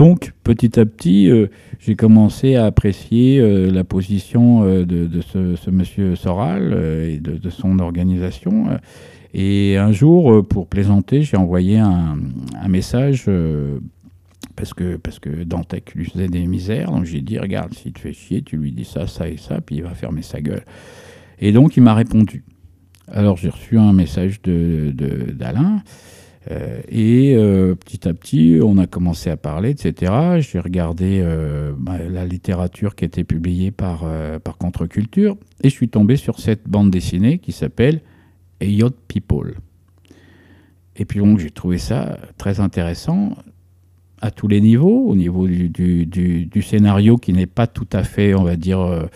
Donc 0.00 0.32
petit 0.44 0.80
à 0.80 0.86
petit, 0.86 1.28
euh, 1.28 1.48
j'ai 1.78 1.94
commencé 1.94 2.56
à 2.56 2.64
apprécier 2.64 3.38
euh, 3.38 3.70
la 3.70 3.84
position 3.84 4.62
euh, 4.64 4.86
de, 4.86 5.20
ce, 5.20 5.70
monsieur 5.70 6.16
Soral 6.16 6.72
et 7.06 7.18
de, 7.18 7.50
son 7.50 7.78
organisation. 7.80 8.68
Et 9.32 9.76
un 9.76 9.92
jour, 9.92 10.46
pour 10.46 10.66
plaisanter, 10.66 11.22
j'ai 11.22 11.36
envoyé 11.36 11.78
un, 11.78 12.16
message 12.68 13.28
parce 14.56 14.74
que, 14.74 14.96
parce 14.96 15.18
que 15.18 15.44
Dantec 15.44 15.94
lui 15.94 16.04
faisait 16.04 16.28
des 16.28 16.46
misères. 16.46 16.90
Donc 16.90 17.04
j'ai 17.04 17.20
dit, 17.20 17.38
regarde, 17.38 17.74
s'il 17.74 17.92
te 17.92 18.00
fait 18.00 18.12
chier, 18.12 18.42
tu 18.42 18.56
lui 18.56 18.72
dis 18.72 18.84
ça, 18.84 19.06
ça 19.06 19.28
et 19.28 19.36
ça, 19.36 19.60
puis 19.60 19.76
il 19.76 19.82
va 19.82 19.94
fermer 19.94 20.22
sa 20.22 20.40
gueule. 20.40 20.64
Et 21.40 21.52
donc 21.52 21.76
il 21.76 21.82
m'a 21.82 21.94
répondu. 21.94 22.44
Alors 23.10 23.36
j'ai 23.36 23.50
reçu 23.50 23.78
un 23.78 23.92
message 23.92 24.40
d'Alain. 24.42 24.92
De, 24.92 25.32
d'Alain 25.32 25.82
euh, 26.50 26.80
et 26.88 27.34
euh, 27.36 27.74
petit 27.74 28.08
à 28.08 28.14
petit, 28.14 28.58
on 28.62 28.78
a 28.78 28.86
commencé 28.86 29.30
à 29.30 29.36
parler, 29.36 29.70
etc. 29.70 30.40
J'ai 30.40 30.58
regardé 30.58 31.20
euh, 31.22 31.72
bah, 31.76 31.98
la 32.08 32.24
littérature 32.24 32.94
qui 32.94 33.04
était 33.04 33.24
publiée 33.24 33.70
par, 33.70 34.06
par 34.42 34.56
Contre-Culture 34.56 35.36
et 35.62 35.68
je 35.68 35.74
suis 35.74 35.88
tombé 35.88 36.16
sur 36.16 36.40
cette 36.40 36.68
bande 36.68 36.90
dessinée 36.90 37.38
qui 37.38 37.52
s'appelle 37.52 38.00
Yacht 38.68 38.94
People. 39.08 39.54
Et 40.96 41.04
puis 41.04 41.20
donc 41.20 41.38
j'ai 41.38 41.50
trouvé 41.50 41.78
ça 41.78 42.18
très 42.36 42.60
intéressant 42.60 43.36
à 44.22 44.30
tous 44.30 44.48
les 44.48 44.60
niveaux, 44.60 45.06
au 45.06 45.16
niveau 45.16 45.46
du, 45.46 45.70
du, 45.70 46.44
du, 46.44 46.62
scénario 46.62 47.16
qui 47.16 47.32
n'est 47.32 47.46
pas 47.46 47.66
tout 47.66 47.88
à 47.90 48.02
fait, 48.02 48.34
on 48.34 48.42
va 48.42 48.56
dire, 48.56 49.08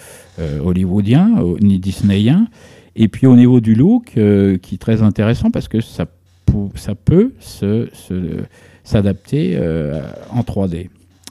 hollywoodien 0.63 1.45
ni 1.61 1.79
disneyen, 1.79 2.49
et 2.97 3.09
puis 3.09 3.27
au 3.27 3.37
niveau 3.37 3.61
du 3.61 3.75
look, 3.75 4.13
euh, 4.17 4.57
qui 4.59 4.77
est 4.77 4.79
très 4.79 5.03
intéressant 5.03 5.51
parce 5.51 5.69
que 5.69 5.81
ça, 5.81 6.07
ça 6.75 6.95
peut 6.95 7.33
s'adapter 8.85 9.57
euh, 9.57 10.03
en 10.31 10.43
3D. 10.43 10.89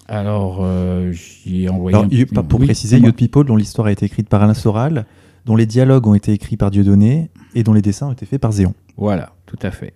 Alors, 0.07 0.59
euh, 0.61 1.13
j'ai 1.13 1.69
envoyé. 1.69 2.25
pour 2.25 2.59
préciser, 2.59 2.99
Yacht 2.99 3.15
People, 3.15 3.45
dont 3.45 3.55
l'histoire 3.55 3.87
a 3.87 3.91
été 3.91 4.05
écrite 4.05 4.27
par 4.27 4.43
Alain 4.43 4.53
Soral, 4.53 5.05
dont 5.45 5.55
les 5.55 5.65
dialogues 5.65 6.07
ont 6.07 6.15
été 6.15 6.31
écrits 6.31 6.57
par 6.57 6.71
Dieudonné 6.71 7.29
et 7.55 7.63
dont 7.63 7.73
les 7.73 7.81
dessins 7.81 8.07
ont 8.07 8.13
été 8.13 8.25
faits 8.25 8.41
par 8.41 8.51
Zéon. 8.51 8.73
Voilà, 8.97 9.33
tout 9.45 9.59
à 9.61 9.71
fait. 9.71 9.93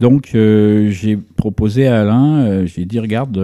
Donc, 0.00 0.30
j'ai 0.32 1.18
proposé 1.36 1.86
à 1.86 2.00
Alain, 2.00 2.64
j'ai 2.64 2.86
dit 2.86 2.98
regarde, 2.98 3.36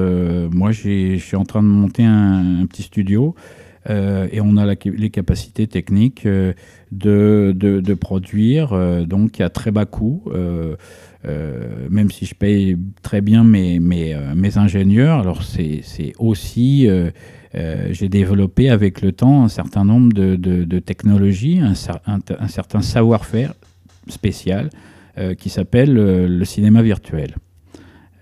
moi, 0.53 0.72
je 0.72 1.16
suis 1.18 1.37
en 1.37 1.45
train 1.45 1.62
de 1.62 1.68
monter 1.68 2.03
un 2.03 2.64
petit 2.66 2.83
studio. 2.83 3.35
et 3.87 4.41
on 4.41 4.57
a 4.57 4.74
les 4.85 5.11
capacités 5.11 5.66
techniques 5.66 6.27
de, 6.27 7.53
de, 7.55 7.95
produire 7.95 9.07
donc 9.07 9.41
à 9.43 9.51
très 9.51 9.70
bas 9.70 9.85
coût. 9.85 10.24
même 11.91 12.11
si 12.11 12.24
je 12.24 12.35
paye 12.35 12.79
très 13.03 13.20
bien 13.20 13.45
mes, 13.45 13.79
mes, 13.79 14.16
mes 14.35 14.57
ingénieurs, 14.57 15.18
alors 15.18 15.43
c'est 15.43 15.83
aussi 16.18 16.89
j'ai 17.57 18.09
développé 18.09 18.68
avec 18.68 19.00
le 19.00 19.12
temps 19.12 19.44
un 19.44 19.48
certain 19.48 19.84
nombre 19.84 20.12
de, 20.12 20.78
technologies, 20.78 21.61
un, 21.61 21.74
certain 22.48 22.82
savoir-faire 22.82 23.54
spécial 24.09 24.70
qui 25.38 25.48
s'appelle 25.48 25.94
le 25.94 26.44
cinéma 26.44 26.82
virtuel. 26.82 27.34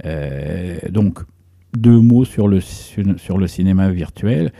Euh, 0.04 0.76
donc, 0.90 1.20
deux 1.76 2.00
mots 2.00 2.24
sur 2.24 2.48
le, 2.48 2.60
sur 2.60 3.38
le 3.38 3.46
cinéma 3.46 3.90
virtuel. 3.90 4.52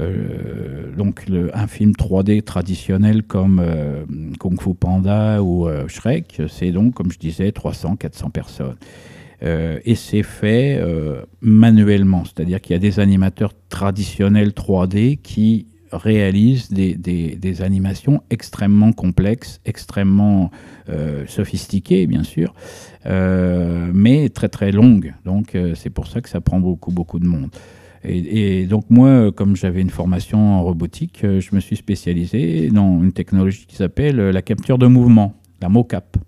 Euh, 0.00 0.92
donc 0.96 1.24
un 1.52 1.68
film 1.68 1.92
3D 1.92 2.42
traditionnel 2.42 3.22
comme 3.22 3.60
euh, 3.62 4.04
Kung 4.40 4.60
Fu 4.60 4.74
Panda 4.74 5.40
ou 5.40 5.68
Shrek, 5.88 6.42
c'est 6.48 6.72
donc, 6.72 6.94
comme 6.94 7.12
je 7.12 7.18
disais, 7.18 7.50
300-400 7.50 8.30
personnes. 8.30 8.76
Et 9.44 9.94
c'est 9.94 10.22
fait 10.22 10.80
manuellement, 11.42 12.24
c'est-à-dire 12.24 12.60
qu'il 12.60 12.72
y 12.72 12.76
a 12.76 12.80
des 12.80 12.98
animateurs 12.98 13.52
traditionnels 13.68 14.50
3D 14.50 15.18
qui 15.18 15.66
réalisent 15.92 16.70
des, 16.70 17.62
animations 17.62 18.22
extrêmement 18.30 18.92
complexes, 18.92 19.60
extrêmement 19.66 20.50
sophistiquées, 21.26 22.06
bien 22.06 22.22
sûr, 22.22 22.54
euh, 23.06 23.90
mais 23.92 24.28
très 24.28 24.48
très 24.48 24.72
longue. 24.72 25.14
Donc 25.24 25.54
euh, 25.54 25.74
c'est 25.74 25.90
pour 25.90 26.06
ça 26.06 26.20
que 26.20 26.28
ça 26.28 26.40
prend 26.40 26.60
beaucoup 26.60 26.90
beaucoup 26.90 27.18
de 27.18 27.26
monde. 27.26 27.50
Et, 28.06 28.66
donc 28.66 28.84
moi, 28.90 29.32
comme 29.32 29.56
j'avais 29.56 29.80
une 29.80 29.88
formation 29.88 30.38
en 30.38 30.62
robotique, 30.62 31.24
euh, 31.24 31.40
je 31.40 31.54
me 31.54 31.60
suis 31.60 31.76
spécialisé 31.76 32.68
dans 32.68 33.02
une 33.02 33.12
technologie 33.12 33.64
qui 33.66 33.76
s'appelle 33.76 34.16
la 34.16 34.42
capture 34.42 34.76
de 34.76 34.86
mouvement, 34.86 35.34
la 35.62 35.70
mocap, 35.70 36.18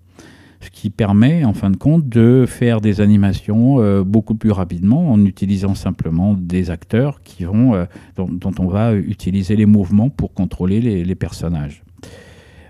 ce 0.67 0.71
qui 0.71 0.91
permet 0.91 1.45
en 1.45 1.53
fin 1.53 1.71
de 1.71 1.77
compte 1.77 2.09
de 2.09 2.45
faire 2.47 2.81
des 2.81 3.01
animations 3.01 4.03
beaucoup 4.03 4.35
plus 4.35 4.51
rapidement 4.51 5.12
en 5.12 5.25
utilisant 5.25 5.75
simplement 5.75 6.35
des 6.35 6.71
acteurs 6.71 7.23
qui 7.23 7.45
vont, 7.45 7.87
dont, 8.17 8.53
on 8.59 8.67
va 8.67 8.95
utiliser 8.95 9.55
les 9.55 9.67
mouvements 9.67 10.11
pour 10.11 10.35
contrôler 10.35 10.81
les, 10.81 11.14
personnages. 11.14 11.83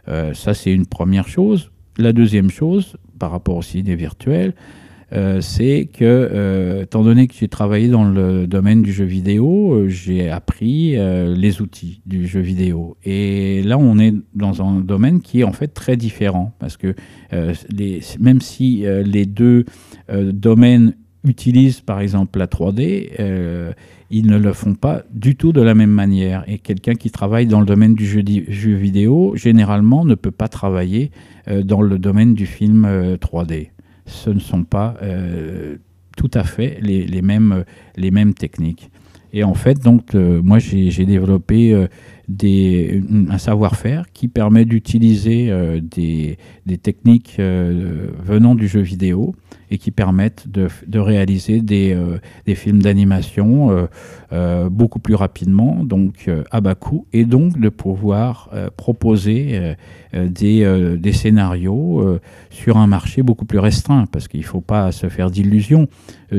ça 0.06 0.54
c'est 0.54 0.72
une 0.72 0.86
première 0.86 1.26
chose. 1.26 1.70
La 1.96 2.12
deuxième 2.12 2.50
chose, 2.50 2.96
par 3.18 3.30
rapport 3.30 3.56
aussi 3.56 3.82
des 3.82 3.96
virtuels, 3.96 4.54
euh, 5.12 5.40
c'est 5.40 5.88
que, 5.92 6.04
euh, 6.04 6.82
étant 6.82 7.04
donné 7.04 7.28
que 7.28 7.34
j'ai 7.34 7.46
travaillé 7.46 7.88
dans 7.88 8.04
le 8.04 8.46
domaine 8.46 8.82
du 8.82 8.92
jeu 8.92 9.04
vidéo, 9.04 9.74
euh, 9.74 9.88
j'ai 9.88 10.30
appris 10.30 10.96
les 10.96 11.60
outils 11.60 12.00
du 12.06 12.26
jeu 12.26 12.40
vidéo. 12.40 12.96
Et 13.04 13.62
là, 13.62 13.78
on 13.78 13.98
est 13.98 14.14
dans 14.34 14.62
un 14.62 14.80
domaine 14.80 15.20
qui 15.20 15.40
est 15.40 15.44
en 15.44 15.52
fait 15.52 15.68
très 15.68 15.96
différent, 15.96 16.52
parce 16.58 16.76
que 16.76 16.94
même 18.20 18.40
si 18.40 18.84
les 19.04 19.26
deux 19.26 19.64
domaines 20.12 20.94
utilisent 21.24 21.80
par 21.80 22.00
exemple 22.00 22.38
la 22.38 22.46
3D, 22.46 23.10
ils 24.10 24.26
ne 24.26 24.38
le 24.38 24.52
font 24.52 24.74
pas 24.74 25.02
du 25.12 25.36
tout 25.36 25.52
de 25.52 25.60
la 25.60 25.74
même 25.74 25.90
manière. 25.90 26.44
Et 26.46 26.58
quelqu'un 26.58 26.94
qui 26.94 27.10
travaille 27.10 27.46
dans 27.46 27.60
le 27.60 27.66
domaine 27.66 27.94
du 27.94 28.06
jeu, 28.06 28.74
vidéo, 28.74 29.34
généralement, 29.36 30.04
ne 30.04 30.14
peut 30.14 30.30
pas 30.30 30.48
travailler 30.48 31.10
dans 31.64 31.82
le 31.82 31.98
domaine 31.98 32.34
du 32.34 32.46
film 32.46 32.86
3D. 33.20 33.70
Euh, 34.06 34.10
Ce 34.10 34.30
ne 34.30 34.40
sont 34.40 34.64
pas 34.64 34.96
euh, 35.02 35.76
tout 36.16 36.30
à 36.34 36.44
fait 36.44 36.78
les, 36.80 37.22
mêmes, 37.22 37.64
les 37.96 38.10
mêmes 38.10 38.34
techniques. 38.34 38.90
Et 39.32 39.44
en 39.44 39.54
fait, 39.54 39.82
donc, 39.82 40.14
moi, 40.14 40.58
j'ai 40.58 41.04
développé 41.04 41.86
des, 42.26 43.02
un 43.28 43.36
savoir-faire 43.36 44.06
qui 44.14 44.28
permet 44.28 44.64
d'utiliser 44.64 45.52
des, 45.82 46.38
des, 46.64 46.78
techniques 46.78 47.36
venant 47.38 48.54
du 48.54 48.66
jeu 48.66 48.80
vidéo 48.80 49.34
et 49.70 49.78
qui 49.78 49.90
permettent 49.90 50.46
de, 50.48 50.98
réaliser 50.98 51.60
des, 51.60 51.92
euh, 51.92 52.18
des 52.46 52.54
films 52.54 52.82
d'animation 52.82 53.70
euh, 53.70 53.86
euh, 54.32 54.68
beaucoup 54.68 54.98
plus 54.98 55.14
rapidement, 55.14 55.84
donc 55.84 56.30
à 56.50 56.60
bas 56.60 56.74
coût, 56.74 57.06
et 57.12 57.24
donc 57.24 57.58
de 57.58 57.68
pouvoir 57.68 58.50
proposer 58.76 59.74
des, 60.12 61.12
scénarios 61.12 62.18
sur 62.50 62.76
un 62.76 62.86
marché 62.86 63.22
beaucoup 63.22 63.44
plus 63.44 63.58
restreint, 63.58 64.06
parce 64.10 64.28
qu'il 64.28 64.40
ne 64.40 64.46
faut 64.46 64.60
pas 64.60 64.92
se 64.92 65.08
faire 65.08 65.30
d'illusions. 65.30 65.88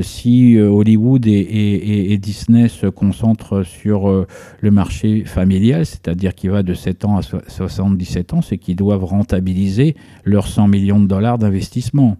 si 0.01 0.57
Hollywood 0.59 1.25
et, 1.27 2.17
Disney 2.21 2.67
se 2.67 2.87
concentrent 2.87 3.63
sur 3.63 4.25
le 4.59 4.71
marché 4.71 5.23
familial, 5.25 5.85
c'est-à-dire 5.85 6.35
qui 6.35 6.47
va 6.47 6.63
de 6.63 6.73
7 6.73 7.05
ans 7.05 7.17
à 7.17 7.21
77 7.21 8.33
ans, 8.33 8.41
c'est 8.41 8.57
qu'ils 8.57 8.75
doivent 8.75 9.05
rentabiliser 9.05 9.95
leurs 10.23 10.47
100 10.47 10.67
millions 10.67 10.99
de 10.99 11.07
dollars 11.07 11.37
d'investissement 11.37 12.17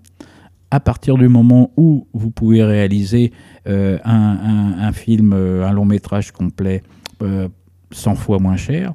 à 0.72 0.80
partir 0.80 1.18
du 1.18 1.28
moment 1.28 1.72
où 1.78 2.08
vous 2.14 2.30
pouvez 2.30 2.64
réaliser 2.64 3.32
euh, 3.68 3.98
un, 4.04 4.92
film, 4.92 5.34
euh, 5.34 5.66
un 5.66 5.72
long 5.72 5.86
métrage 5.86 6.32
complet 6.32 6.84
100 7.20 8.12
euh, 8.12 8.16
fois 8.16 8.40
moins 8.40 8.58
cher, 8.58 8.94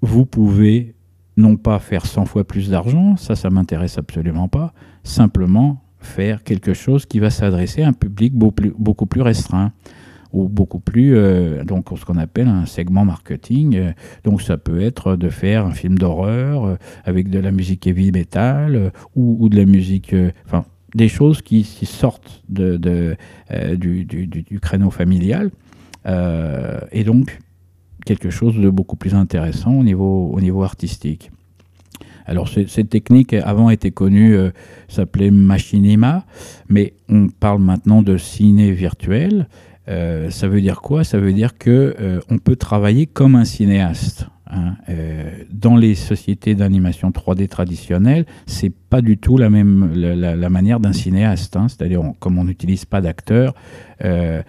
vous 0.00 0.26
pouvez 0.26 0.94
non 1.36 1.56
pas 1.56 1.78
faire 1.78 2.04
100 2.04 2.26
fois 2.26 2.44
plus 2.44 2.68
d'argent, 2.68 3.16
ça, 3.16 3.36
ça 3.36 3.48
m'intéresse 3.48 3.96
absolument 3.96 4.48
pas, 4.48 4.72
simplement 5.04 5.82
faire 5.98 6.42
quelque 6.42 6.74
chose 6.74 7.06
qui 7.06 7.20
va 7.20 7.30
s'adresser 7.30 7.82
à 7.82 7.88
un 7.88 7.92
public 7.92 8.34
beaucoup 8.34 9.06
plus, 9.06 9.22
restreint 9.22 9.72
ou 10.32 10.48
beaucoup 10.48 10.80
plus, 10.80 11.16
donc 11.64 11.86
ce 11.96 12.04
qu'on 12.04 12.16
appelle 12.16 12.48
un 12.48 12.66
segment 12.66 13.04
marketing. 13.04 13.92
donc 14.24 14.42
ça 14.42 14.56
peut 14.56 14.80
être 14.80 15.16
de 15.16 15.28
faire 15.28 15.66
un 15.66 15.72
film 15.72 15.98
d'horreur 15.98 16.78
avec 17.04 17.30
de 17.30 17.38
la 17.38 17.50
musique 17.50 17.86
heavy 17.86 18.12
metal 18.12 18.92
ou, 19.14 19.36
ou, 19.40 19.48
de 19.48 19.56
la 19.56 19.64
musique, 19.64 20.14
enfin 20.46 20.64
des 20.94 21.08
choses 21.08 21.42
qui, 21.42 21.64
sortent 21.64 22.42
de, 22.48 23.16
euh, 23.50 23.76
du, 23.76 24.60
créneau 24.60 24.90
familial, 24.90 25.50
euh, 26.06 26.80
et 26.90 27.04
donc 27.04 27.38
quelque 28.04 28.30
chose 28.30 28.56
de 28.56 28.68
beaucoup 28.68 28.96
plus 28.96 29.14
intéressant 29.14 29.72
au 29.74 29.84
niveau, 29.84 30.30
au 30.32 30.40
niveau 30.40 30.62
artistique. 30.62 31.30
Alors 32.26 32.48
cette 32.48 32.88
technique 32.88 33.32
avant 33.32 33.70
était 33.70 33.90
connue, 33.90 34.36
euh, 34.36 34.50
s'appelait 34.88 35.30
machinima, 35.30 36.24
mais 36.68 36.94
on 37.08 37.28
parle 37.28 37.60
maintenant 37.60 38.02
de 38.02 38.16
ciné 38.16 38.70
virtuel. 38.70 39.48
Ça 39.86 40.48
veut 40.48 40.60
dire 40.60 40.80
quoi? 40.80 41.04
Ça 41.04 41.18
veut 41.18 41.32
dire 41.32 41.58
que 41.58 42.20
on 42.28 42.38
peut 42.38 42.56
travailler 42.56 43.06
comme 43.06 43.34
un 43.34 43.44
cinéaste. 43.44 44.26
Hein, 44.54 44.76
euh, 44.90 45.44
dans 45.50 45.76
les 45.76 45.94
sociétés 45.94 46.54
d'animation 46.54 47.10
3D 47.10 47.48
traditionnelles, 47.48 48.26
c'est 48.44 48.68
pas 48.70 49.00
du 49.00 49.16
tout 49.16 49.38
la 49.38 49.48
même 49.48 49.94
la, 49.94 50.50
manière 50.50 50.78
d'un 50.78 50.92
cinéaste. 50.92 51.56
Hein. 51.56 51.68
C'est-à-dire, 51.68 52.02
comme 52.18 52.38
on 52.38 52.44
n'utilise 52.44 52.84
pas 52.84 53.00
d'acteurs, 53.00 53.54
euh, 54.04 54.42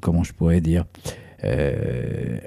comment 0.00 0.22
je 0.22 0.32
pourrais 0.32 0.60
dire, 0.60 0.84
euh, 1.42 2.38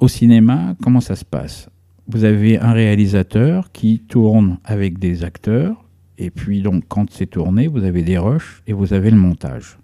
au 0.00 0.08
cinéma, 0.08 0.74
comment 0.82 1.00
ça 1.00 1.14
se 1.14 1.24
passe? 1.24 1.70
Vous 2.08 2.24
avez 2.24 2.58
un 2.58 2.72
réalisateur 2.72 3.70
qui 3.70 4.00
tourne 4.00 4.58
avec 4.64 4.98
des 4.98 5.22
acteurs, 5.22 5.84
et 6.18 6.30
puis 6.30 6.62
donc 6.62 6.82
quand 6.88 7.10
c'est 7.12 7.26
tourné, 7.26 7.68
vous 7.68 7.84
avez 7.84 8.02
des 8.02 8.18
rushs 8.18 8.60
et 8.66 8.72
vous 8.72 8.92
avez 8.92 9.10
le 9.10 9.16
montage. 9.16 9.78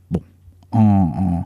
En, 0.72 1.44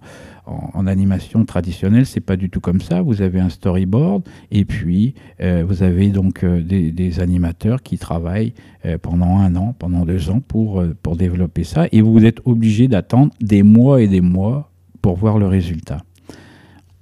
animation 0.87 1.47
traditionnelle, 1.47 2.05
c'est 2.05 2.21
pas 2.21 2.37
du 2.37 2.51
tout 2.51 2.61
comme 2.61 2.83
ça. 2.83 3.01
Vous 3.01 3.23
avez 3.23 3.41
un 3.41 3.49
storyboard 3.49 4.23
et 4.51 4.67
puis 4.67 5.15
euh, 5.41 5.65
vous 5.67 5.83
avez 5.83 6.09
donc 6.09 6.45
euh, 6.45 6.61
des, 6.61 7.21
animateurs 7.21 7.83
qui 7.83 7.97
travaillent 7.97 8.53
euh, 8.85 8.99
pendant 8.99 9.39
un 9.39 9.57
an, 9.57 9.75
pendant 9.79 10.05
deux 10.05 10.29
ans 10.29 10.41
pour, 10.41 10.85
pour 11.03 11.17
développer 11.17 11.65
ça 11.65 11.87
et 11.91 12.03
vous 12.03 12.23
êtes 12.27 12.41
obligé 12.45 12.87
d'attendre 12.87 13.33
des 13.41 13.63
mois 13.63 14.03
et 14.03 14.09
des 14.09 14.21
mois 14.21 14.71
pour 15.01 15.17
voir 15.17 15.39
le 15.39 15.47
résultat. 15.47 16.03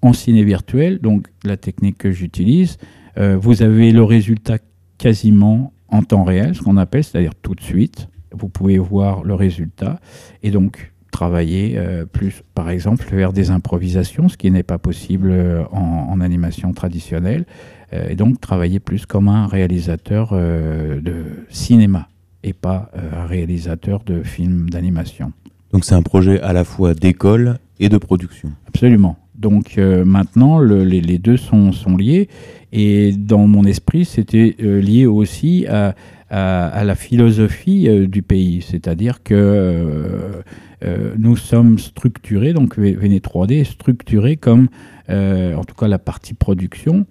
En 0.00 0.12
ciné 0.12 0.44
virtuel, 0.44 1.00
donc 1.00 1.26
la 1.42 1.56
technique 1.56 1.98
que 1.98 2.12
j'utilise, 2.12 2.78
vous 3.16 3.62
avez 3.62 3.92
le 3.92 4.04
résultat 4.04 4.58
quasiment 4.98 5.72
en 5.88 6.02
temps 6.02 6.24
réel, 6.24 6.54
ce 6.54 6.62
qu'on 6.62 6.76
appelle, 6.76 7.04
c'est-à-dire 7.04 7.34
tout 7.34 7.54
de 7.54 7.60
suite. 7.60 8.08
Vous 8.32 8.48
pouvez 8.48 8.78
voir 8.78 9.24
le 9.24 9.34
résultat 9.34 10.00
et 10.42 10.50
donc 10.50 10.91
travailler 11.12 11.74
euh, 11.76 12.04
plus, 12.04 12.42
par 12.56 12.70
exemple, 12.70 13.04
faire 13.04 13.32
des 13.32 13.52
improvisations, 13.52 14.28
ce 14.28 14.36
qui 14.36 14.50
n'est 14.50 14.64
pas 14.64 14.78
possible 14.78 15.30
euh, 15.30 15.62
en, 15.70 16.20
animation 16.20 16.72
traditionnelle, 16.72 17.44
euh, 17.92 18.08
et 18.08 18.16
donc 18.16 18.40
travailler 18.40 18.80
plus 18.80 19.06
comme 19.06 19.28
un 19.28 19.46
réalisateur 19.46 20.32
de 20.34 21.24
cinéma 21.50 22.08
et 22.42 22.52
pas 22.52 22.90
un 22.94 23.26
réalisateur 23.26 24.02
de 24.04 24.22
films 24.22 24.68
d'animation. 24.70 25.32
Donc 25.72 25.84
c'est 25.84 25.94
un 25.94 26.02
projet 26.02 26.40
à 26.40 26.52
la 26.52 26.64
fois 26.64 26.94
d'école 26.94 27.58
et 27.78 27.88
de 27.88 27.98
production. 27.98 28.50
Absolument. 28.66 29.16
Donc 29.34 29.76
maintenant, 29.78 30.60
les, 30.60 31.00
les, 31.00 31.18
deux 31.18 31.36
sont, 31.36 31.72
sont, 31.72 31.96
liés. 31.96 32.28
Et 32.72 33.12
dans 33.12 33.46
mon 33.48 33.64
esprit, 33.64 34.04
c'était 34.04 34.54
lié 34.58 35.06
aussi 35.06 35.66
à, 35.66 35.94
à, 36.30 36.84
la 36.84 36.94
philosophie 36.94 37.88
du 38.06 38.22
pays, 38.22 38.62
c'est-à-dire 38.62 39.22
que 39.22 40.42
nous 41.16 41.36
sommes 41.36 41.78
structurés, 41.78 42.52
donc 42.52 42.78
Véné 42.78 43.18
3D 43.18 43.60
est 43.60 43.64
structuré 43.64 44.36
comme, 44.36 44.68
en 45.08 45.64
tout 45.64 45.74
cas 45.74 45.88
la 45.88 45.98
partie 45.98 46.34
production, 46.34 47.06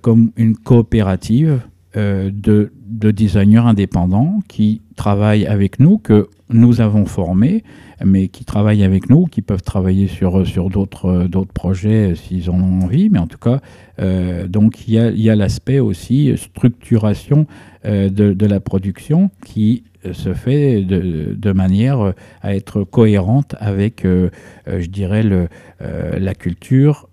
comme 0.00 0.30
une 0.36 0.56
coopérative 0.56 1.60
de, 1.94 2.30
de, 2.30 3.10
designers 3.10 3.58
indépendants 3.58 4.40
qui 4.46 4.82
travaillent 4.96 5.46
avec 5.46 5.80
nous, 5.80 5.98
que 5.98 6.28
nous 6.50 6.80
avons 6.80 7.04
formés, 7.06 7.62
mais 8.04 8.28
qui 8.28 8.44
travaillent 8.44 8.84
avec 8.84 9.10
nous, 9.10 9.26
qui 9.26 9.42
peuvent 9.42 9.62
travailler 9.62 10.08
sur, 10.08 10.46
sur 10.46 10.70
d'autres, 10.70 11.26
projets 11.52 12.14
s'ils 12.14 12.50
en 12.50 12.60
ont 12.60 12.84
envie. 12.84 13.08
Mais 13.10 13.18
en 13.18 13.26
tout 13.26 13.38
cas, 13.38 13.60
euh, 14.00 14.46
donc 14.46 14.86
il 14.88 14.94
y 14.94 15.30
a, 15.30 15.36
l'aspect 15.36 15.78
aussi 15.78 16.32
structuration 16.36 17.46
euh, 17.46 17.77
de, 17.88 18.08
de, 18.32 18.46
la 18.46 18.60
production 18.60 19.30
qui 19.44 19.84
se 20.12 20.34
fait 20.34 20.82
de, 20.82 21.52
manière 21.52 22.12
à 22.42 22.54
être 22.54 22.84
cohérente 22.84 23.54
avec, 23.58 24.04
euh, 24.04 24.30
je 24.66 24.86
dirais, 24.86 25.22
le, 25.22 25.48
la 25.80 26.34
culture 26.34 27.08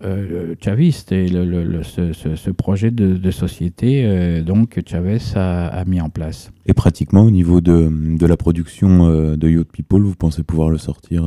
chaviste 0.61 1.11
et 1.11 1.27
le, 1.27 1.83
ce, 1.83 2.13
ce, 2.13 2.49
projet 2.51 2.91
de, 2.91 3.31
société 3.31 4.41
donc 4.41 4.79
Chavez 4.85 5.19
a, 5.35 5.83
mis 5.85 6.01
en 6.01 6.09
place. 6.09 6.51
Et 6.65 6.73
pratiquement 6.73 7.21
au 7.21 7.31
niveau 7.31 7.61
de, 7.61 8.25
la 8.25 8.37
production 8.37 9.35
de 9.35 9.49
Yacht 9.49 9.67
People, 9.71 10.01
vous 10.03 10.15
pensez 10.15 10.43
pouvoir 10.43 10.69
le 10.69 10.77
sortir 10.77 11.23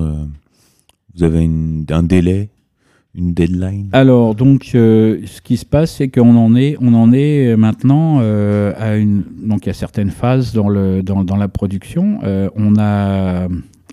Vous 1.15 1.23
avez 1.23 1.49
un 1.91 2.03
délai 2.03 2.51
une 3.19 3.35
deadline? 3.35 3.89
Alors, 3.93 4.35
donc, 4.35 4.71
euh, 4.75 5.21
ce 5.27 5.41
qui 5.41 5.57
se 5.57 5.67
passe, 5.67 5.97
c'est 5.97 6.09
qu'on 6.09 6.37
en 6.37 6.55
est, 6.57 6.77
on 6.81 6.95
en 6.95 7.13
est 7.13 7.57
maintenant 7.57 8.19
euh, 8.21 8.73
à 8.79 8.97
une. 8.97 9.25
Donc, 9.45 9.67
il 9.67 9.69
y 9.69 9.71
a 9.71 9.75
certaines 9.75 10.11
phases 10.11 10.53
dans, 10.55 10.69
le, 10.69 11.03
dans, 11.03 11.25
dans 11.25 11.37
la 11.37 11.49
production. 11.49 12.21
Euh, 12.23 12.49
on 12.57 12.77
a 12.79 13.49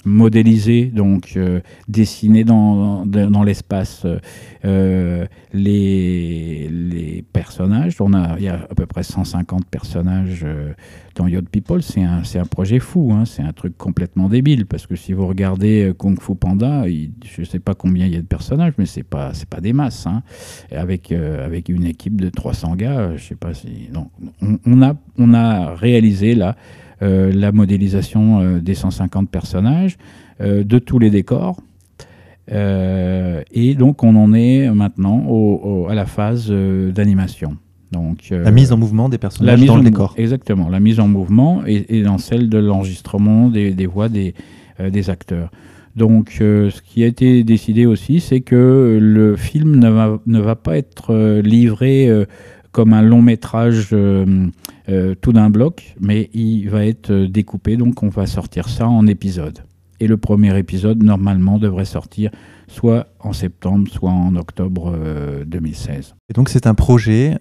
modéliser, 0.06 0.86
donc 0.86 1.34
euh, 1.36 1.60
dessiner 1.88 2.44
dans, 2.44 3.06
dans, 3.06 3.44
l'espace 3.44 4.06
euh, 4.64 5.26
les, 5.52 6.70
les, 6.70 7.26
personnages. 7.34 8.00
On 8.00 8.14
a, 8.14 8.38
il 8.38 8.44
y 8.44 8.48
a 8.48 8.68
à 8.70 8.76
peu 8.76 8.86
près 8.86 9.04
150 9.04 9.66
personnages 9.66 10.44
euh, 10.44 10.74
dans 11.16 11.28
Yacht 11.28 11.50
People. 11.50 11.82
C'est 11.82 12.04
un, 12.04 12.22
un, 12.36 12.46
projet 12.46 12.80
fou, 12.80 13.12
hein. 13.14 13.26
c'est 13.26 13.42
un 13.42 13.52
truc 13.52 13.78
complètement 13.78 14.30
débile, 14.30 14.68
parce 14.68 14.86
que 14.86 14.96
si 14.96 15.14
vous 15.14 15.26
regardez 15.26 15.92
Kung 15.98 16.22
Fu 16.22 16.36
Panda, 16.36 16.86
je 16.88 17.42
ne 17.42 17.46
sais 17.46 17.60
pas 17.60 17.74
combien 17.74 18.06
il 18.06 18.14
y 18.14 18.18
a 18.18 18.22
de 18.22 18.28
personnages, 18.28 18.74
mais 18.78 18.86
ce 18.86 19.00
n'est 19.00 19.04
pas, 19.04 19.32
pas 19.50 19.60
des 19.60 19.74
masses. 19.74 20.06
Hein. 20.06 20.22
avec, 20.72 21.12
avec 21.12 21.70
une 21.70 21.86
équipe 21.86 22.22
de 22.22 22.30
300 22.30 22.76
gars, 22.76 23.16
je 23.16 23.24
sais 23.24 23.36
pas 23.36 23.54
si... 23.54 23.90
Donc, 23.92 24.12
on, 24.42 24.60
on, 24.66 24.82
a, 24.84 24.96
on 25.18 25.34
a 25.34 25.74
réalisé 25.74 26.36
là 26.36 26.56
euh, 26.95 26.95
la 27.02 27.52
modélisation 27.52 28.42
euh, 28.42 28.60
des 28.60 28.76
150 28.76 29.30
personnages, 29.30 29.98
euh, 30.42 30.64
de 30.64 30.80
tous 30.80 31.00
les 31.00 31.10
décors. 31.10 31.58
et 32.50 33.76
donc 33.76 34.04
on 34.04 34.16
en 34.16 34.34
est 34.34 34.70
maintenant 34.70 35.26
à 35.90 35.96
la 35.96 36.06
phase 36.06 36.52
d'animation. 36.52 37.58
Donc, 37.92 38.28
la 38.30 38.52
mise 38.52 38.72
en 38.72 38.78
mouvement 38.78 39.10
des 39.10 39.18
personnages 39.18 39.64
dans 39.64 39.78
le 39.78 39.84
décor. 39.84 40.14
Exactement, 40.18 40.70
la 40.70 40.80
mise 40.80 41.00
en 41.00 41.08
mouvement 41.08 41.64
et, 41.66 42.04
dans 42.04 42.18
celle 42.18 42.50
de 42.50 42.58
l'enregistrement 42.58 43.48
des, 43.50 43.86
voix 43.88 44.10
des, 44.10 44.34
des 44.92 45.10
acteurs. 45.10 45.50
Donc, 45.96 46.32
ce 46.40 46.82
qui 46.82 47.04
a 47.04 47.08
été 47.08 47.44
décidé 47.44 47.86
aussi, 47.86 48.20
c'est 48.20 48.42
que 48.42 49.00
le 49.02 49.38
film 49.38 49.78
ne 49.78 49.90
va, 49.90 50.20
ne 50.26 50.40
va 50.40 50.56
pas 50.56 50.78
être 50.78 51.40
livré 51.40 52.10
comme 52.76 52.92
un 52.92 53.02
long 53.02 53.22
métrage 53.22 53.92
euh, 53.94 54.48
euh, 54.90 55.16
tout 55.16 55.32
d'un 55.32 55.50
bloc, 55.50 55.96
mais 56.02 56.30
il 56.34 56.68
va 56.68 56.86
être 56.86 57.10
euh, 57.10 57.26
découpé, 57.30 57.78
donc 57.78 58.04
on 58.04 58.10
va 58.10 58.26
sortir 58.26 58.68
ça 58.68 58.86
en 58.86 59.08
épisodes. 59.08 59.60
Et 60.02 60.08
le 60.08 60.18
premier 60.18 60.60
épisode, 60.60 61.02
normalement, 61.02 61.58
devrait 61.58 61.86
sortir 61.86 62.32
soit 62.68 63.08
en 63.22 63.32
septembre, 63.32 63.90
soit 63.90 64.12
en 64.12 64.36
octobre 64.36 64.94
2016. 65.46 66.16
Et 66.28 66.34
donc 66.34 66.50
c'est 66.50 66.68
un 66.68 66.74
projet 66.74 67.38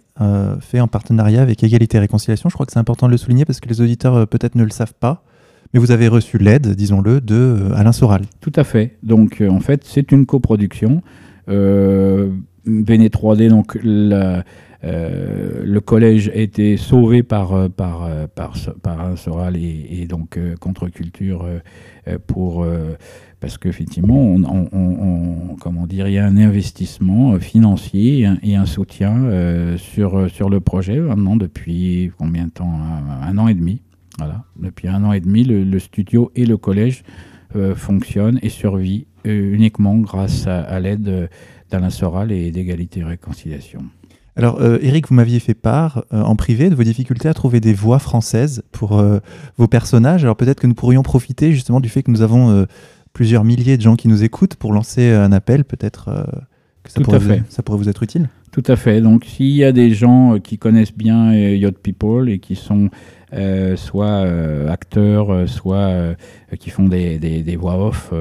fait 0.61 0.79
en 0.79 0.87
partenariat 0.87 1.43
avec 1.43 1.65
Égalité 1.65 1.97
et 1.97 2.01
Réconciliation. 2.01 2.49
Je 2.49 2.55
crois 2.55 2.65
que 2.65 2.71
c'est 2.71 2.79
important 2.79 3.07
de 3.07 3.11
le 3.11 3.17
souligner 3.17 3.45
parce 3.45 3.59
que 3.59 3.69
les 3.69 3.81
auditeurs 3.81 4.29
peut-être 4.29 4.55
ne 4.55 4.63
le 4.63 4.71
savent 4.71 4.95
pas. 4.95 5.25
Mais 5.73 5.81
vous 5.81 5.91
avez 5.91 6.07
reçu 6.07 6.39
l'aide, 6.39 6.77
disons-le, 6.77 7.21
de 7.21 7.73
Alain 7.75 7.91
Soral. 7.91 8.23
Tout 8.41 8.53
à 8.55 8.63
fait. 8.63 8.99
Donc 9.03 9.43
en 9.51 9.59
fait, 9.59 9.83
c'est 9.85 10.13
une 10.13 10.25
coproduction. 10.25 11.03
Euh, 12.67 12.83
3D, 13.09 13.49
donc 13.49 13.77
euh, 14.85 15.63
le 15.65 15.81
collège 15.81 16.29
a 16.29 16.37
été 16.37 16.77
sauvé 16.77 17.23
par, 17.23 17.55
euh, 17.55 17.69
par, 17.69 18.05
euh, 18.05 18.27
par, 18.27 19.01
un 19.01 19.17
Soral 19.17 19.57
et, 19.57 20.07
donc 20.07 20.39
contre-culture 20.61 21.47
pour 22.27 22.67
parce 23.41 23.59
qu'effectivement, 23.59 24.21
on, 24.21 24.69
on, 24.73 25.57
comment 25.61 25.87
dire, 25.87 26.09
il 26.09 26.15
y 26.15 26.19
a 26.19 26.27
un 26.27 26.37
investissement 26.37 27.39
financier 27.39 28.29
et 28.43 28.57
un, 28.57 28.67
soutien 28.67 29.77
sur, 29.77 30.31
sur 30.31 30.51
le 30.51 30.61
projet 30.61 30.99
maintenant 30.99 31.37
depuis 31.37 32.11
combien 32.19 32.47
de 32.47 32.51
temps? 32.51 32.73
Un, 33.23 33.39
an 33.39 33.49
et 33.49 33.55
demi. 33.55 33.81
Voilà. 34.19 34.45
Depuis 34.57 34.89
un 34.89 35.05
an 35.05 35.13
et 35.13 35.21
demi, 35.21 35.45
le, 35.45 35.79
studio 35.79 36.31
et 36.37 36.45
le 36.45 36.57
collège 36.57 37.03
fonctionnent 37.75 38.39
et 38.43 38.51
survivent 38.51 39.07
uniquement 39.25 39.97
grâce 39.97 40.47
à 40.47 40.79
l'aide 40.81 41.29
d'Alain 41.75 41.91
Soral 41.91 42.31
et 42.31 42.53
d'égalité 42.53 43.01
et 43.01 43.05
réconciliation. 43.05 43.81
Alors, 44.37 44.61
euh, 44.61 44.79
Eric, 44.81 45.09
vous 45.09 45.15
m'aviez 45.15 45.41
fait 45.41 45.55
part 45.55 46.05
euh, 46.13 46.23
en 46.23 46.37
privé 46.37 46.71
de 46.71 46.77
vos 46.77 46.85
difficultés 46.85 47.29
à 47.29 47.35
trouver 47.35 47.61
des 47.61 47.73
voix 47.73 47.99
françaises 47.99 48.63
pour 48.71 48.99
euh, 48.99 49.19
vos 49.57 49.67
personnages. 49.67 50.23
Alors, 50.23 50.37
peut-être 50.37 50.61
que 50.61 50.69
nous 50.69 50.75
pourrions 50.75 51.03
profiter 51.03 51.53
justement 51.53 51.81
du 51.81 51.89
fait 51.89 52.05
que 52.05 52.13
nous 52.13 52.23
avons 52.23 52.67
plusieurs 53.13 53.45
milliers 53.45 53.77
de 53.77 53.83
gens 53.83 53.97
qui 53.97 54.07
nous 54.07 54.23
écoutent 54.23 54.55
pour 54.55 54.73
lancer 54.73 55.11
un 55.11 55.33
appel. 55.33 55.65
Peut-être 55.65 56.27
que 56.85 56.93
ça 56.93 57.01
pourrait, 57.01 57.19
vous, 57.19 57.35
ça 57.49 57.63
pourrait, 57.65 57.79
vous, 57.79 57.89
être 57.89 58.03
utile. 58.05 58.29
Tout 58.53 58.65
à 58.67 58.77
fait. 58.77 59.01
Donc, 59.01 59.25
s'il 59.25 59.55
y 59.55 59.65
a 59.65 59.73
des 59.73 59.91
gens 59.91 60.39
qui 60.39 60.59
connaissent 60.59 60.97
bien 60.97 61.33
Yacht 61.33 61.79
People 61.79 62.29
et 62.29 62.39
qui 62.39 62.55
sont 62.55 62.91
soit 63.77 64.27
acteurs, 64.69 65.49
soit 65.49 66.17
qui 66.59 66.71
font 66.71 66.89
des, 66.89 67.19
des 67.19 67.57
voix 67.57 67.85
off, 67.85 68.13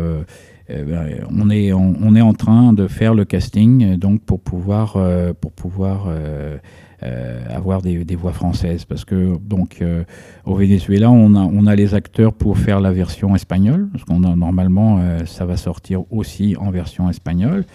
eh 0.70 0.84
ben, 0.84 1.26
on, 1.30 1.49
est, 1.49 1.74
on, 1.74 2.16
est 2.16 2.22
en 2.22 2.34
train 2.34 2.72
de 2.72 2.88
faire 2.88 3.14
le 3.14 3.26
casting 3.26 3.97
donc 3.97 4.22
pour 4.22 4.39
pouvoir, 4.39 4.95
euh, 4.95 5.34
pour 5.34 5.51
pouvoir 5.51 6.05
euh, 6.07 6.57
euh, 7.03 7.43
avoir 7.49 7.82
des, 7.82 8.16
voix 8.16 8.32
françaises. 8.32 8.86
Parce 8.86 9.03
que 9.03 9.38
donc, 9.38 9.84
au 10.45 10.55
Venezuela, 10.55 11.11
on 11.11 11.36
a, 11.36 11.41
on 11.41 11.66
a 11.68 11.76
les 11.76 11.93
acteurs 11.93 12.34
pour 12.34 12.57
faire 12.57 12.80
la 12.80 12.93
version 12.93 13.36
espagnole, 13.36 13.89
parce 13.91 14.05
qu'on 14.05 14.24
a 14.24 14.36
normalement, 14.36 15.01
ça 15.26 15.45
va 15.45 15.57
sortir 15.57 16.03
aussi 16.11 16.55
en 16.57 16.72
version 16.72 17.09
espagnole, 17.09 17.66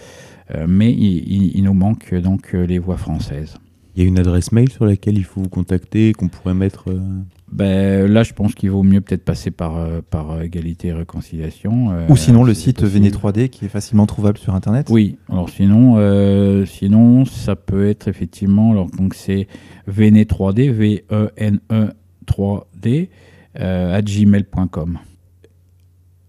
mais 0.67 0.91
il, 0.91 1.55
il, 1.55 1.63
nous 1.63 1.75
manque 1.75 2.15
donc 2.15 2.53
les 2.53 2.79
voix 2.79 2.97
françaises. 2.97 3.57
Il 3.95 4.01
y 4.01 4.05
a 4.05 4.07
une 4.07 4.17
adresse 4.17 4.51
mail 4.51 4.71
sur 4.71 4.85
laquelle 4.85 5.17
il 5.17 5.25
faut 5.25 5.41
vous 5.41 5.49
contacter, 5.49 6.13
qu'on 6.13 6.27
pourrait 6.27 6.55
mettre 6.55 6.85
ben, 7.51 8.11
là, 8.11 8.23
je 8.23 8.33
pense 8.33 8.53
qu'il 8.53 8.69
vaut 8.69 8.83
mieux 8.83 9.01
peut-être 9.01 9.23
passer 9.23 9.51
par, 9.51 9.77
euh, 9.77 10.01
par 10.07 10.41
égalité 10.41 10.89
et 10.89 10.93
réconciliation. 10.93 11.91
Euh, 11.91 12.07
Ou 12.09 12.15
sinon 12.15 12.43
le 12.43 12.53
site 12.53 12.83
Véné 12.83 13.09
3D 13.09 13.49
qui 13.49 13.65
est 13.65 13.69
facilement 13.69 14.05
trouvable 14.05 14.37
sur 14.37 14.53
Internet. 14.53 14.87
Oui, 14.89 15.17
alors 15.29 15.49
sinon, 15.49 15.95
euh, 15.97 16.65
sinon 16.65 17.25
ça 17.25 17.55
peut 17.55 17.87
être 17.87 18.07
effectivement, 18.07 18.71
alors 18.71 18.89
donc 18.91 19.15
c'est 19.15 19.47
Véné 19.87 20.25
3D, 20.25 20.71
V-E-N-E 20.71 21.93
3D, 22.27 23.09
à 23.55 24.01
gmail.com. 24.01 24.99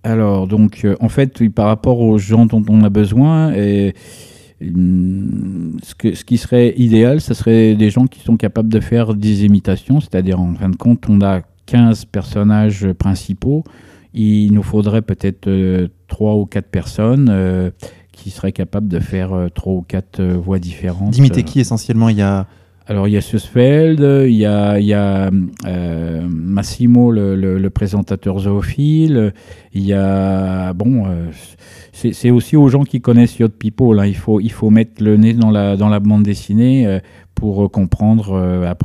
Alors, 0.03 0.47
donc, 0.47 0.87
en 1.01 1.09
fait, 1.11 1.47
par 1.51 1.67
rapport 1.67 2.01
aux 2.01 2.17
gens 2.17 2.47
dont 2.47 2.65
on 2.69 2.83
a 2.83 2.89
besoin, 2.89 3.53
et, 3.53 3.95
ce, 4.61 6.25
qui 6.25 6.37
serait 6.37 6.75
idéal, 6.77 7.21
ce 7.21 7.35
serait 7.35 7.75
des 7.75 7.91
gens 7.91 8.07
qui 8.07 8.21
sont 8.21 8.37
capables 8.37 8.69
de 8.69 8.81
faire 8.81 9.15
des 9.15 9.45
imitations, 9.45 10.01
c'est-à-dire 10.01 10.41
en 10.41 10.55
fin 10.55 10.69
de 10.69 10.77
compte, 10.77 11.09
on 11.09 11.21
a 11.23 11.41
15 11.67 12.05
personnages 12.07 12.93
principaux, 12.93 13.65
il 14.13 14.53
nous 14.53 14.63
faudrait 14.63 15.03
peut-être 15.03 15.47
euh, 15.47 15.89
trois 16.09 16.33
3 16.33 16.35
ou 16.35 16.47
4 16.47 16.67
personnes 16.67 17.29
euh, 17.31 17.71
qui 18.13 18.31
seraient 18.31 18.53
capables 18.53 18.89
de 18.89 18.99
faire 18.99 19.33
euh, 19.33 19.49
trois 19.49 19.73
3 19.73 19.75
ou 19.75 19.83
4 19.83 20.23
voix 20.35 20.59
différentes. 20.59 21.13
D'imiter 21.13 21.45
qui 21.45 21.61
essentiellement? 21.61 22.09
Il 22.09 22.17
y 22.17 22.23
a 22.23 22.47
alors 22.87 23.07
il 23.07 23.13
y 23.13 23.17
a 23.17 23.21
Sussfeld, 23.21 24.01
il 24.01 24.35
y 24.35 24.45
a, 24.45 25.31
euh, 25.67 26.29
Massimo, 26.29 27.13
le, 27.13 27.69
présentateur 27.69 28.41
zoophile, 28.41 29.33
il 29.73 29.85
y 29.85 29.93
a... 29.93 30.73
Bon, 30.73 31.05
euh, 31.07 31.31
c'est 31.93 32.31
aussi 32.31 32.57
aux 32.57 32.69
gens 32.69 32.85
qui 32.85 33.01
connaissent 33.01 33.39
Yacht 33.39 33.53
People, 33.53 33.95
là. 33.95 34.07
il, 34.07 34.17
faut, 34.17 34.41
il 34.41 34.51
faut 34.51 34.71
mettre 34.71 35.05
le 35.05 35.17
nez 35.17 35.35
dans 35.35 35.51
la, 35.51 35.77
dans 35.77 35.89
la 35.89 36.01
bande 36.01 36.23
dessinée 36.23 36.87
euh, 36.87 36.99
pour 37.35 37.71
comprendre 37.71 38.35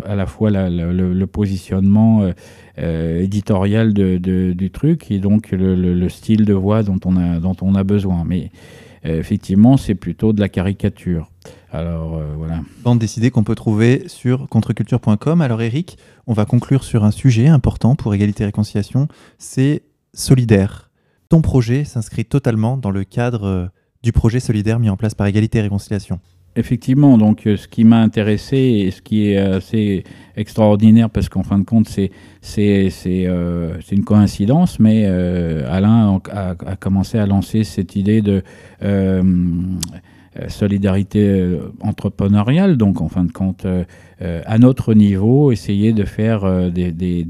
à, 0.05 0.15
la 0.15 0.25
fois 0.25 0.49
le, 0.51 1.25
positionnement 1.25 2.29
éditorial 2.77 3.93
de, 3.93 4.17
du 4.53 4.69
truc 4.71 5.11
et 5.11 5.19
donc 5.19 5.51
le, 5.51 6.09
style 6.09 6.45
de 6.45 6.53
voix 6.53 6.83
dont 6.83 6.99
on 7.05 7.17
a, 7.17 7.39
dont 7.39 7.55
on 7.61 7.75
a 7.75 7.83
besoin. 7.83 8.23
Mais 8.25 8.51
effectivement, 9.03 9.77
c'est 9.77 9.95
plutôt 9.95 10.31
de 10.31 10.39
la 10.39 10.47
caricature. 10.47 11.31
Alors 11.75 12.21
voilà. 12.37 12.61
Bande 12.83 12.99
décidée 12.99 13.31
qu'on 13.31 13.43
peut 13.43 13.55
trouver 13.55 14.03
sur 14.07 14.47
contreculture.com. 14.49 15.41
Alors 15.41 15.61
Eric, 15.61 15.97
on 16.27 16.33
va 16.33 16.45
conclure 16.45 16.83
sur 16.83 17.03
un 17.03 17.11
sujet 17.11 17.47
important 17.47 17.95
pour 17.95 18.13
égalité 18.13 18.43
et 18.43 18.45
réconciliation, 18.47 19.07
c'est 19.37 19.83
solidaire. 20.13 20.89
Ton 21.29 21.41
projet 21.41 21.83
s'inscrit 21.83 22.25
totalement 22.25 22.77
dans 22.77 22.91
le 22.91 23.03
cadre 23.03 23.71
du 24.05 24.11
projet 24.11 24.39
solidaire 24.39 24.79
mis 24.79 24.89
en 24.89 24.97
place 24.97 25.15
par 25.15 25.25
Égalité 25.25 25.57
et 25.57 25.61
Réconciliation. 25.61 26.19
Effectivement, 26.57 27.17
donc 27.17 27.47
euh, 27.47 27.57
ce 27.57 27.67
qui 27.67 27.83
m'a 27.83 27.99
intéressé 27.99 28.55
et 28.55 28.91
ce 28.91 29.01
qui 29.01 29.27
est 29.27 29.37
assez 29.37 30.05
extraordinaire, 30.37 31.09
parce 31.09 31.27
qu'en 31.27 31.43
fin 31.43 31.59
de 31.59 31.65
compte, 31.65 31.89
c'est 31.89 32.11
c'est 32.41 32.91
euh, 33.05 33.77
une 33.91 34.05
coïncidence, 34.05 34.79
mais 34.79 35.03
euh, 35.05 35.69
Alain 35.69 36.21
a, 36.31 36.51
a, 36.51 36.75
commencé 36.77 37.17
à 37.17 37.25
lancer 37.25 37.65
cette 37.65 37.97
idée 37.97 38.21
de 38.21 38.41
solidarité 40.47 41.57
entrepreneuriale, 41.81 42.77
donc 42.77 43.01
en 43.01 43.09
fin 43.09 43.23
de 43.23 43.31
compte, 43.31 43.65
à 44.19 44.57
notre 44.57 44.93
niveau, 44.93 45.51
essayer 45.51 45.93
de 45.93 46.03
faire 46.03 46.71
des, 46.71 46.91
des, 46.91 47.23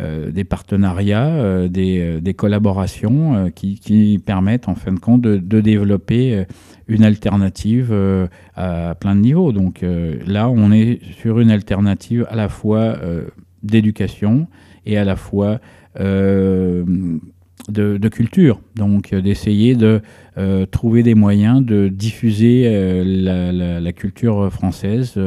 euh, 0.00 0.30
partenariats, 0.48 1.26
euh, 1.26 1.68
des, 1.68 2.34
collaborations 2.34 3.34
euh, 3.34 3.48
qui, 3.50 4.22
permettent 4.24 4.68
en 4.68 4.76
fin 4.76 4.92
de 4.92 5.00
compte 5.00 5.22
de 5.22 5.60
développer 5.60 6.44
une 6.86 7.02
alternative 7.02 7.92
à 8.54 8.94
plein 8.94 9.16
de 9.16 9.20
niveaux. 9.20 9.52
Donc 9.52 9.84
là, 10.26 10.48
on 10.48 10.70
est 10.72 11.00
sur 11.20 11.40
une 11.40 11.50
alternative 11.50 12.26
à 12.30 12.36
la 12.36 12.48
fois 12.48 12.96
d'éducation 13.62 14.46
et 14.86 14.96
à 14.98 15.04
la 15.04 15.16
fois 15.16 15.60
de, 17.68 18.08
culture, 18.08 18.60
donc 18.76 19.12
euh, 19.12 19.20
d'essayer 19.20 19.74
de 19.74 20.00
euh, 20.38 20.66
trouver 20.66 21.02
des 21.02 21.14
moyens 21.14 21.64
de 21.64 21.88
diffuser 21.88 22.64
euh, 22.66 23.80
la, 23.80 23.92
culture 23.92 24.52
française, 24.52 25.18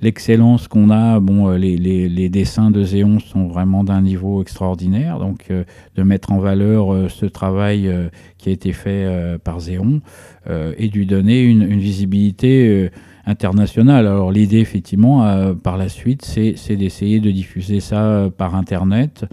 l'excellence 0.00 0.68
qu'on 0.68 0.90
a. 0.90 1.20
Bon, 1.20 1.50
les, 1.50 2.28
dessins 2.28 2.70
de 2.70 2.82
Zéon 2.82 3.18
sont 3.18 3.48
vraiment 3.48 3.84
d'un 3.84 4.00
niveau 4.00 4.40
extraordinaire, 4.40 5.18
donc 5.18 5.48
de 5.96 6.02
mettre 6.02 6.32
en 6.32 6.38
valeur 6.38 7.10
ce 7.10 7.26
travail 7.26 7.90
qui 8.38 8.48
a 8.48 8.52
été 8.52 8.72
fait 8.72 9.36
par 9.44 9.60
Zéon 9.60 10.00
et 10.48 10.88
de 10.88 10.92
lui 10.94 11.06
donner 11.06 11.42
une, 11.42 11.62
une 11.62 11.80
visibilité 11.80 12.88
internationale. 13.26 14.06
Alors 14.06 14.32
l'idée, 14.32 14.58
effectivement, 14.58 15.54
par 15.56 15.76
la 15.76 15.88
suite, 15.88 16.24
c'est 16.24 16.76
d'essayer 16.76 17.20
de 17.20 17.30
diffuser 17.30 17.80
ça 17.80 18.30
par 18.38 18.54
Internet. 18.54 19.26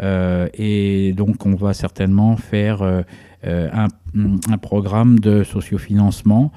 Euh, 0.00 0.48
et 0.54 1.12
donc, 1.12 1.46
on 1.46 1.54
va 1.54 1.74
certainement 1.74 2.36
faire 2.36 2.82
euh, 2.82 3.02
euh, 3.46 3.68
un, 3.72 4.58
programme 4.58 5.18
de 5.18 5.44
sociofinancement 5.44 6.50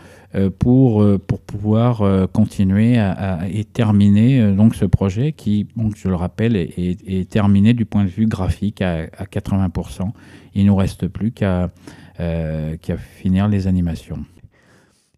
pour, 0.59 1.05
pour 1.27 1.41
pouvoir 1.41 2.29
continuer 2.31 2.97
à, 2.97 3.41
et 3.51 3.65
terminer 3.65 4.53
donc 4.53 4.75
ce 4.75 4.85
projet 4.85 5.33
qui, 5.33 5.67
donc, 5.75 5.95
je 5.97 6.07
le 6.07 6.15
rappelle, 6.15 6.55
est, 6.55 7.29
terminé 7.29 7.73
du 7.73 7.85
point 7.85 8.05
de 8.05 8.09
vue 8.09 8.25
graphique 8.25 8.81
à, 8.81 9.07
à 9.17 9.25
80%. 9.25 10.09
Il 10.55 10.63
ne 10.63 10.67
nous 10.67 10.75
reste 10.75 11.07
plus 11.07 11.31
qu'à 11.31 11.69
qu'à 12.17 12.97
finir 12.97 13.47
les 13.47 13.67
animations. 13.67 14.19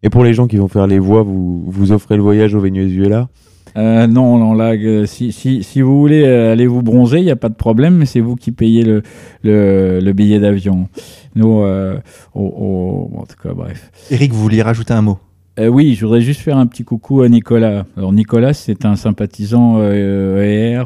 Et 0.02 0.10
pour 0.10 0.24
les 0.24 0.34
gens 0.34 0.46
qui 0.46 0.56
vont 0.56 0.68
faire 0.68 0.86
les 0.86 0.98
voix, 0.98 1.22
vous, 1.22 1.64
vous 1.66 1.92
offrez 1.92 2.16
le 2.16 2.22
voyage 2.22 2.54
au 2.54 2.60
Venezuela? 2.60 3.28
Euh, 3.76 4.06
non, 4.06 4.38
non, 4.38 4.54
là, 4.54 4.74
euh, 4.74 5.06
si, 5.06 5.32
si, 5.32 5.64
si, 5.64 5.80
vous 5.80 5.98
voulez 5.98 6.24
euh, 6.24 6.52
aller 6.52 6.66
vous 6.66 6.82
bronzer, 6.82 7.18
il 7.18 7.24
n'y 7.24 7.30
a 7.30 7.36
pas 7.36 7.48
de 7.48 7.54
problème, 7.54 7.96
mais 7.96 8.06
c'est 8.06 8.20
vous 8.20 8.36
qui 8.36 8.52
payez 8.52 8.84
le, 8.84 9.02
le, 9.42 9.98
le 10.00 10.12
billet 10.12 10.38
d'avion. 10.38 10.88
Nous, 11.34 11.60
euh, 11.60 11.98
en 12.34 13.24
tout 13.28 13.36
cas, 13.42 13.52
bref. 13.52 13.90
Eric, 14.10 14.32
vous 14.32 14.40
vouliez 14.40 14.62
rajouter 14.62 14.92
un 14.92 15.02
mot? 15.02 15.18
Euh, 15.58 15.68
oui, 15.68 15.94
je 15.94 16.04
voudrais 16.04 16.20
juste 16.20 16.40
faire 16.40 16.56
un 16.56 16.66
petit 16.66 16.84
coucou 16.84 17.22
à 17.22 17.28
Nicolas. 17.28 17.84
Alors 17.96 18.12
Nicolas, 18.12 18.54
c'est 18.54 18.84
un 18.84 18.96
sympathisant 18.96 19.80
ER 19.82 20.84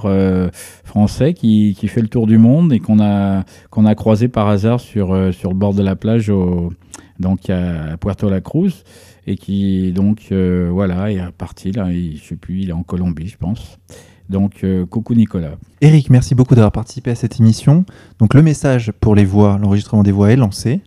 français 0.85 1.33
qui, 1.33 1.75
qui, 1.79 1.89
fait 1.89 2.03
le 2.03 2.09
tour 2.09 2.27
du 2.27 2.37
monde 2.37 2.73
et 2.73 2.79
qu'on 2.79 3.01
a, 3.01 3.45
qu'on 3.71 3.87
a 3.87 3.95
croisé 3.95 4.29
par 4.29 4.49
hasard 4.49 4.81
sur, 4.81 5.33
sur 5.33 5.51
le 5.51 5.57
bord 5.57 5.73
de 5.73 5.83
la 5.83 5.97
plage 5.97 6.29
au, 6.29 6.71
donc 7.19 7.49
à 7.49 7.97
Puerto 7.99 8.29
La 8.29 8.43
Cruz 8.43 8.85
et 9.29 9.37
qui 9.37 9.93
donc 9.93 10.29
euh, 10.33 10.69
voilà 10.73 11.13
est 11.13 11.21
parti 11.33 11.71
là, 11.71 11.93
il, 11.93 12.17
je 12.17 12.25
sais 12.25 12.37
plus, 12.37 12.63
il 12.63 12.71
est 12.71 12.73
en 12.73 12.83
Colombie, 12.83 13.29
je 13.29 13.37
pense. 13.37 13.79
Donc 14.31 14.65
euh, 14.65 14.87
coucou 14.87 15.15
Nicolas. 15.15 15.57
Eric, 15.81 16.11
merci 16.11 16.35
beaucoup 16.35 16.55
d'avoir 16.55 16.73
participé 16.73 17.11
à 17.11 17.15
cette 17.15 17.39
émission. 17.39 17.85
Donc 18.19 18.35
le 18.35 18.43
message 18.43 18.93
pour 19.01 19.15
les 19.15 19.25
voix, 19.25 19.59
l'enregistrement 19.61 20.03
des 20.03 20.13
voix 20.13 20.33
est 20.33 20.37
lancé. 20.37 20.81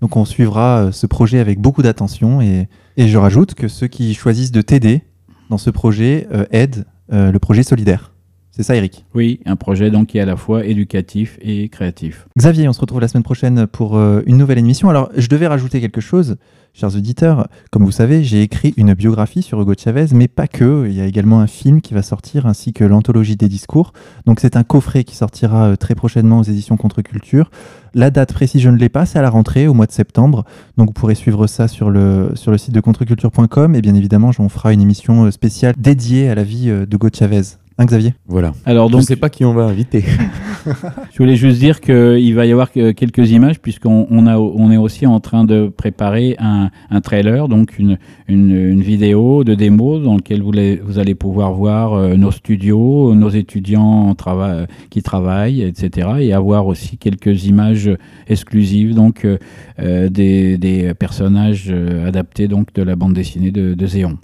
Donc 0.00 0.16
on 0.16 0.24
suivra 0.24 0.84
euh, 0.84 0.92
ce 0.92 1.06
projet 1.06 1.40
avec 1.40 1.60
beaucoup 1.60 1.82
d'attention 1.82 2.40
et, 2.40 2.68
et, 2.96 3.08
je 3.08 3.18
rajoute 3.18 3.54
que 3.54 3.66
ceux 3.66 3.88
qui 3.88 4.14
choisissent 4.14 4.52
de 4.52 4.62
t'aider 4.62 5.02
dans 5.50 5.58
ce 5.58 5.70
projet 5.70 6.28
aident 6.50 6.84
le 7.10 7.38
projet 7.38 7.62
solidaire. 7.62 8.12
C'est 8.58 8.64
ça, 8.64 8.74
Eric? 8.74 9.06
Oui, 9.14 9.38
un 9.46 9.54
projet 9.54 9.88
donc 9.88 10.08
qui 10.08 10.18
est 10.18 10.20
à 10.20 10.26
la 10.26 10.34
fois 10.34 10.66
éducatif 10.66 11.38
et 11.40 11.68
créatif. 11.68 12.26
Xavier, 12.36 12.68
on 12.68 12.72
se 12.72 12.80
retrouve 12.80 13.00
la 13.00 13.06
semaine 13.06 13.22
prochaine 13.22 13.68
pour 13.68 13.96
euh, 13.96 14.22
une 14.26 14.36
nouvelle 14.36 14.58
émission. 14.58 14.90
Alors, 14.90 15.10
je 15.16 15.28
devais 15.28 15.46
rajouter 15.46 15.80
quelque 15.80 16.00
chose, 16.00 16.38
chers 16.78 16.94
auditeurs. 16.94 17.48
Comme 17.70 17.84
vous 17.84 17.90
savez, 17.92 18.22
j'ai 18.22 18.42
écrit 18.42 18.72
une 18.76 18.94
biographie 18.94 19.42
sur 19.42 19.60
Hugo 19.60 19.74
Chavez, 19.76 20.06
mais 20.14 20.28
pas 20.28 20.46
que. 20.46 20.86
Il 20.88 20.94
y 20.94 21.00
a 21.00 21.06
également 21.06 21.40
un 21.40 21.48
film 21.48 21.80
qui 21.80 21.92
va 21.92 22.02
sortir, 22.02 22.46
ainsi 22.46 22.72
que 22.72 22.84
l'anthologie 22.84 23.36
des 23.36 23.48
discours. 23.48 23.92
Donc, 24.26 24.38
c'est 24.40 24.56
un 24.56 24.62
coffret 24.62 25.02
qui 25.02 25.16
sortira 25.16 25.70
euh, 25.70 25.76
très 25.76 25.94
prochainement 25.96 26.38
aux 26.38 26.44
éditions 26.44 26.76
Contre-Culture. 26.76 27.50
La 27.94 28.10
date 28.10 28.32
précise, 28.32 28.62
je 28.62 28.70
ne 28.70 28.76
l'ai 28.76 28.88
pas, 28.88 29.06
c'est 29.06 29.18
à 29.18 29.22
la 29.22 29.30
rentrée, 29.30 29.66
au 29.66 29.74
mois 29.74 29.86
de 29.86 29.92
septembre. 29.92 30.44
Donc, 30.76 30.88
vous 30.88 30.92
pourrez 30.92 31.16
suivre 31.16 31.48
ça 31.48 31.66
sur 31.66 31.90
le, 31.90 32.32
site 32.36 32.72
de 32.72 32.80
contreculture.com. 32.80 33.74
Et 33.74 33.82
bien 33.82 33.94
évidemment, 33.94 34.30
on 34.38 34.48
fera 34.48 34.72
une 34.72 34.80
émission 34.80 35.24
euh, 35.24 35.30
spéciale 35.32 35.74
dédiée 35.76 36.28
à 36.28 36.36
la 36.36 36.44
vie 36.44 36.70
d'Hugo 36.86 37.08
Chavez. 37.12 37.58
Hein, 37.80 37.84
Xavier? 37.84 38.12
Voilà. 38.26 38.54
Alors 38.66 38.90
donc, 38.90 39.02
je 39.02 39.04
ne 39.04 39.06
sais 39.06 39.16
pas 39.16 39.30
qui 39.30 39.44
on 39.44 39.54
va 39.54 39.62
inviter. 39.62 40.04
je 40.66 41.18
voulais 41.18 41.36
juste 41.36 41.60
dire 41.60 41.80
qu'il 41.80 42.34
va 42.34 42.44
y 42.44 42.50
avoir 42.50 42.72
quelques 42.72 43.30
images 43.30 43.60
puisqu'on 43.60 44.08
on 44.10 44.26
a, 44.26 44.36
on 44.36 44.72
est 44.72 44.76
aussi 44.76 45.06
en 45.06 45.20
train 45.20 45.44
de 45.44 45.68
préparer 45.68 46.34
un, 46.40 46.70
un 46.90 47.00
trailer, 47.00 47.46
donc 47.46 47.78
une, 47.78 47.96
une, 48.26 48.50
une, 48.50 48.82
vidéo 48.82 49.44
de 49.44 49.54
démo 49.54 50.00
dans 50.00 50.16
lequel 50.16 50.42
vous, 50.42 50.50
les, 50.50 50.76
vous 50.76 50.98
allez 50.98 51.14
pouvoir 51.14 51.52
voir 51.52 51.92
euh, 51.92 52.16
nos 52.16 52.32
studios, 52.32 53.14
nos 53.14 53.30
étudiants 53.30 54.12
trava 54.16 54.66
qui 54.90 55.00
travaillent, 55.02 55.62
etc. 55.62 56.08
Et 56.18 56.32
avoir 56.32 56.66
aussi 56.66 56.98
quelques 56.98 57.44
images 57.44 57.90
exclusives 58.26 58.96
donc 58.96 59.24
euh, 59.24 59.38
euh 59.78 60.08
des, 60.08 60.58
des, 60.58 60.94
personnages 60.94 61.72
adaptés 62.06 62.48
donc 62.48 62.72
de 62.72 62.82
la 62.82 62.96
bande 62.96 63.12
dessinée 63.12 63.52
de, 63.52 63.74
de 63.74 63.86
Zéon. 63.86 64.18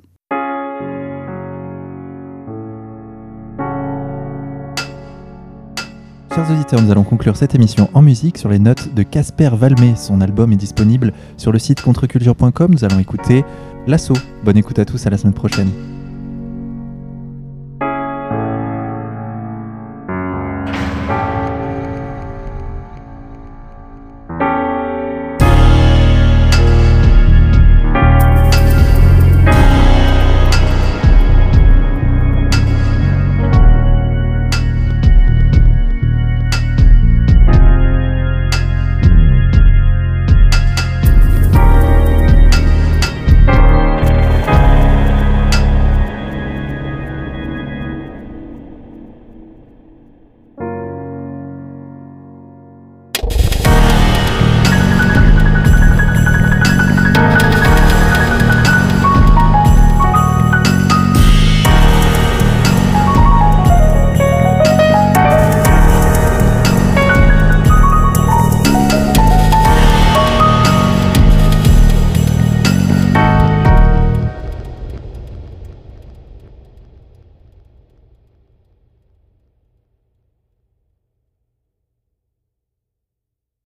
Chers 6.35 6.51
auditeurs, 6.51 6.83
nous 6.83 6.91
allons 6.91 7.05
conclure 7.05 7.37
cette 7.37 7.55
émission 7.55 7.89
en 7.95 8.03
musique 8.03 8.39
sur 8.39 8.49
les 8.49 8.59
notes 8.59 8.93
de 8.93 9.05
Casper 9.05 9.51
Valmé. 9.53 9.95
Son 9.95 10.21
album 10.21 10.53
est 10.53 10.57
disponible 10.57 11.13
sur 11.37 11.53
le 11.53 11.61
site 11.61 11.81
contreculture.com. 11.81 12.73
Nous 12.73 12.85
allons 12.85 12.99
écouter 12.99 13.45
L'Assaut. 13.87 14.17
Bonne 14.43 14.57
écoute 14.57 14.81
à 14.81 14.85
tous, 14.85 15.07
à 15.07 15.11
la 15.11 15.17
semaine 15.17 15.33
prochaine. 15.33 15.71